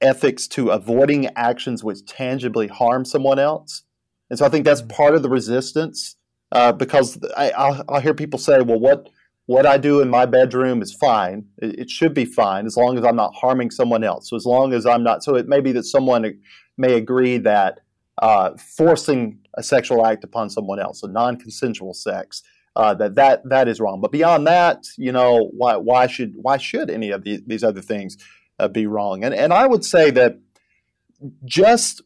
ethics 0.00 0.46
to 0.46 0.70
avoiding 0.70 1.26
actions 1.34 1.82
which 1.82 2.04
tangibly 2.06 2.68
harm 2.68 3.04
someone 3.04 3.38
else. 3.38 3.82
And 4.30 4.38
so 4.38 4.46
I 4.46 4.48
think 4.48 4.64
that's 4.64 4.82
mm-hmm. 4.82 4.90
part 4.90 5.14
of 5.14 5.22
the 5.22 5.28
resistance 5.28 6.16
uh, 6.52 6.72
because 6.72 7.18
I, 7.36 7.82
will 7.88 8.00
hear 8.00 8.14
people 8.14 8.38
say, 8.38 8.60
well, 8.60 8.78
what, 8.78 9.08
what 9.46 9.66
I 9.66 9.78
do 9.78 10.00
in 10.00 10.08
my 10.08 10.26
bedroom 10.26 10.82
is 10.82 10.94
fine. 10.94 11.46
It, 11.58 11.80
it, 11.80 11.90
should 11.90 12.14
be 12.14 12.24
fine 12.24 12.66
as 12.66 12.76
long 12.76 12.96
as 12.96 13.04
I'm 13.04 13.16
not 13.16 13.34
harming 13.34 13.70
someone 13.70 14.04
else. 14.04 14.30
So 14.30 14.36
as 14.36 14.46
long 14.46 14.72
as 14.72 14.86
I'm 14.86 15.02
not, 15.02 15.22
so 15.24 15.34
it 15.34 15.48
may 15.48 15.60
be 15.60 15.72
that 15.72 15.84
someone 15.84 16.40
may 16.76 16.94
agree 16.94 17.38
that 17.38 17.80
uh, 18.22 18.56
forcing 18.56 19.38
a 19.54 19.62
sexual 19.62 20.06
act 20.06 20.24
upon 20.24 20.50
someone 20.50 20.80
else, 20.80 21.02
a 21.02 21.08
non-consensual 21.08 21.94
sex, 21.94 22.42
uh, 22.78 22.94
that 22.94 23.16
that 23.16 23.42
that 23.48 23.68
is 23.68 23.80
wrong. 23.80 24.00
But 24.00 24.12
beyond 24.12 24.46
that, 24.46 24.86
you 24.96 25.10
know, 25.10 25.50
why 25.52 25.76
why 25.76 26.06
should 26.06 26.34
why 26.36 26.56
should 26.56 26.88
any 26.88 27.10
of 27.10 27.24
these, 27.24 27.42
these 27.44 27.64
other 27.64 27.82
things 27.82 28.16
uh, 28.60 28.68
be 28.68 28.86
wrong? 28.86 29.24
And 29.24 29.34
and 29.34 29.52
I 29.52 29.66
would 29.66 29.84
say 29.84 30.10
that 30.12 30.38
just 31.44 32.02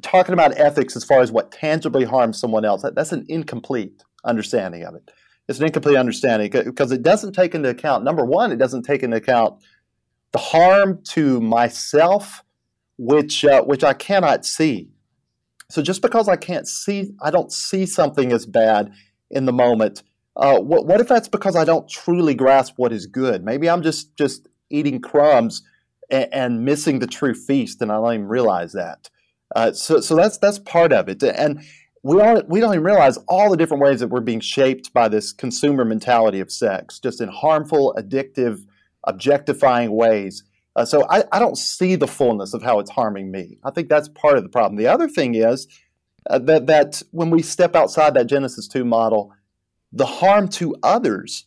talking 0.00 0.32
about 0.32 0.58
ethics 0.58 0.96
as 0.96 1.04
far 1.04 1.20
as 1.20 1.30
what 1.30 1.52
tangibly 1.52 2.04
harms 2.04 2.40
someone 2.40 2.64
else, 2.64 2.82
that, 2.82 2.94
that's 2.94 3.12
an 3.12 3.26
incomplete 3.28 4.02
understanding 4.24 4.84
of 4.84 4.94
it. 4.94 5.10
It's 5.46 5.60
an 5.60 5.66
incomplete 5.66 5.96
understanding 5.96 6.50
because 6.50 6.90
it 6.90 7.02
doesn't 7.02 7.34
take 7.34 7.54
into 7.54 7.68
account 7.68 8.04
number 8.04 8.24
one, 8.24 8.50
it 8.50 8.58
doesn't 8.58 8.82
take 8.82 9.02
into 9.02 9.18
account 9.18 9.62
the 10.32 10.38
harm 10.38 11.02
to 11.10 11.40
myself, 11.42 12.42
which 12.96 13.44
uh, 13.44 13.62
which 13.64 13.84
I 13.84 13.92
cannot 13.92 14.46
see. 14.46 14.88
So 15.70 15.82
just 15.82 16.00
because 16.00 16.26
I 16.26 16.36
can't 16.36 16.66
see, 16.66 17.12
I 17.20 17.30
don't 17.30 17.52
see 17.52 17.84
something 17.84 18.32
as 18.32 18.46
bad 18.46 18.92
in 19.30 19.46
the 19.46 19.52
moment. 19.52 20.02
Uh, 20.36 20.58
what, 20.58 20.86
what 20.86 21.00
if 21.00 21.08
that's 21.08 21.28
because 21.28 21.56
I 21.56 21.64
don't 21.64 21.88
truly 21.88 22.34
grasp 22.34 22.74
what 22.76 22.92
is 22.92 23.06
good? 23.06 23.44
Maybe 23.44 23.68
I'm 23.68 23.82
just 23.82 24.16
just 24.16 24.48
eating 24.70 25.00
crumbs 25.00 25.62
and, 26.10 26.28
and 26.32 26.64
missing 26.64 27.00
the 27.00 27.06
true 27.06 27.34
feast, 27.34 27.82
and 27.82 27.90
I 27.90 27.96
don't 27.96 28.14
even 28.14 28.28
realize 28.28 28.72
that. 28.72 29.10
Uh, 29.54 29.72
so 29.72 30.00
so 30.00 30.14
that's 30.14 30.38
that's 30.38 30.58
part 30.58 30.92
of 30.92 31.08
it, 31.08 31.22
and 31.22 31.62
we 32.02 32.16
don't 32.18 32.48
we 32.48 32.60
don't 32.60 32.74
even 32.74 32.84
realize 32.84 33.18
all 33.28 33.50
the 33.50 33.56
different 33.56 33.82
ways 33.82 34.00
that 34.00 34.08
we're 34.08 34.20
being 34.20 34.40
shaped 34.40 34.92
by 34.92 35.08
this 35.08 35.32
consumer 35.32 35.84
mentality 35.84 36.40
of 36.40 36.52
sex, 36.52 37.00
just 37.00 37.20
in 37.20 37.28
harmful, 37.28 37.94
addictive, 37.98 38.64
objectifying 39.04 39.90
ways. 39.90 40.44
Uh, 40.76 40.84
so 40.84 41.04
I, 41.10 41.24
I 41.32 41.40
don't 41.40 41.58
see 41.58 41.96
the 41.96 42.06
fullness 42.06 42.54
of 42.54 42.62
how 42.62 42.78
it's 42.78 42.90
harming 42.90 43.32
me. 43.32 43.58
I 43.64 43.72
think 43.72 43.88
that's 43.88 44.08
part 44.08 44.36
of 44.36 44.44
the 44.44 44.48
problem. 44.48 44.76
The 44.76 44.86
other 44.86 45.08
thing 45.08 45.34
is 45.34 45.66
uh, 46.28 46.38
that 46.38 46.66
that 46.66 47.02
when 47.10 47.30
we 47.30 47.42
step 47.42 47.74
outside 47.74 48.14
that 48.14 48.26
Genesis 48.26 48.68
two 48.68 48.84
model, 48.84 49.32
the 49.92 50.06
harm 50.06 50.48
to 50.48 50.76
others 50.82 51.46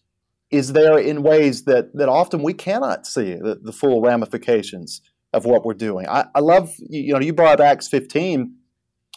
is 0.50 0.74
there 0.74 0.98
in 0.98 1.24
ways 1.24 1.64
that 1.64 1.96
that 1.96 2.10
often 2.10 2.44
we 2.44 2.54
cannot 2.54 3.06
see 3.06 3.36
the, 3.36 3.60
the 3.62 3.72
full 3.72 4.02
ramifications 4.02 5.02
of 5.34 5.46
what 5.46 5.66
we're 5.66 5.74
doing. 5.74 6.08
I, 6.10 6.26
I, 6.36 6.40
love 6.40 6.74
you 6.90 7.14
know 7.14 7.22
you 7.22 7.34
brought 7.34 7.62
Acts 7.62 7.88
fifteen. 7.88 8.56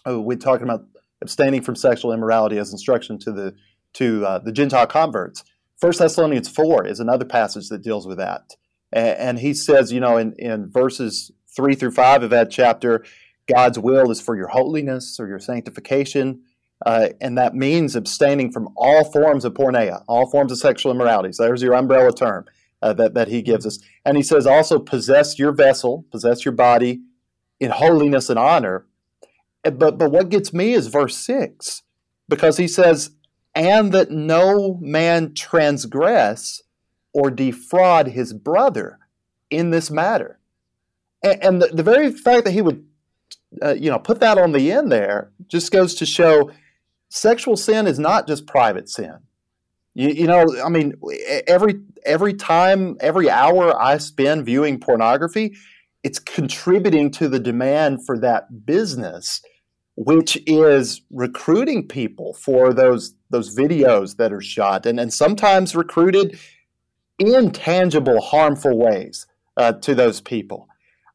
Uh, 0.07 0.21
we're 0.21 0.37
talking 0.37 0.65
about 0.65 0.85
abstaining 1.23 1.63
from 1.63 1.75
sexual 1.75 2.13
immorality 2.13 2.59
as 2.59 2.71
instruction 2.71 3.19
to 3.21 3.33
the 3.33 3.55
to 3.95 4.25
uh, 4.25 4.39
the 4.39 4.53
Gentile 4.53 4.87
converts. 4.87 5.45
First 5.81 5.99
Thessalonians 5.99 6.49
four 6.49 6.87
is 6.87 7.01
another 7.01 7.25
passage 7.25 7.69
that 7.69 7.83
deals 7.83 8.07
with 8.07 8.19
that, 8.19 8.55
and, 8.93 9.19
and 9.19 9.39
he 9.39 9.55
says 9.55 9.93
you 9.93 10.01
know 10.01 10.17
in 10.17 10.35
in 10.39 10.71
verses 10.71 11.33
three 11.57 11.75
through 11.75 11.93
five 11.93 12.23
of 12.23 12.31
that 12.31 12.51
chapter 12.51 13.05
God's 13.47 13.79
will 13.79 14.11
is 14.11 14.21
for 14.21 14.37
your 14.37 14.49
holiness 14.49 15.19
or 15.21 15.29
your 15.29 15.39
sanctification. 15.39 16.43
Uh, 16.85 17.11
and 17.21 17.39
that 17.39 17.55
means 17.55 17.97
abstaining 17.97 18.51
from 18.51 18.69
all 18.77 19.05
forms 19.05 19.45
of 19.45 19.55
porneia, 19.55 20.05
all 20.09 20.31
forms 20.31 20.53
of 20.53 20.59
sexual 20.59 20.93
immorality. 20.93 21.33
So 21.33 21.45
there's 21.45 21.63
your 21.63 21.75
umbrella 21.75 22.13
term 22.13 22.47
uh, 22.83 22.93
that, 22.95 23.15
that 23.15 23.29
he 23.29 23.43
gives 23.43 23.67
us. 23.67 23.79
And 24.05 24.17
he 24.17 24.23
says 24.23 24.47
also 24.47 24.79
possess 24.79 25.39
your 25.39 25.53
vessel, 25.53 26.05
possess 26.11 26.45
your 26.45 26.53
body 26.53 27.01
in 27.61 27.71
holiness 27.71 28.29
and 28.29 28.39
honor. 28.39 28.87
Uh, 29.65 29.71
but, 29.71 29.99
but 29.99 30.11
what 30.11 30.29
gets 30.29 30.53
me 30.53 30.73
is 30.73 30.89
verse 30.89 31.17
6, 31.17 31.83
because 32.29 32.57
he 32.57 32.69
says, 32.69 33.11
and 33.55 33.93
that 33.93 34.11
no 34.11 34.79
man 34.81 35.33
transgress 35.33 36.63
or 37.13 37.31
defraud 37.31 38.09
his 38.09 38.33
brother 38.33 38.99
in 39.49 39.71
this 39.71 39.91
matter. 39.91 40.41
And, 41.23 41.43
and 41.43 41.63
the, 41.63 41.69
the 41.69 41.83
very 41.83 42.11
fact 42.11 42.45
that 42.45 42.51
he 42.53 42.63
would 42.63 42.85
uh, 43.63 43.75
you 43.75 43.91
know, 43.91 43.99
put 43.99 44.21
that 44.21 44.39
on 44.39 44.53
the 44.53 44.73
end 44.73 44.91
there 44.91 45.31
just 45.49 45.71
goes 45.71 45.95
to 45.97 46.07
show 46.07 46.51
sexual 47.09 47.57
sin 47.57 47.87
is 47.87 47.99
not 47.99 48.27
just 48.27 48.47
private 48.47 48.89
sin. 48.89 49.19
You, 49.95 50.09
you, 50.09 50.27
know, 50.27 50.45
I 50.65 50.69
mean, 50.69 50.95
every 51.47 51.81
every 52.05 52.35
time, 52.35 52.97
every 53.01 53.31
hour 53.31 53.81
I 53.81 53.99
spend 53.99 54.45
viewing 54.45 54.81
pornography, 54.81 55.55
it's 56.03 56.19
contributing 56.19 57.11
to 57.13 57.29
the 57.29 57.39
demand 57.39 58.05
for 58.05 58.19
that 58.19 58.67
business, 58.67 59.41
which 59.97 60.37
is 60.47 61.03
recruiting 61.11 61.87
people 61.87 62.35
for 62.35 62.75
those 62.75 63.15
those 63.31 63.57
videos 63.57 64.17
that 64.17 64.33
are 64.33 64.41
shot, 64.41 64.85
and 64.85 64.99
and 64.99 65.13
sometimes 65.13 65.77
recruited 65.77 66.39
in 67.21 67.53
tangible, 67.53 68.21
harmful 68.21 68.77
ways 68.77 69.27
uh, 69.57 69.73
to 69.73 69.95
those 69.95 70.21
people. 70.21 70.69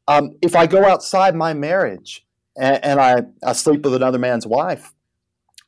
Um, 0.08 0.36
if 0.40 0.56
I 0.56 0.66
go 0.66 0.86
outside 0.86 1.34
my 1.34 1.52
marriage 1.52 2.26
and, 2.56 2.84
and 2.84 3.00
I, 3.00 3.22
I 3.44 3.52
sleep 3.52 3.82
with 3.82 3.94
another 3.94 4.18
man's 4.18 4.46
wife, 4.46 4.92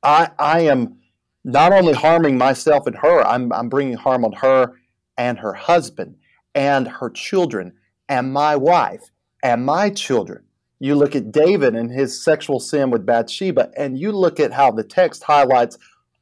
I, 0.03 0.31
I 0.39 0.61
am 0.63 0.99
not 1.45 1.73
only 1.73 1.93
harming 1.93 2.39
myself 2.39 2.87
and 2.87 2.97
her, 2.97 3.23
I'm, 3.23 3.53
I'm 3.53 3.69
bringing 3.69 3.97
harm 3.97 4.25
on 4.25 4.33
her 4.33 4.75
and 5.17 5.39
her 5.39 5.55
husband 5.55 6.17
and 6.55 6.87
her 6.87 7.11
children 7.11 7.73
and 8.09 8.33
my 8.33 8.57
wife 8.57 9.11
and 9.43 9.65
my 9.65 9.91
children. 9.91 10.45
You 10.79 10.95
look 10.97 11.15
at 11.15 11.33
David 11.33 11.77
and 11.77 11.91
his 11.91 12.23
sexual 12.23 12.59
sin 12.59 12.91
with 12.91 13.07
Bathsheba, 13.07 13.71
and 13.77 13.99
you 13.99 14.11
look 14.11 14.41
at 14.41 14.53
how 14.53 14.73
the 14.73 14.83
text 14.83 15.23
highlights 15.23 15.79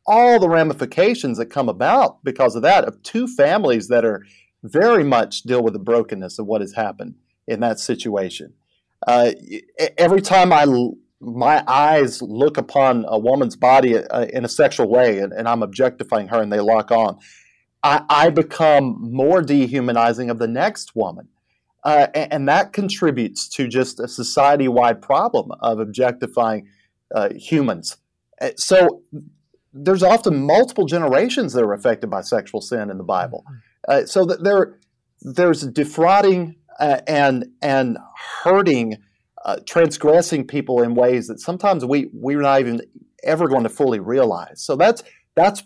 all 0.07 0.39
the 0.39 0.49
ramifications 0.49 1.39
that 1.39 1.47
come 1.47 1.69
about 1.69 2.23
because 2.25 2.57
of 2.57 2.63
that, 2.63 2.85
of 2.85 3.03
two 3.03 3.27
families 3.27 3.89
that 3.89 4.05
are 4.05 4.25
very 4.63 5.05
much 5.05 5.43
deal 5.43 5.63
with 5.63 5.73
the 5.73 5.79
brokenness 5.79 6.39
of 6.39 6.47
what 6.47 6.61
has 6.61 6.75
happened 6.75 7.15
in 7.47 7.61
that 7.61 7.79
situation. 7.79 8.53
Uh, 9.07 9.32
every 9.96 10.20
time 10.20 10.53
I 10.53 10.66
my 11.20 11.62
eyes 11.66 12.22
look 12.22 12.57
upon 12.57 13.05
a 13.07 13.18
woman's 13.18 13.57
body 13.57 13.98
uh, 13.98 14.24
in 14.32 14.44
a 14.44 14.48
sexual 14.48 14.88
way 14.88 15.18
and, 15.18 15.32
and, 15.34 15.46
I'm 15.46 15.62
objectifying 15.62 16.28
her 16.28 16.40
and 16.40 16.51
they 16.51 16.61
lock 16.61 16.90
on, 16.90 17.18
I, 17.82 18.03
I 18.09 18.30
become 18.30 18.96
more 18.98 19.42
dehumanizing 19.42 20.30
of 20.30 20.38
the 20.38 20.48
next 20.48 20.96
woman. 20.96 21.28
Uh, 21.84 22.07
and, 22.14 22.32
and, 22.32 22.48
that 22.48 22.72
contributes 22.72 23.48
to 23.48 23.68
just 23.68 24.01
a 24.01 24.09
society 24.09 24.68
wide 24.68 25.01
problem 25.01 25.53
of 25.61 25.78
objectifying 25.78 26.68
uh, 27.14 27.30
humans. 27.34 27.98
Uh, 28.40 28.51
so 28.57 29.03
there's 29.72 30.03
often 30.03 30.42
multiple 30.42 30.86
generations 30.86 31.53
that 31.53 31.62
are 31.62 31.72
affected 31.72 32.11
by 32.11 32.20
sexual 32.20 32.61
sin 32.61 32.90
in 32.90 32.98
the 32.98 33.05
Bible. 33.05 33.44
Mm-hmm. 33.46 33.57
Uh, 33.88 34.07
so 34.07 34.24
that 34.26 34.44
there, 34.44 34.78
there's 35.22 35.62
defrauding 35.62 36.57
uh, 36.81 37.01
and 37.07 37.47
and 37.62 37.99
hurting, 38.43 38.97
uh, 39.45 39.57
transgressing 39.66 40.47
people 40.47 40.83
in 40.83 40.95
ways 40.95 41.28
that 41.28 41.41
sometimes 41.41 41.85
we 41.85 42.11
we're 42.12 42.41
not 42.41 42.61
even 42.61 42.81
ever 43.22 43.49
going 43.49 43.62
to 43.62 43.68
fully 43.68 44.01
realize. 44.01 44.62
So 44.62 44.76
that's 44.76 45.03
that's 45.35 45.62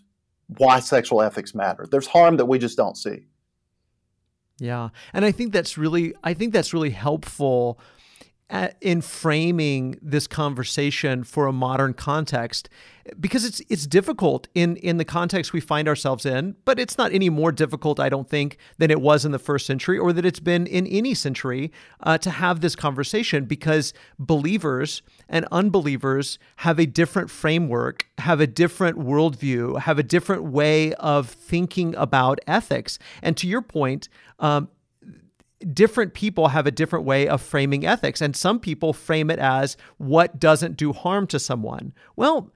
why 0.58 0.80
sexual 0.80 1.22
ethics 1.22 1.54
matter. 1.54 1.86
There's 1.90 2.06
harm 2.06 2.36
that 2.36 2.46
we 2.46 2.58
just 2.58 2.76
don't 2.76 2.96
see. 2.96 3.26
Yeah, 4.58 4.90
and 5.12 5.24
I 5.24 5.32
think 5.32 5.52
that's 5.52 5.76
really 5.78 6.14
I 6.22 6.34
think 6.34 6.52
that's 6.52 6.72
really 6.72 6.90
helpful 6.90 7.78
in 8.80 9.00
framing 9.00 9.98
this 10.02 10.26
conversation 10.26 11.24
for 11.24 11.46
a 11.46 11.52
modern 11.52 11.94
context 11.94 12.68
because 13.18 13.44
it's 13.44 13.60
it's 13.68 13.86
difficult 13.86 14.48
in 14.54 14.76
in 14.76 14.98
the 14.98 15.04
context 15.04 15.52
we 15.52 15.60
find 15.60 15.88
ourselves 15.88 16.24
in 16.24 16.54
but 16.64 16.78
it's 16.78 16.96
not 16.96 17.12
any 17.12 17.28
more 17.28 17.50
difficult 17.50 17.98
i 17.98 18.08
don't 18.08 18.28
think 18.28 18.58
than 18.78 18.90
it 18.90 19.00
was 19.00 19.24
in 19.24 19.32
the 19.32 19.38
first 19.38 19.66
century 19.66 19.98
or 19.98 20.12
that 20.12 20.24
it's 20.24 20.40
been 20.40 20.66
in 20.66 20.86
any 20.86 21.14
century 21.14 21.72
uh, 22.00 22.16
to 22.18 22.30
have 22.30 22.60
this 22.60 22.76
conversation 22.76 23.44
because 23.44 23.92
believers 24.18 25.02
and 25.28 25.46
unbelievers 25.50 26.38
have 26.56 26.78
a 26.78 26.86
different 26.86 27.30
framework 27.30 28.06
have 28.18 28.40
a 28.40 28.46
different 28.46 28.98
worldview 28.98 29.78
have 29.80 29.98
a 29.98 30.02
different 30.02 30.44
way 30.44 30.94
of 30.94 31.28
thinking 31.28 31.94
about 31.96 32.40
ethics. 32.46 32.98
And 33.22 33.36
to 33.36 33.46
your 33.46 33.62
point 33.62 34.08
um, 34.38 34.68
different 35.72 36.14
people 36.14 36.48
have 36.48 36.66
a 36.66 36.70
different 36.70 37.04
way 37.04 37.28
of 37.28 37.40
framing 37.40 37.86
ethics. 37.86 38.20
And 38.20 38.36
some 38.36 38.60
people 38.60 38.92
frame 38.92 39.30
it 39.30 39.38
as 39.38 39.76
what 39.98 40.38
doesn't 40.38 40.76
do 40.76 40.92
harm 40.92 41.26
to 41.28 41.38
someone. 41.38 41.92
Well, 42.16 42.52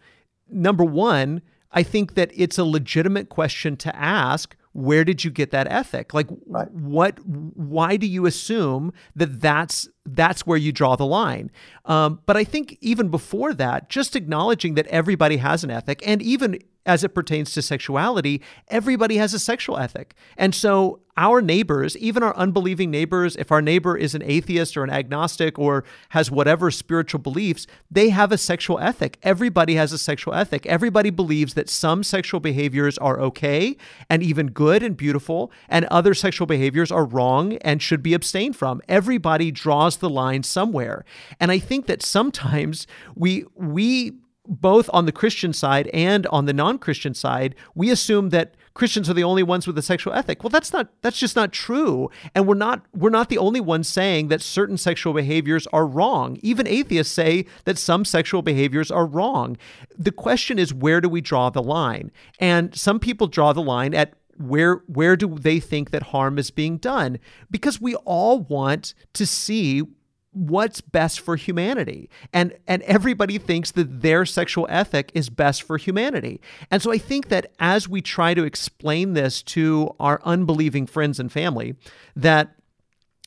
number 0.50 0.84
one, 0.84 1.42
I 1.72 1.82
think 1.82 2.14
that 2.14 2.30
it's 2.34 2.59
a 2.59 2.64
legitimate 2.64 3.28
question 3.28 3.76
to 3.78 3.94
ask 3.94 4.56
where 4.72 5.04
did 5.04 5.24
you 5.24 5.30
get 5.30 5.50
that 5.50 5.66
ethic 5.66 6.14
like 6.14 6.28
right. 6.46 6.70
what 6.70 7.18
why 7.26 7.96
do 7.96 8.06
you 8.06 8.26
assume 8.26 8.92
that 9.16 9.40
that's 9.40 9.88
that's 10.14 10.46
where 10.46 10.59
you 10.59 10.72
draw 10.72 10.96
the 10.96 11.06
line 11.06 11.50
um, 11.84 12.20
but 12.26 12.36
i 12.36 12.44
think 12.44 12.76
even 12.80 13.09
before 13.09 13.52
that 13.52 13.88
just 13.88 14.16
acknowledging 14.16 14.74
that 14.74 14.86
everybody 14.88 15.36
has 15.38 15.64
an 15.64 15.70
ethic 15.70 16.02
and 16.06 16.22
even 16.22 16.59
as 16.88 17.04
it 17.04 17.11
pertains 17.11 17.52
to 17.52 17.61
sexuality, 17.61 18.40
everybody 18.68 19.18
has 19.18 19.34
a 19.34 19.38
sexual 19.38 19.76
ethic. 19.76 20.14
And 20.38 20.54
so 20.54 21.00
our 21.18 21.42
neighbors, 21.42 21.96
even 21.98 22.22
our 22.22 22.34
unbelieving 22.36 22.90
neighbors, 22.90 23.36
if 23.36 23.52
our 23.52 23.61
neighbor 23.61 23.96
is 23.96 24.14
an 24.14 24.22
atheist 24.22 24.76
or 24.76 24.84
an 24.84 24.90
agnostic 24.90 25.59
or 25.59 25.84
has 26.11 26.30
whatever 26.30 26.70
spiritual 26.70 27.18
beliefs, 27.20 27.66
they 27.90 28.09
have 28.09 28.32
a 28.32 28.38
sexual 28.38 28.78
ethic. 28.78 29.18
Everybody 29.22 29.74
has 29.74 29.92
a 29.92 29.98
sexual 29.98 30.32
ethic. 30.32 30.64
Everybody 30.64 31.11
believes 31.11 31.54
that 31.54 31.68
some 31.68 32.02
sexual 32.02 32.40
behaviors 32.40 32.96
are 32.98 33.20
okay 33.20 33.76
and 34.09 34.22
even 34.22 34.46
good 34.46 34.82
and 34.82 34.96
beautiful, 34.96 35.52
and 35.68 35.84
other 35.86 36.14
sexual 36.14 36.46
behaviors 36.46 36.90
are 36.90 37.04
wrong 37.04 37.54
and 37.59 37.82
should 37.82 38.02
be 38.02 38.14
abstained 38.14 38.56
from. 38.56 38.80
Everybody 38.88 39.50
draws 39.50 39.97
the 39.99 40.11
line 40.11 40.42
somewhere. 40.42 41.05
And 41.40 41.51
I 41.51 41.59
think 41.59 41.86
that 41.86 42.03
sometimes 42.03 42.86
we 43.14 43.44
we 43.55 44.12
both 44.49 44.88
on 44.92 45.05
the 45.05 45.12
Christian 45.12 45.53
side 45.53 45.88
and 45.88 46.26
on 46.28 46.46
the 46.46 46.55
non-Christian 46.55 47.12
side, 47.12 47.55
we 47.74 47.90
assume 47.90 48.30
that 48.30 48.55
Christians 48.72 49.11
are 49.11 49.14
the 49.14 49.24
only 49.24 49.42
ones 49.42 49.66
with 49.66 49.76
a 49.76 49.82
sexual 49.82 50.12
ethic. 50.12 50.42
Well, 50.42 50.51
that's 50.51 50.72
not 50.72 50.88
that's 51.03 51.18
just 51.18 51.34
not 51.34 51.53
true. 51.53 52.11
And 52.34 52.46
we're 52.46 52.55
not 52.55 52.86
we're 52.94 53.11
not 53.11 53.28
the 53.28 53.38
only 53.38 53.61
ones 53.61 53.88
saying 53.88 54.28
that 54.28 54.40
certain 54.40 54.78
sexual 54.78 55.12
behaviors 55.12 55.66
are 55.68 55.84
wrong. 55.84 56.38
Even 56.42 56.68
atheists 56.68 57.12
say 57.12 57.44
that 57.64 57.76
some 57.76 58.05
sexual 58.05 58.40
behaviors 58.40 58.90
are 58.90 59.05
wrong. 59.05 59.57
The 59.99 60.12
question 60.12 60.61
is 60.61 60.72
where 60.72 61.01
do 61.01 61.09
we 61.09 61.20
draw 61.20 61.51
the 61.51 61.62
line? 61.62 62.12
And 62.38 62.74
some 62.74 63.01
people 63.01 63.26
draw 63.26 63.53
the 63.53 63.61
line 63.62 63.94
at 63.94 64.14
where 64.39 64.76
where 64.86 65.16
do 65.16 65.34
they 65.34 65.61
think 65.61 65.91
that 65.91 66.05
harm 66.05 66.39
is 66.39 66.51
being 66.51 66.78
done? 66.78 67.18
Because 67.51 67.80
we 67.80 67.95
all 67.97 68.41
want 68.41 68.95
to 69.14 69.26
see 69.26 69.82
what's 70.32 70.80
best 70.80 71.20
for 71.20 71.36
humanity 71.36 72.09
and 72.32 72.55
and 72.66 72.82
everybody 72.82 73.39
thinks 73.39 73.72
that 73.72 74.03
their 74.03 74.26
sexual 74.26 74.66
ethic 74.70 75.11
is 75.14 75.30
best 75.30 75.62
for 75.62 75.78
humanity 75.78 76.41
and 76.70 76.82
so 76.82 76.93
i 76.93 76.99
think 76.99 77.28
that 77.28 77.51
as 77.59 77.89
we 77.89 78.03
try 78.03 78.34
to 78.34 78.45
explain 78.45 79.14
this 79.14 79.43
to 79.43 79.93
our 79.99 80.20
unbelieving 80.24 80.86
friends 80.86 81.18
and 81.18 81.32
family 81.32 81.74
that 82.14 82.55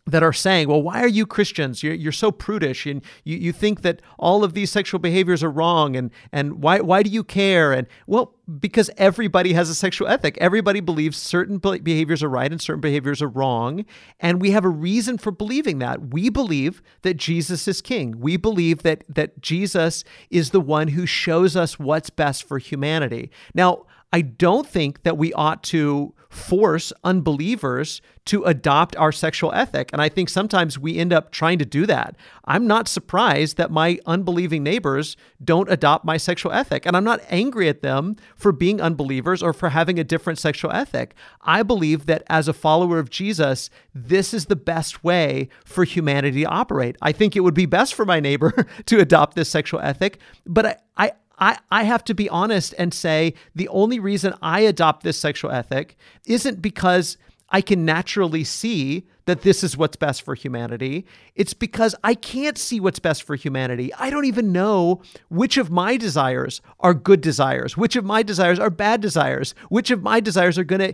that 0.07 0.23
are 0.23 0.33
saying, 0.33 0.67
well, 0.67 0.81
why 0.81 1.01
are 1.01 1.07
you 1.07 1.25
Christians? 1.25 1.83
You're, 1.83 1.93
you're 1.93 2.11
so 2.11 2.31
prudish 2.31 2.87
and 2.87 3.03
you, 3.23 3.37
you 3.37 3.51
think 3.51 3.81
that 3.81 4.01
all 4.17 4.43
of 4.43 4.53
these 4.53 4.71
sexual 4.71 4.99
behaviors 4.99 5.43
are 5.43 5.51
wrong 5.51 5.95
and, 5.95 6.09
and 6.31 6.63
why, 6.63 6.79
why 6.79 7.03
do 7.03 7.09
you 7.09 7.23
care? 7.23 7.71
And 7.71 7.87
well, 8.07 8.35
because 8.59 8.89
everybody 8.97 9.53
has 9.53 9.69
a 9.69 9.75
sexual 9.75 10.07
ethic. 10.07 10.37
Everybody 10.41 10.79
believes 10.79 11.17
certain 11.17 11.59
behaviors 11.59 12.23
are 12.23 12.29
right 12.29 12.51
and 12.51 12.59
certain 12.59 12.81
behaviors 12.81 13.21
are 13.21 13.27
wrong. 13.27 13.85
And 14.19 14.41
we 14.41 14.51
have 14.51 14.65
a 14.65 14.69
reason 14.69 15.19
for 15.19 15.31
believing 15.31 15.79
that. 15.79 16.11
We 16.11 16.29
believe 16.29 16.81
that 17.03 17.17
Jesus 17.17 17.67
is 17.67 17.81
king. 17.81 18.19
We 18.19 18.37
believe 18.37 18.81
that, 18.81 19.03
that 19.07 19.39
Jesus 19.39 20.03
is 20.31 20.49
the 20.49 20.59
one 20.59 20.89
who 20.89 21.05
shows 21.05 21.55
us 21.55 21.77
what's 21.77 22.09
best 22.09 22.43
for 22.43 22.57
humanity. 22.57 23.29
Now, 23.53 23.85
I 24.13 24.21
don't 24.21 24.67
think 24.67 25.03
that 25.03 25.17
we 25.17 25.33
ought 25.33 25.63
to 25.63 26.13
force 26.31 26.93
unbelievers 27.03 28.01
to 28.23 28.43
adopt 28.43 28.95
our 28.95 29.11
sexual 29.11 29.51
ethic. 29.53 29.89
And 29.91 30.01
I 30.01 30.07
think 30.07 30.29
sometimes 30.29 30.79
we 30.79 30.97
end 30.97 31.11
up 31.11 31.31
trying 31.31 31.59
to 31.59 31.65
do 31.65 31.85
that. 31.87 32.15
I'm 32.45 32.67
not 32.67 32.87
surprised 32.87 33.57
that 33.57 33.69
my 33.69 33.99
unbelieving 34.05 34.63
neighbors 34.63 35.17
don't 35.43 35.69
adopt 35.69 36.05
my 36.05 36.15
sexual 36.15 36.53
ethic. 36.53 36.85
And 36.85 36.95
I'm 36.95 37.03
not 37.03 37.19
angry 37.29 37.67
at 37.67 37.81
them 37.81 38.15
for 38.35 38.53
being 38.53 38.79
unbelievers 38.79 39.43
or 39.43 39.51
for 39.51 39.69
having 39.69 39.99
a 39.99 40.05
different 40.05 40.39
sexual 40.39 40.71
ethic. 40.71 41.15
I 41.41 41.63
believe 41.63 42.05
that 42.05 42.23
as 42.27 42.47
a 42.47 42.53
follower 42.53 42.99
of 42.99 43.09
Jesus, 43.09 43.69
this 43.93 44.33
is 44.33 44.45
the 44.45 44.55
best 44.55 45.03
way 45.03 45.49
for 45.65 45.83
humanity 45.83 46.43
to 46.43 46.49
operate. 46.49 46.95
I 47.01 47.11
think 47.11 47.35
it 47.35 47.41
would 47.41 47.53
be 47.53 47.65
best 47.65 47.93
for 47.93 48.05
my 48.05 48.21
neighbor 48.21 48.51
to 48.85 48.99
adopt 48.99 49.35
this 49.35 49.49
sexual 49.49 49.81
ethic, 49.81 50.19
but 50.45 50.65
I, 50.65 50.75
I 50.97 51.11
I, 51.41 51.57
I 51.71 51.83
have 51.83 52.03
to 52.05 52.13
be 52.13 52.29
honest 52.29 52.75
and 52.77 52.93
say 52.93 53.33
the 53.55 53.67
only 53.69 53.99
reason 53.99 54.33
I 54.41 54.61
adopt 54.61 55.03
this 55.03 55.17
sexual 55.17 55.51
ethic 55.51 55.97
isn't 56.25 56.61
because 56.61 57.17
I 57.49 57.59
can 57.61 57.83
naturally 57.83 58.45
see 58.45 59.07
that 59.25 59.41
this 59.41 59.63
is 59.63 59.77
what's 59.77 59.95
best 59.95 60.21
for 60.23 60.35
humanity. 60.35 61.05
It's 61.35 61.53
because 61.53 61.95
I 62.03 62.15
can't 62.15 62.57
see 62.57 62.79
what's 62.79 62.99
best 62.99 63.23
for 63.23 63.35
humanity. 63.35 63.93
I 63.95 64.09
don't 64.09 64.25
even 64.25 64.51
know 64.51 65.01
which 65.29 65.57
of 65.57 65.69
my 65.69 65.97
desires 65.97 66.61
are 66.79 66.93
good 66.93 67.21
desires, 67.21 67.75
which 67.75 67.95
of 67.95 68.05
my 68.05 68.23
desires 68.23 68.57
are 68.59 68.69
bad 68.69 69.01
desires, 69.01 69.53
which 69.69 69.91
of 69.91 70.01
my 70.01 70.19
desires 70.19 70.57
are 70.57 70.63
going 70.63 70.93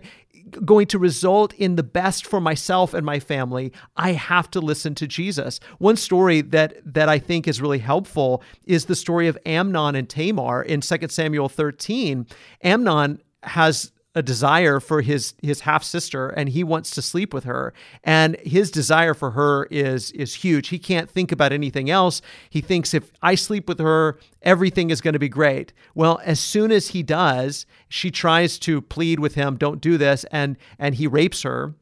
going 0.64 0.86
to 0.88 0.98
result 0.98 1.52
in 1.54 1.76
the 1.76 1.82
best 1.82 2.26
for 2.26 2.40
myself 2.40 2.94
and 2.94 3.04
my 3.04 3.20
family, 3.20 3.72
I 3.96 4.12
have 4.12 4.50
to 4.52 4.60
listen 4.60 4.94
to 4.96 5.06
Jesus. 5.06 5.60
One 5.78 5.96
story 5.96 6.40
that 6.42 6.80
that 6.84 7.08
I 7.08 7.18
think 7.18 7.46
is 7.48 7.60
really 7.60 7.78
helpful 7.78 8.42
is 8.64 8.86
the 8.86 8.96
story 8.96 9.28
of 9.28 9.38
Amnon 9.46 9.94
and 9.94 10.08
Tamar 10.08 10.62
in 10.62 10.80
2 10.80 10.96
Samuel 11.08 11.48
13. 11.48 12.26
Amnon 12.62 13.20
has 13.42 13.92
a 14.18 14.22
desire 14.22 14.80
for 14.80 15.00
his 15.00 15.34
his 15.40 15.60
half 15.60 15.84
sister 15.84 16.28
and 16.28 16.48
he 16.48 16.64
wants 16.64 16.90
to 16.90 17.00
sleep 17.00 17.32
with 17.32 17.44
her. 17.44 17.72
And 18.02 18.36
his 18.40 18.68
desire 18.68 19.14
for 19.14 19.30
her 19.30 19.66
is 19.70 20.10
is 20.10 20.34
huge. 20.34 20.68
He 20.68 20.78
can't 20.80 21.08
think 21.08 21.30
about 21.30 21.52
anything 21.52 21.88
else. 21.88 22.20
He 22.50 22.60
thinks 22.60 22.92
if 22.92 23.12
i 23.22 23.36
sleep 23.36 23.68
with 23.68 23.78
her 23.78 24.18
everything 24.42 24.90
is 24.90 25.00
going 25.00 25.12
to 25.12 25.20
be 25.20 25.28
great. 25.28 25.72
Well 25.94 26.20
as 26.24 26.40
soon 26.40 26.72
as 26.72 26.88
he 26.88 27.04
does 27.04 27.64
she 27.88 28.10
tries 28.10 28.58
to 28.60 28.82
plead 28.82 29.20
with 29.20 29.36
him 29.36 29.56
don't 29.56 29.80
do 29.80 29.96
this 29.96 30.24
and 30.32 30.56
and 30.80 30.96
he 30.96 31.06
rapes 31.06 31.42
her. 31.42 31.74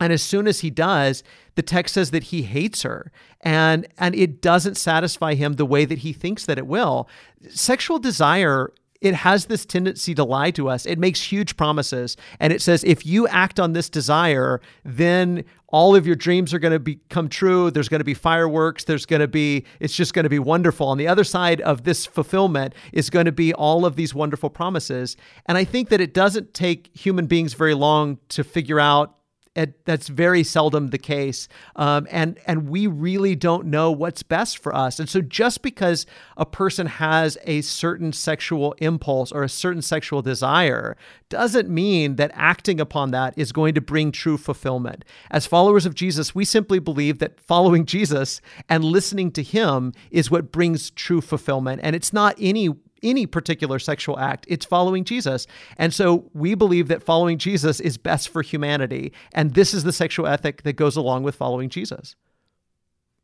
And 0.00 0.14
as 0.14 0.22
soon 0.22 0.46
as 0.46 0.60
he 0.60 0.70
does 0.70 1.22
the 1.56 1.62
text 1.62 1.94
says 1.94 2.10
that 2.12 2.24
he 2.24 2.42
hates 2.42 2.82
her 2.84 3.12
and 3.42 3.86
and 3.98 4.14
it 4.14 4.40
doesn't 4.40 4.76
satisfy 4.76 5.34
him 5.34 5.54
the 5.54 5.66
way 5.66 5.84
that 5.84 5.98
he 5.98 6.14
thinks 6.14 6.46
that 6.46 6.56
it 6.56 6.66
will. 6.66 7.06
Sexual 7.50 7.98
desire 7.98 8.72
it 9.00 9.14
has 9.14 9.46
this 9.46 9.64
tendency 9.64 10.14
to 10.14 10.24
lie 10.24 10.50
to 10.52 10.68
us. 10.68 10.86
It 10.86 10.98
makes 10.98 11.22
huge 11.22 11.56
promises 11.56 12.16
and 12.40 12.52
it 12.52 12.62
says 12.62 12.84
if 12.84 13.06
you 13.06 13.26
act 13.28 13.60
on 13.60 13.72
this 13.72 13.88
desire, 13.88 14.60
then 14.84 15.44
all 15.68 15.96
of 15.96 16.06
your 16.06 16.16
dreams 16.16 16.54
are 16.54 16.58
going 16.58 16.72
to 16.72 16.78
become 16.78 17.28
true. 17.28 17.70
There's 17.70 17.88
going 17.88 18.00
to 18.00 18.04
be 18.04 18.14
fireworks. 18.14 18.84
There's 18.84 19.06
going 19.06 19.20
to 19.20 19.28
be, 19.28 19.64
it's 19.80 19.94
just 19.94 20.14
going 20.14 20.24
to 20.24 20.30
be 20.30 20.38
wonderful. 20.38 20.88
On 20.88 20.98
the 20.98 21.08
other 21.08 21.24
side 21.24 21.60
of 21.62 21.84
this 21.84 22.06
fulfillment 22.06 22.74
is 22.92 23.10
going 23.10 23.26
to 23.26 23.32
be 23.32 23.52
all 23.52 23.84
of 23.84 23.96
these 23.96 24.14
wonderful 24.14 24.48
promises. 24.50 25.16
And 25.46 25.58
I 25.58 25.64
think 25.64 25.88
that 25.88 26.00
it 26.00 26.14
doesn't 26.14 26.54
take 26.54 26.96
human 26.96 27.26
beings 27.26 27.54
very 27.54 27.74
long 27.74 28.18
to 28.28 28.44
figure 28.44 28.80
out 28.80 29.16
it, 29.56 29.84
that's 29.86 30.08
very 30.08 30.44
seldom 30.44 30.88
the 30.88 30.98
case, 30.98 31.48
um, 31.76 32.06
and 32.10 32.38
and 32.46 32.68
we 32.68 32.86
really 32.86 33.34
don't 33.34 33.66
know 33.66 33.90
what's 33.90 34.22
best 34.22 34.58
for 34.58 34.74
us. 34.74 35.00
And 35.00 35.08
so, 35.08 35.20
just 35.22 35.62
because 35.62 36.06
a 36.36 36.44
person 36.44 36.86
has 36.86 37.38
a 37.44 37.62
certain 37.62 38.12
sexual 38.12 38.74
impulse 38.78 39.32
or 39.32 39.42
a 39.42 39.48
certain 39.48 39.82
sexual 39.82 40.20
desire, 40.22 40.96
doesn't 41.28 41.68
mean 41.68 42.16
that 42.16 42.30
acting 42.34 42.80
upon 42.80 43.10
that 43.12 43.34
is 43.36 43.50
going 43.50 43.74
to 43.74 43.80
bring 43.80 44.12
true 44.12 44.36
fulfillment. 44.36 45.04
As 45.30 45.46
followers 45.46 45.86
of 45.86 45.94
Jesus, 45.94 46.34
we 46.34 46.44
simply 46.44 46.78
believe 46.78 47.18
that 47.18 47.40
following 47.40 47.86
Jesus 47.86 48.40
and 48.68 48.84
listening 48.84 49.30
to 49.32 49.42
Him 49.42 49.92
is 50.10 50.30
what 50.30 50.52
brings 50.52 50.90
true 50.90 51.20
fulfillment, 51.20 51.80
and 51.82 51.96
it's 51.96 52.12
not 52.12 52.36
any 52.38 52.68
any 53.02 53.26
particular 53.26 53.78
sexual 53.78 54.18
act. 54.18 54.46
It's 54.48 54.64
following 54.64 55.04
Jesus. 55.04 55.46
And 55.76 55.92
so 55.92 56.30
we 56.34 56.54
believe 56.54 56.88
that 56.88 57.02
following 57.02 57.38
Jesus 57.38 57.80
is 57.80 57.96
best 57.98 58.28
for 58.28 58.42
humanity. 58.42 59.12
And 59.32 59.54
this 59.54 59.74
is 59.74 59.84
the 59.84 59.92
sexual 59.92 60.26
ethic 60.26 60.62
that 60.62 60.74
goes 60.74 60.96
along 60.96 61.22
with 61.22 61.34
following 61.34 61.68
Jesus. 61.68 62.16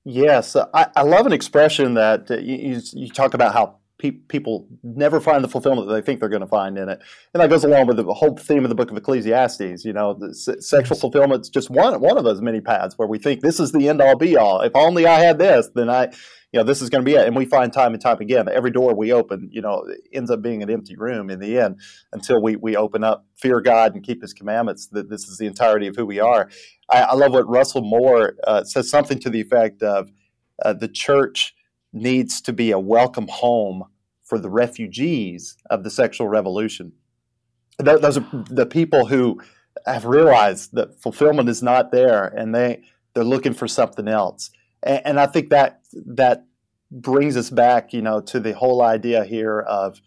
Yes. 0.05 0.57
I, 0.57 0.87
I 0.97 1.03
love 1.03 1.27
an 1.27 1.33
expression 1.33 1.95
that 1.95 2.29
you, 2.31 2.81
you 2.93 3.09
talk 3.09 3.35
about 3.35 3.53
how 3.53 3.79
pe- 4.03 4.11
people 4.11 4.67
never 4.83 5.21
find 5.21 5.45
the 5.45 5.49
fulfillment 5.49 5.89
that 5.89 5.95
they 5.95 6.03
think 6.03 6.21
they're 6.21 6.29
going 6.29 6.41
to 6.41 6.47
find 6.47 6.77
in 6.77 6.89
it. 6.89 7.01
And 7.33 7.41
that 7.41 7.49
goes 7.49 7.65
along 7.65 7.87
with 7.87 7.97
the 7.97 8.13
whole 8.13 8.37
theme 8.37 8.65
of 8.65 8.69
the 8.69 8.75
book 8.75 8.91
of 8.91 8.97
Ecclesiastes. 8.97 9.85
You 9.85 9.93
know, 9.93 10.19
sexual 10.33 10.99
fulfillment 10.99 11.43
is 11.43 11.49
just 11.49 11.71
one 11.71 11.99
one 12.01 12.19
of 12.19 12.25
those 12.25 12.43
many 12.43 12.61
paths 12.61 12.99
where 12.99 13.09
we 13.09 13.19
think 13.19 13.41
this 13.41 13.61
is 13.61 13.73
the 13.73 13.89
end 13.89 14.03
all 14.03 14.17
be 14.17 14.37
all. 14.37 14.61
If 14.61 14.73
only 14.75 15.07
I 15.07 15.21
had 15.21 15.39
this, 15.39 15.71
then 15.75 15.89
I, 15.89 16.13
you 16.53 16.61
know, 16.61 16.65
this 16.65 16.83
is 16.83 16.91
going 16.91 17.03
to 17.03 17.11
be 17.11 17.17
it. 17.17 17.27
And 17.27 17.35
we 17.35 17.47
find 17.47 17.73
time 17.73 17.95
and 17.95 18.03
time 18.03 18.21
again 18.21 18.49
every 18.49 18.71
door 18.71 18.95
we 18.95 19.13
open, 19.13 19.49
you 19.51 19.63
know, 19.63 19.87
ends 20.13 20.31
up 20.31 20.43
being 20.43 20.63
an 20.63 20.71
empty 20.71 20.97
room 20.97 21.31
in 21.31 21.41
the 21.41 21.59
end 21.59 21.81
until 22.13 22.43
we 22.43 22.57
we 22.57 22.77
open 22.77 23.03
up, 23.03 23.27
fear 23.35 23.61
God, 23.61 23.95
and 23.95 24.05
keep 24.05 24.21
His 24.21 24.35
commandments. 24.35 24.87
That 24.89 25.09
this 25.09 25.29
is 25.29 25.39
the 25.39 25.47
entirety 25.47 25.87
of 25.87 25.97
who 25.97 26.05
we 26.05 26.21
are. 26.21 26.51
I, 26.91 27.03
I 27.03 27.15
love 27.15 27.33
what 27.33 27.49
Russell 27.49 27.83
Moore 27.83 28.35
uh, 28.47 28.65
says 28.65 28.91
something 28.91 29.19
to 29.21 29.31
the 29.31 29.41
effect 29.41 29.83
of 29.83 30.13
uh, 30.63 30.75
the 30.75 30.89
church 30.89 31.55
needs 31.93 32.41
to 32.43 32.53
be 32.53 32.71
a 32.71 32.79
welcome 32.79 33.29
home 33.29 33.85
for 34.23 34.39
the 34.39 34.51
refugees 34.51 35.57
of 35.71 35.85
the 35.85 35.91
sexual 35.91 36.29
revolution. 36.29 36.93
Those 37.79 38.19
are 38.19 38.45
the 38.49 38.67
people 38.67 39.07
who 39.07 39.41
have 39.87 40.05
realized 40.05 40.75
that 40.75 41.01
fulfillment 41.01 41.49
is 41.49 41.63
not 41.63 41.93
there, 41.93 42.27
and 42.27 42.55
they 42.55 42.83
they're 43.15 43.25
looking 43.25 43.55
for 43.55 43.67
something 43.67 44.09
else. 44.09 44.51
And, 44.83 45.03
and 45.05 45.21
I 45.21 45.27
think 45.27 45.51
that 45.51 45.83
that 46.07 46.47
brings 46.91 47.37
us 47.37 47.51
back, 47.51 47.93
you 47.93 48.03
know, 48.03 48.21
to 48.21 48.41
the 48.41 48.53
whole 48.53 48.83
idea 48.83 49.25
here 49.25 49.61
of 49.61 50.01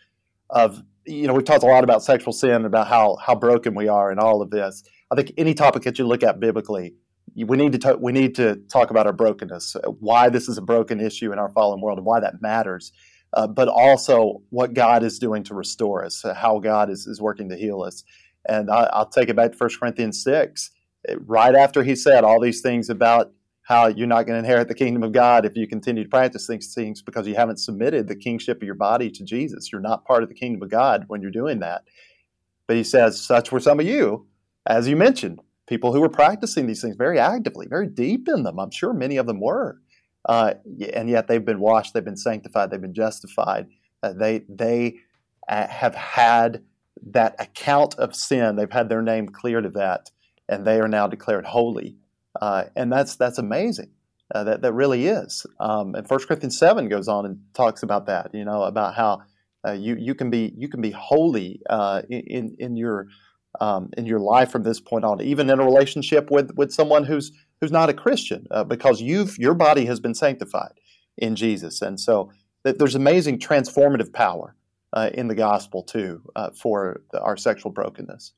of 0.50 0.84
you 1.06 1.28
know 1.28 1.34
we've 1.34 1.46
talked 1.46 1.64
a 1.64 1.68
lot 1.68 1.84
about 1.84 2.04
sexual 2.04 2.34
sin, 2.34 2.66
about 2.66 2.88
how 2.88 3.16
how 3.16 3.36
broken 3.36 3.76
we 3.76 3.88
are, 3.88 4.12
and 4.12 4.20
all 4.20 4.42
of 4.42 4.50
this. 4.52 4.84
I 5.12 5.16
think 5.16 5.34
any 5.38 5.54
topic 5.54 5.84
that 5.84 6.00
you 6.00 6.06
look 6.06 6.24
at 6.24 6.40
biblically, 6.40 6.96
we 7.36 7.58
need 7.58 7.72
to 7.74 7.78
talk, 7.78 8.00
we 8.00 8.12
need 8.12 8.36
to 8.36 8.56
talk 8.72 8.90
about 8.90 9.06
our 9.06 9.14
brokenness, 9.14 9.76
uh, 9.76 9.90
why 10.00 10.30
this 10.30 10.48
is 10.48 10.58
a 10.58 10.62
broken 10.62 11.00
issue 11.00 11.32
in 11.32 11.40
our 11.40 11.50
fallen 11.50 11.82
world, 11.82 11.98
and 11.98 12.06
why 12.06 12.20
that 12.20 12.42
matters. 12.42 12.92
Uh, 13.34 13.48
but 13.48 13.68
also 13.68 14.42
what 14.50 14.74
God 14.74 15.04
is 15.04 15.20
doing 15.20 15.44
to 15.44 15.54
restore 15.54 16.06
us, 16.06 16.24
uh, 16.24 16.34
how 16.34 16.58
God 16.60 16.90
is, 16.90 17.06
is 17.06 17.20
working 17.20 17.50
to 17.50 17.58
heal 17.58 17.82
us. 17.82 18.04
And 18.48 18.70
I, 18.70 18.90
will 18.98 19.08
take 19.08 19.28
it 19.28 19.36
back 19.36 19.52
to 19.52 19.58
1 19.58 19.70
Corinthians 19.78 20.24
6. 20.24 20.72
Uh, 21.10 21.20
right 21.26 21.54
after 21.54 21.84
he 21.84 21.96
said 21.96 22.24
all 22.24 22.40
these 22.40 22.62
things 22.62 22.90
about 22.90 23.34
how 23.66 23.88
you're 23.88 24.06
not 24.06 24.28
going 24.28 24.36
to 24.36 24.48
inherit 24.48 24.68
the 24.68 24.76
kingdom 24.76 25.02
of 25.02 25.12
God 25.12 25.44
if 25.44 25.56
you 25.56 25.68
continue 25.68 26.04
to 26.04 26.10
practice 26.10 26.48
these 26.48 26.74
things 26.74 27.02
because 27.02 27.28
you 27.28 27.34
haven't 27.34 27.58
submitted 27.58 28.08
the 28.08 28.16
kingship 28.16 28.58
of 28.58 28.64
your 28.64 28.76
body 28.76 29.10
to 29.10 29.24
Jesus. 29.24 29.72
You're 29.72 29.82
not 29.82 30.06
part 30.06 30.22
of 30.22 30.30
the 30.30 30.36
kingdom 30.36 30.62
of 30.62 30.70
God 30.70 31.06
when 31.08 31.20
you're 31.20 31.32
doing 31.32 31.60
that. 31.62 31.82
But 32.68 32.78
he 32.78 32.84
says, 32.84 33.20
such 33.20 33.52
were 33.52 33.60
some 33.60 33.80
of 33.80 33.86
you, 33.88 34.28
as 34.68 34.88
you 34.88 34.96
mentioned, 34.96 35.40
people 35.68 35.94
who 35.94 36.02
were 36.02 36.10
practicing 36.10 36.68
these 36.68 36.80
things 36.80 36.96
very 36.96 37.18
actively, 37.18 37.66
very 37.68 37.88
deep 37.88 38.28
in 38.28 38.44
them. 38.44 38.60
I'm 38.60 38.70
sure 38.70 38.94
many 38.94 39.18
of 39.18 39.26
them 39.26 39.42
were. 39.42 39.82
Uh, 40.30 40.54
and 40.94 41.10
yet 41.10 41.28
they've 41.28 41.44
been 41.44 41.60
washed, 41.60 41.96
they've 41.96 42.06
been 42.06 42.18
sanctified, 42.18 42.70
they've 42.70 42.82
been 42.82 42.94
justified. 42.94 43.68
Uh, 44.04 44.14
they 44.14 44.44
they 44.48 44.98
uh, 45.48 45.68
have 45.68 45.96
had 45.96 46.64
that 47.08 47.36
account 47.40 47.96
of 47.96 48.16
sin. 48.16 48.56
They've 48.56 48.72
had 48.72 48.90
their 48.90 49.02
name 49.02 49.30
cleared 49.30 49.66
of 49.66 49.74
that, 49.74 50.12
and 50.50 50.66
they 50.66 50.80
are 50.80 50.88
now 50.88 51.08
declared 51.08 51.46
holy. 51.46 51.98
Uh, 52.40 52.66
and 52.76 52.92
that's 52.92 53.16
that's 53.16 53.38
amazing. 53.38 53.92
Uh, 54.34 54.44
that 54.44 54.62
that 54.62 54.74
really 54.74 55.08
is. 55.08 55.46
Um, 55.60 55.96
and 55.96 56.08
First 56.08 56.28
Corinthians 56.28 56.58
seven 56.58 56.90
goes 56.90 57.08
on 57.08 57.26
and 57.26 57.40
talks 57.54 57.84
about 57.84 58.08
that. 58.08 58.34
You 58.34 58.46
know 58.46 58.64
about 58.64 58.96
how 58.96 59.22
uh, 59.68 59.74
you 59.74 59.96
you 59.96 60.16
can 60.16 60.30
be 60.30 60.54
you 60.58 60.68
can 60.68 60.82
be 60.82 60.92
holy 60.92 61.62
in 62.10 62.56
in 62.60 62.76
your 62.76 63.08
um, 63.62 63.90
in 63.98 64.06
your 64.06 64.20
life 64.20 64.52
from 64.52 64.64
this 64.64 64.80
point 64.80 65.06
on, 65.06 65.22
even 65.22 65.50
in 65.50 65.60
a 65.60 65.66
relationship 65.66 66.30
with 66.32 66.52
with 66.56 66.72
someone 66.72 67.06
who's 67.06 67.32
who's 67.62 67.72
not 67.72 67.90
a 67.90 67.94
Christian, 67.94 68.46
uh, 68.52 68.64
because 68.64 69.02
you've 69.02 69.38
your 69.38 69.54
body 69.54 69.86
has 69.86 70.00
been 70.00 70.16
sanctified 70.16 70.74
in 71.18 71.36
Jesus, 71.36 71.82
and 71.82 72.00
so 72.00 72.32
th- 72.66 72.78
there's 72.78 72.96
amazing 72.96 73.40
transformative 73.40 74.14
power 74.14 74.56
uh, 74.94 75.10
in 75.14 75.28
the 75.28 75.36
gospel 75.36 75.84
too 75.84 76.22
uh, 76.36 76.50
for 76.52 77.02
the, 77.12 77.22
our 77.22 77.38
sexual 77.38 77.72
brokenness. 77.72 78.34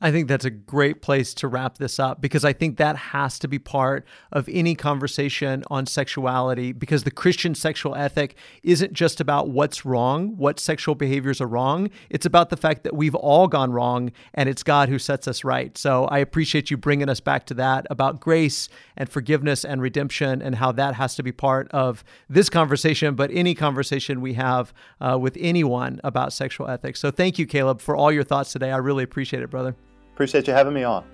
I 0.00 0.10
think 0.10 0.28
that's 0.28 0.44
a 0.44 0.50
great 0.50 1.00
place 1.00 1.32
to 1.34 1.48
wrap 1.48 1.78
this 1.78 1.98
up 1.98 2.20
because 2.20 2.44
I 2.44 2.52
think 2.52 2.76
that 2.76 2.96
has 2.96 3.38
to 3.40 3.48
be 3.48 3.58
part 3.58 4.06
of 4.32 4.48
any 4.50 4.74
conversation 4.74 5.64
on 5.70 5.86
sexuality 5.86 6.72
because 6.72 7.04
the 7.04 7.10
Christian 7.10 7.54
sexual 7.54 7.94
ethic 7.94 8.36
isn't 8.62 8.92
just 8.92 9.20
about 9.20 9.48
what's 9.48 9.84
wrong, 9.84 10.36
what 10.36 10.60
sexual 10.60 10.94
behaviors 10.94 11.40
are 11.40 11.46
wrong. 11.46 11.90
It's 12.10 12.26
about 12.26 12.50
the 12.50 12.56
fact 12.56 12.84
that 12.84 12.94
we've 12.94 13.14
all 13.14 13.48
gone 13.48 13.72
wrong 13.72 14.12
and 14.34 14.48
it's 14.48 14.62
God 14.62 14.88
who 14.88 14.98
sets 14.98 15.26
us 15.26 15.44
right. 15.44 15.76
So 15.78 16.04
I 16.06 16.18
appreciate 16.18 16.70
you 16.70 16.76
bringing 16.76 17.08
us 17.08 17.20
back 17.20 17.46
to 17.46 17.54
that 17.54 17.86
about 17.90 18.20
grace 18.20 18.68
and 18.96 19.08
forgiveness 19.08 19.64
and 19.64 19.80
redemption 19.80 20.42
and 20.42 20.56
how 20.56 20.72
that 20.72 20.94
has 20.94 21.14
to 21.16 21.22
be 21.22 21.32
part 21.32 21.70
of 21.70 22.04
this 22.28 22.50
conversation, 22.50 23.14
but 23.14 23.30
any 23.32 23.54
conversation 23.54 24.20
we 24.20 24.34
have 24.34 24.74
uh, 25.00 25.18
with 25.18 25.36
anyone 25.40 26.00
about 26.04 26.32
sexual 26.32 26.68
ethics. 26.68 27.00
So 27.00 27.10
thank 27.10 27.38
you, 27.38 27.46
Caleb, 27.46 27.80
for 27.80 27.96
all 27.96 28.12
your 28.12 28.24
thoughts 28.24 28.52
today. 28.52 28.70
I 28.70 28.76
really 28.76 29.04
appreciate 29.04 29.42
it, 29.42 29.50
brother. 29.50 29.74
Appreciate 30.16 30.46
you 30.46 30.54
having 30.54 30.72
me 30.72 30.82
on. 30.82 31.04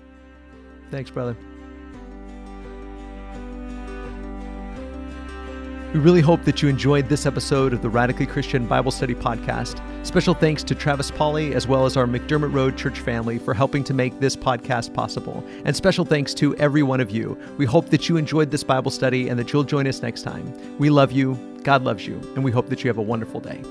Thanks, 0.89 1.11
brother. 1.11 1.35
We 5.93 5.99
really 5.99 6.21
hope 6.21 6.45
that 6.45 6.61
you 6.61 6.69
enjoyed 6.69 7.09
this 7.09 7.25
episode 7.25 7.73
of 7.73 7.81
the 7.81 7.89
Radically 7.89 8.25
Christian 8.25 8.65
Bible 8.65 8.91
Study 8.91 9.13
Podcast. 9.13 9.81
Special 10.05 10.33
thanks 10.33 10.63
to 10.63 10.73
Travis 10.73 11.11
Pauley 11.11 11.51
as 11.51 11.67
well 11.67 11.85
as 11.85 11.97
our 11.97 12.05
McDermott 12.05 12.53
Road 12.53 12.77
Church 12.77 13.01
family 13.01 13.37
for 13.37 13.53
helping 13.53 13.83
to 13.83 13.93
make 13.93 14.17
this 14.21 14.37
podcast 14.37 14.93
possible. 14.93 15.45
And 15.65 15.75
special 15.75 16.05
thanks 16.05 16.33
to 16.35 16.55
every 16.55 16.81
one 16.81 17.01
of 17.01 17.11
you. 17.11 17.37
We 17.57 17.65
hope 17.65 17.89
that 17.89 18.07
you 18.07 18.15
enjoyed 18.15 18.51
this 18.51 18.63
Bible 18.63 18.89
study 18.89 19.27
and 19.27 19.37
that 19.37 19.51
you'll 19.51 19.65
join 19.65 19.85
us 19.85 20.01
next 20.01 20.21
time. 20.21 20.77
We 20.79 20.89
love 20.89 21.11
you, 21.11 21.35
God 21.63 21.83
loves 21.83 22.07
you, 22.07 22.15
and 22.35 22.43
we 22.45 22.51
hope 22.51 22.69
that 22.69 22.85
you 22.85 22.87
have 22.87 22.97
a 22.97 23.01
wonderful 23.01 23.41
day. 23.41 23.61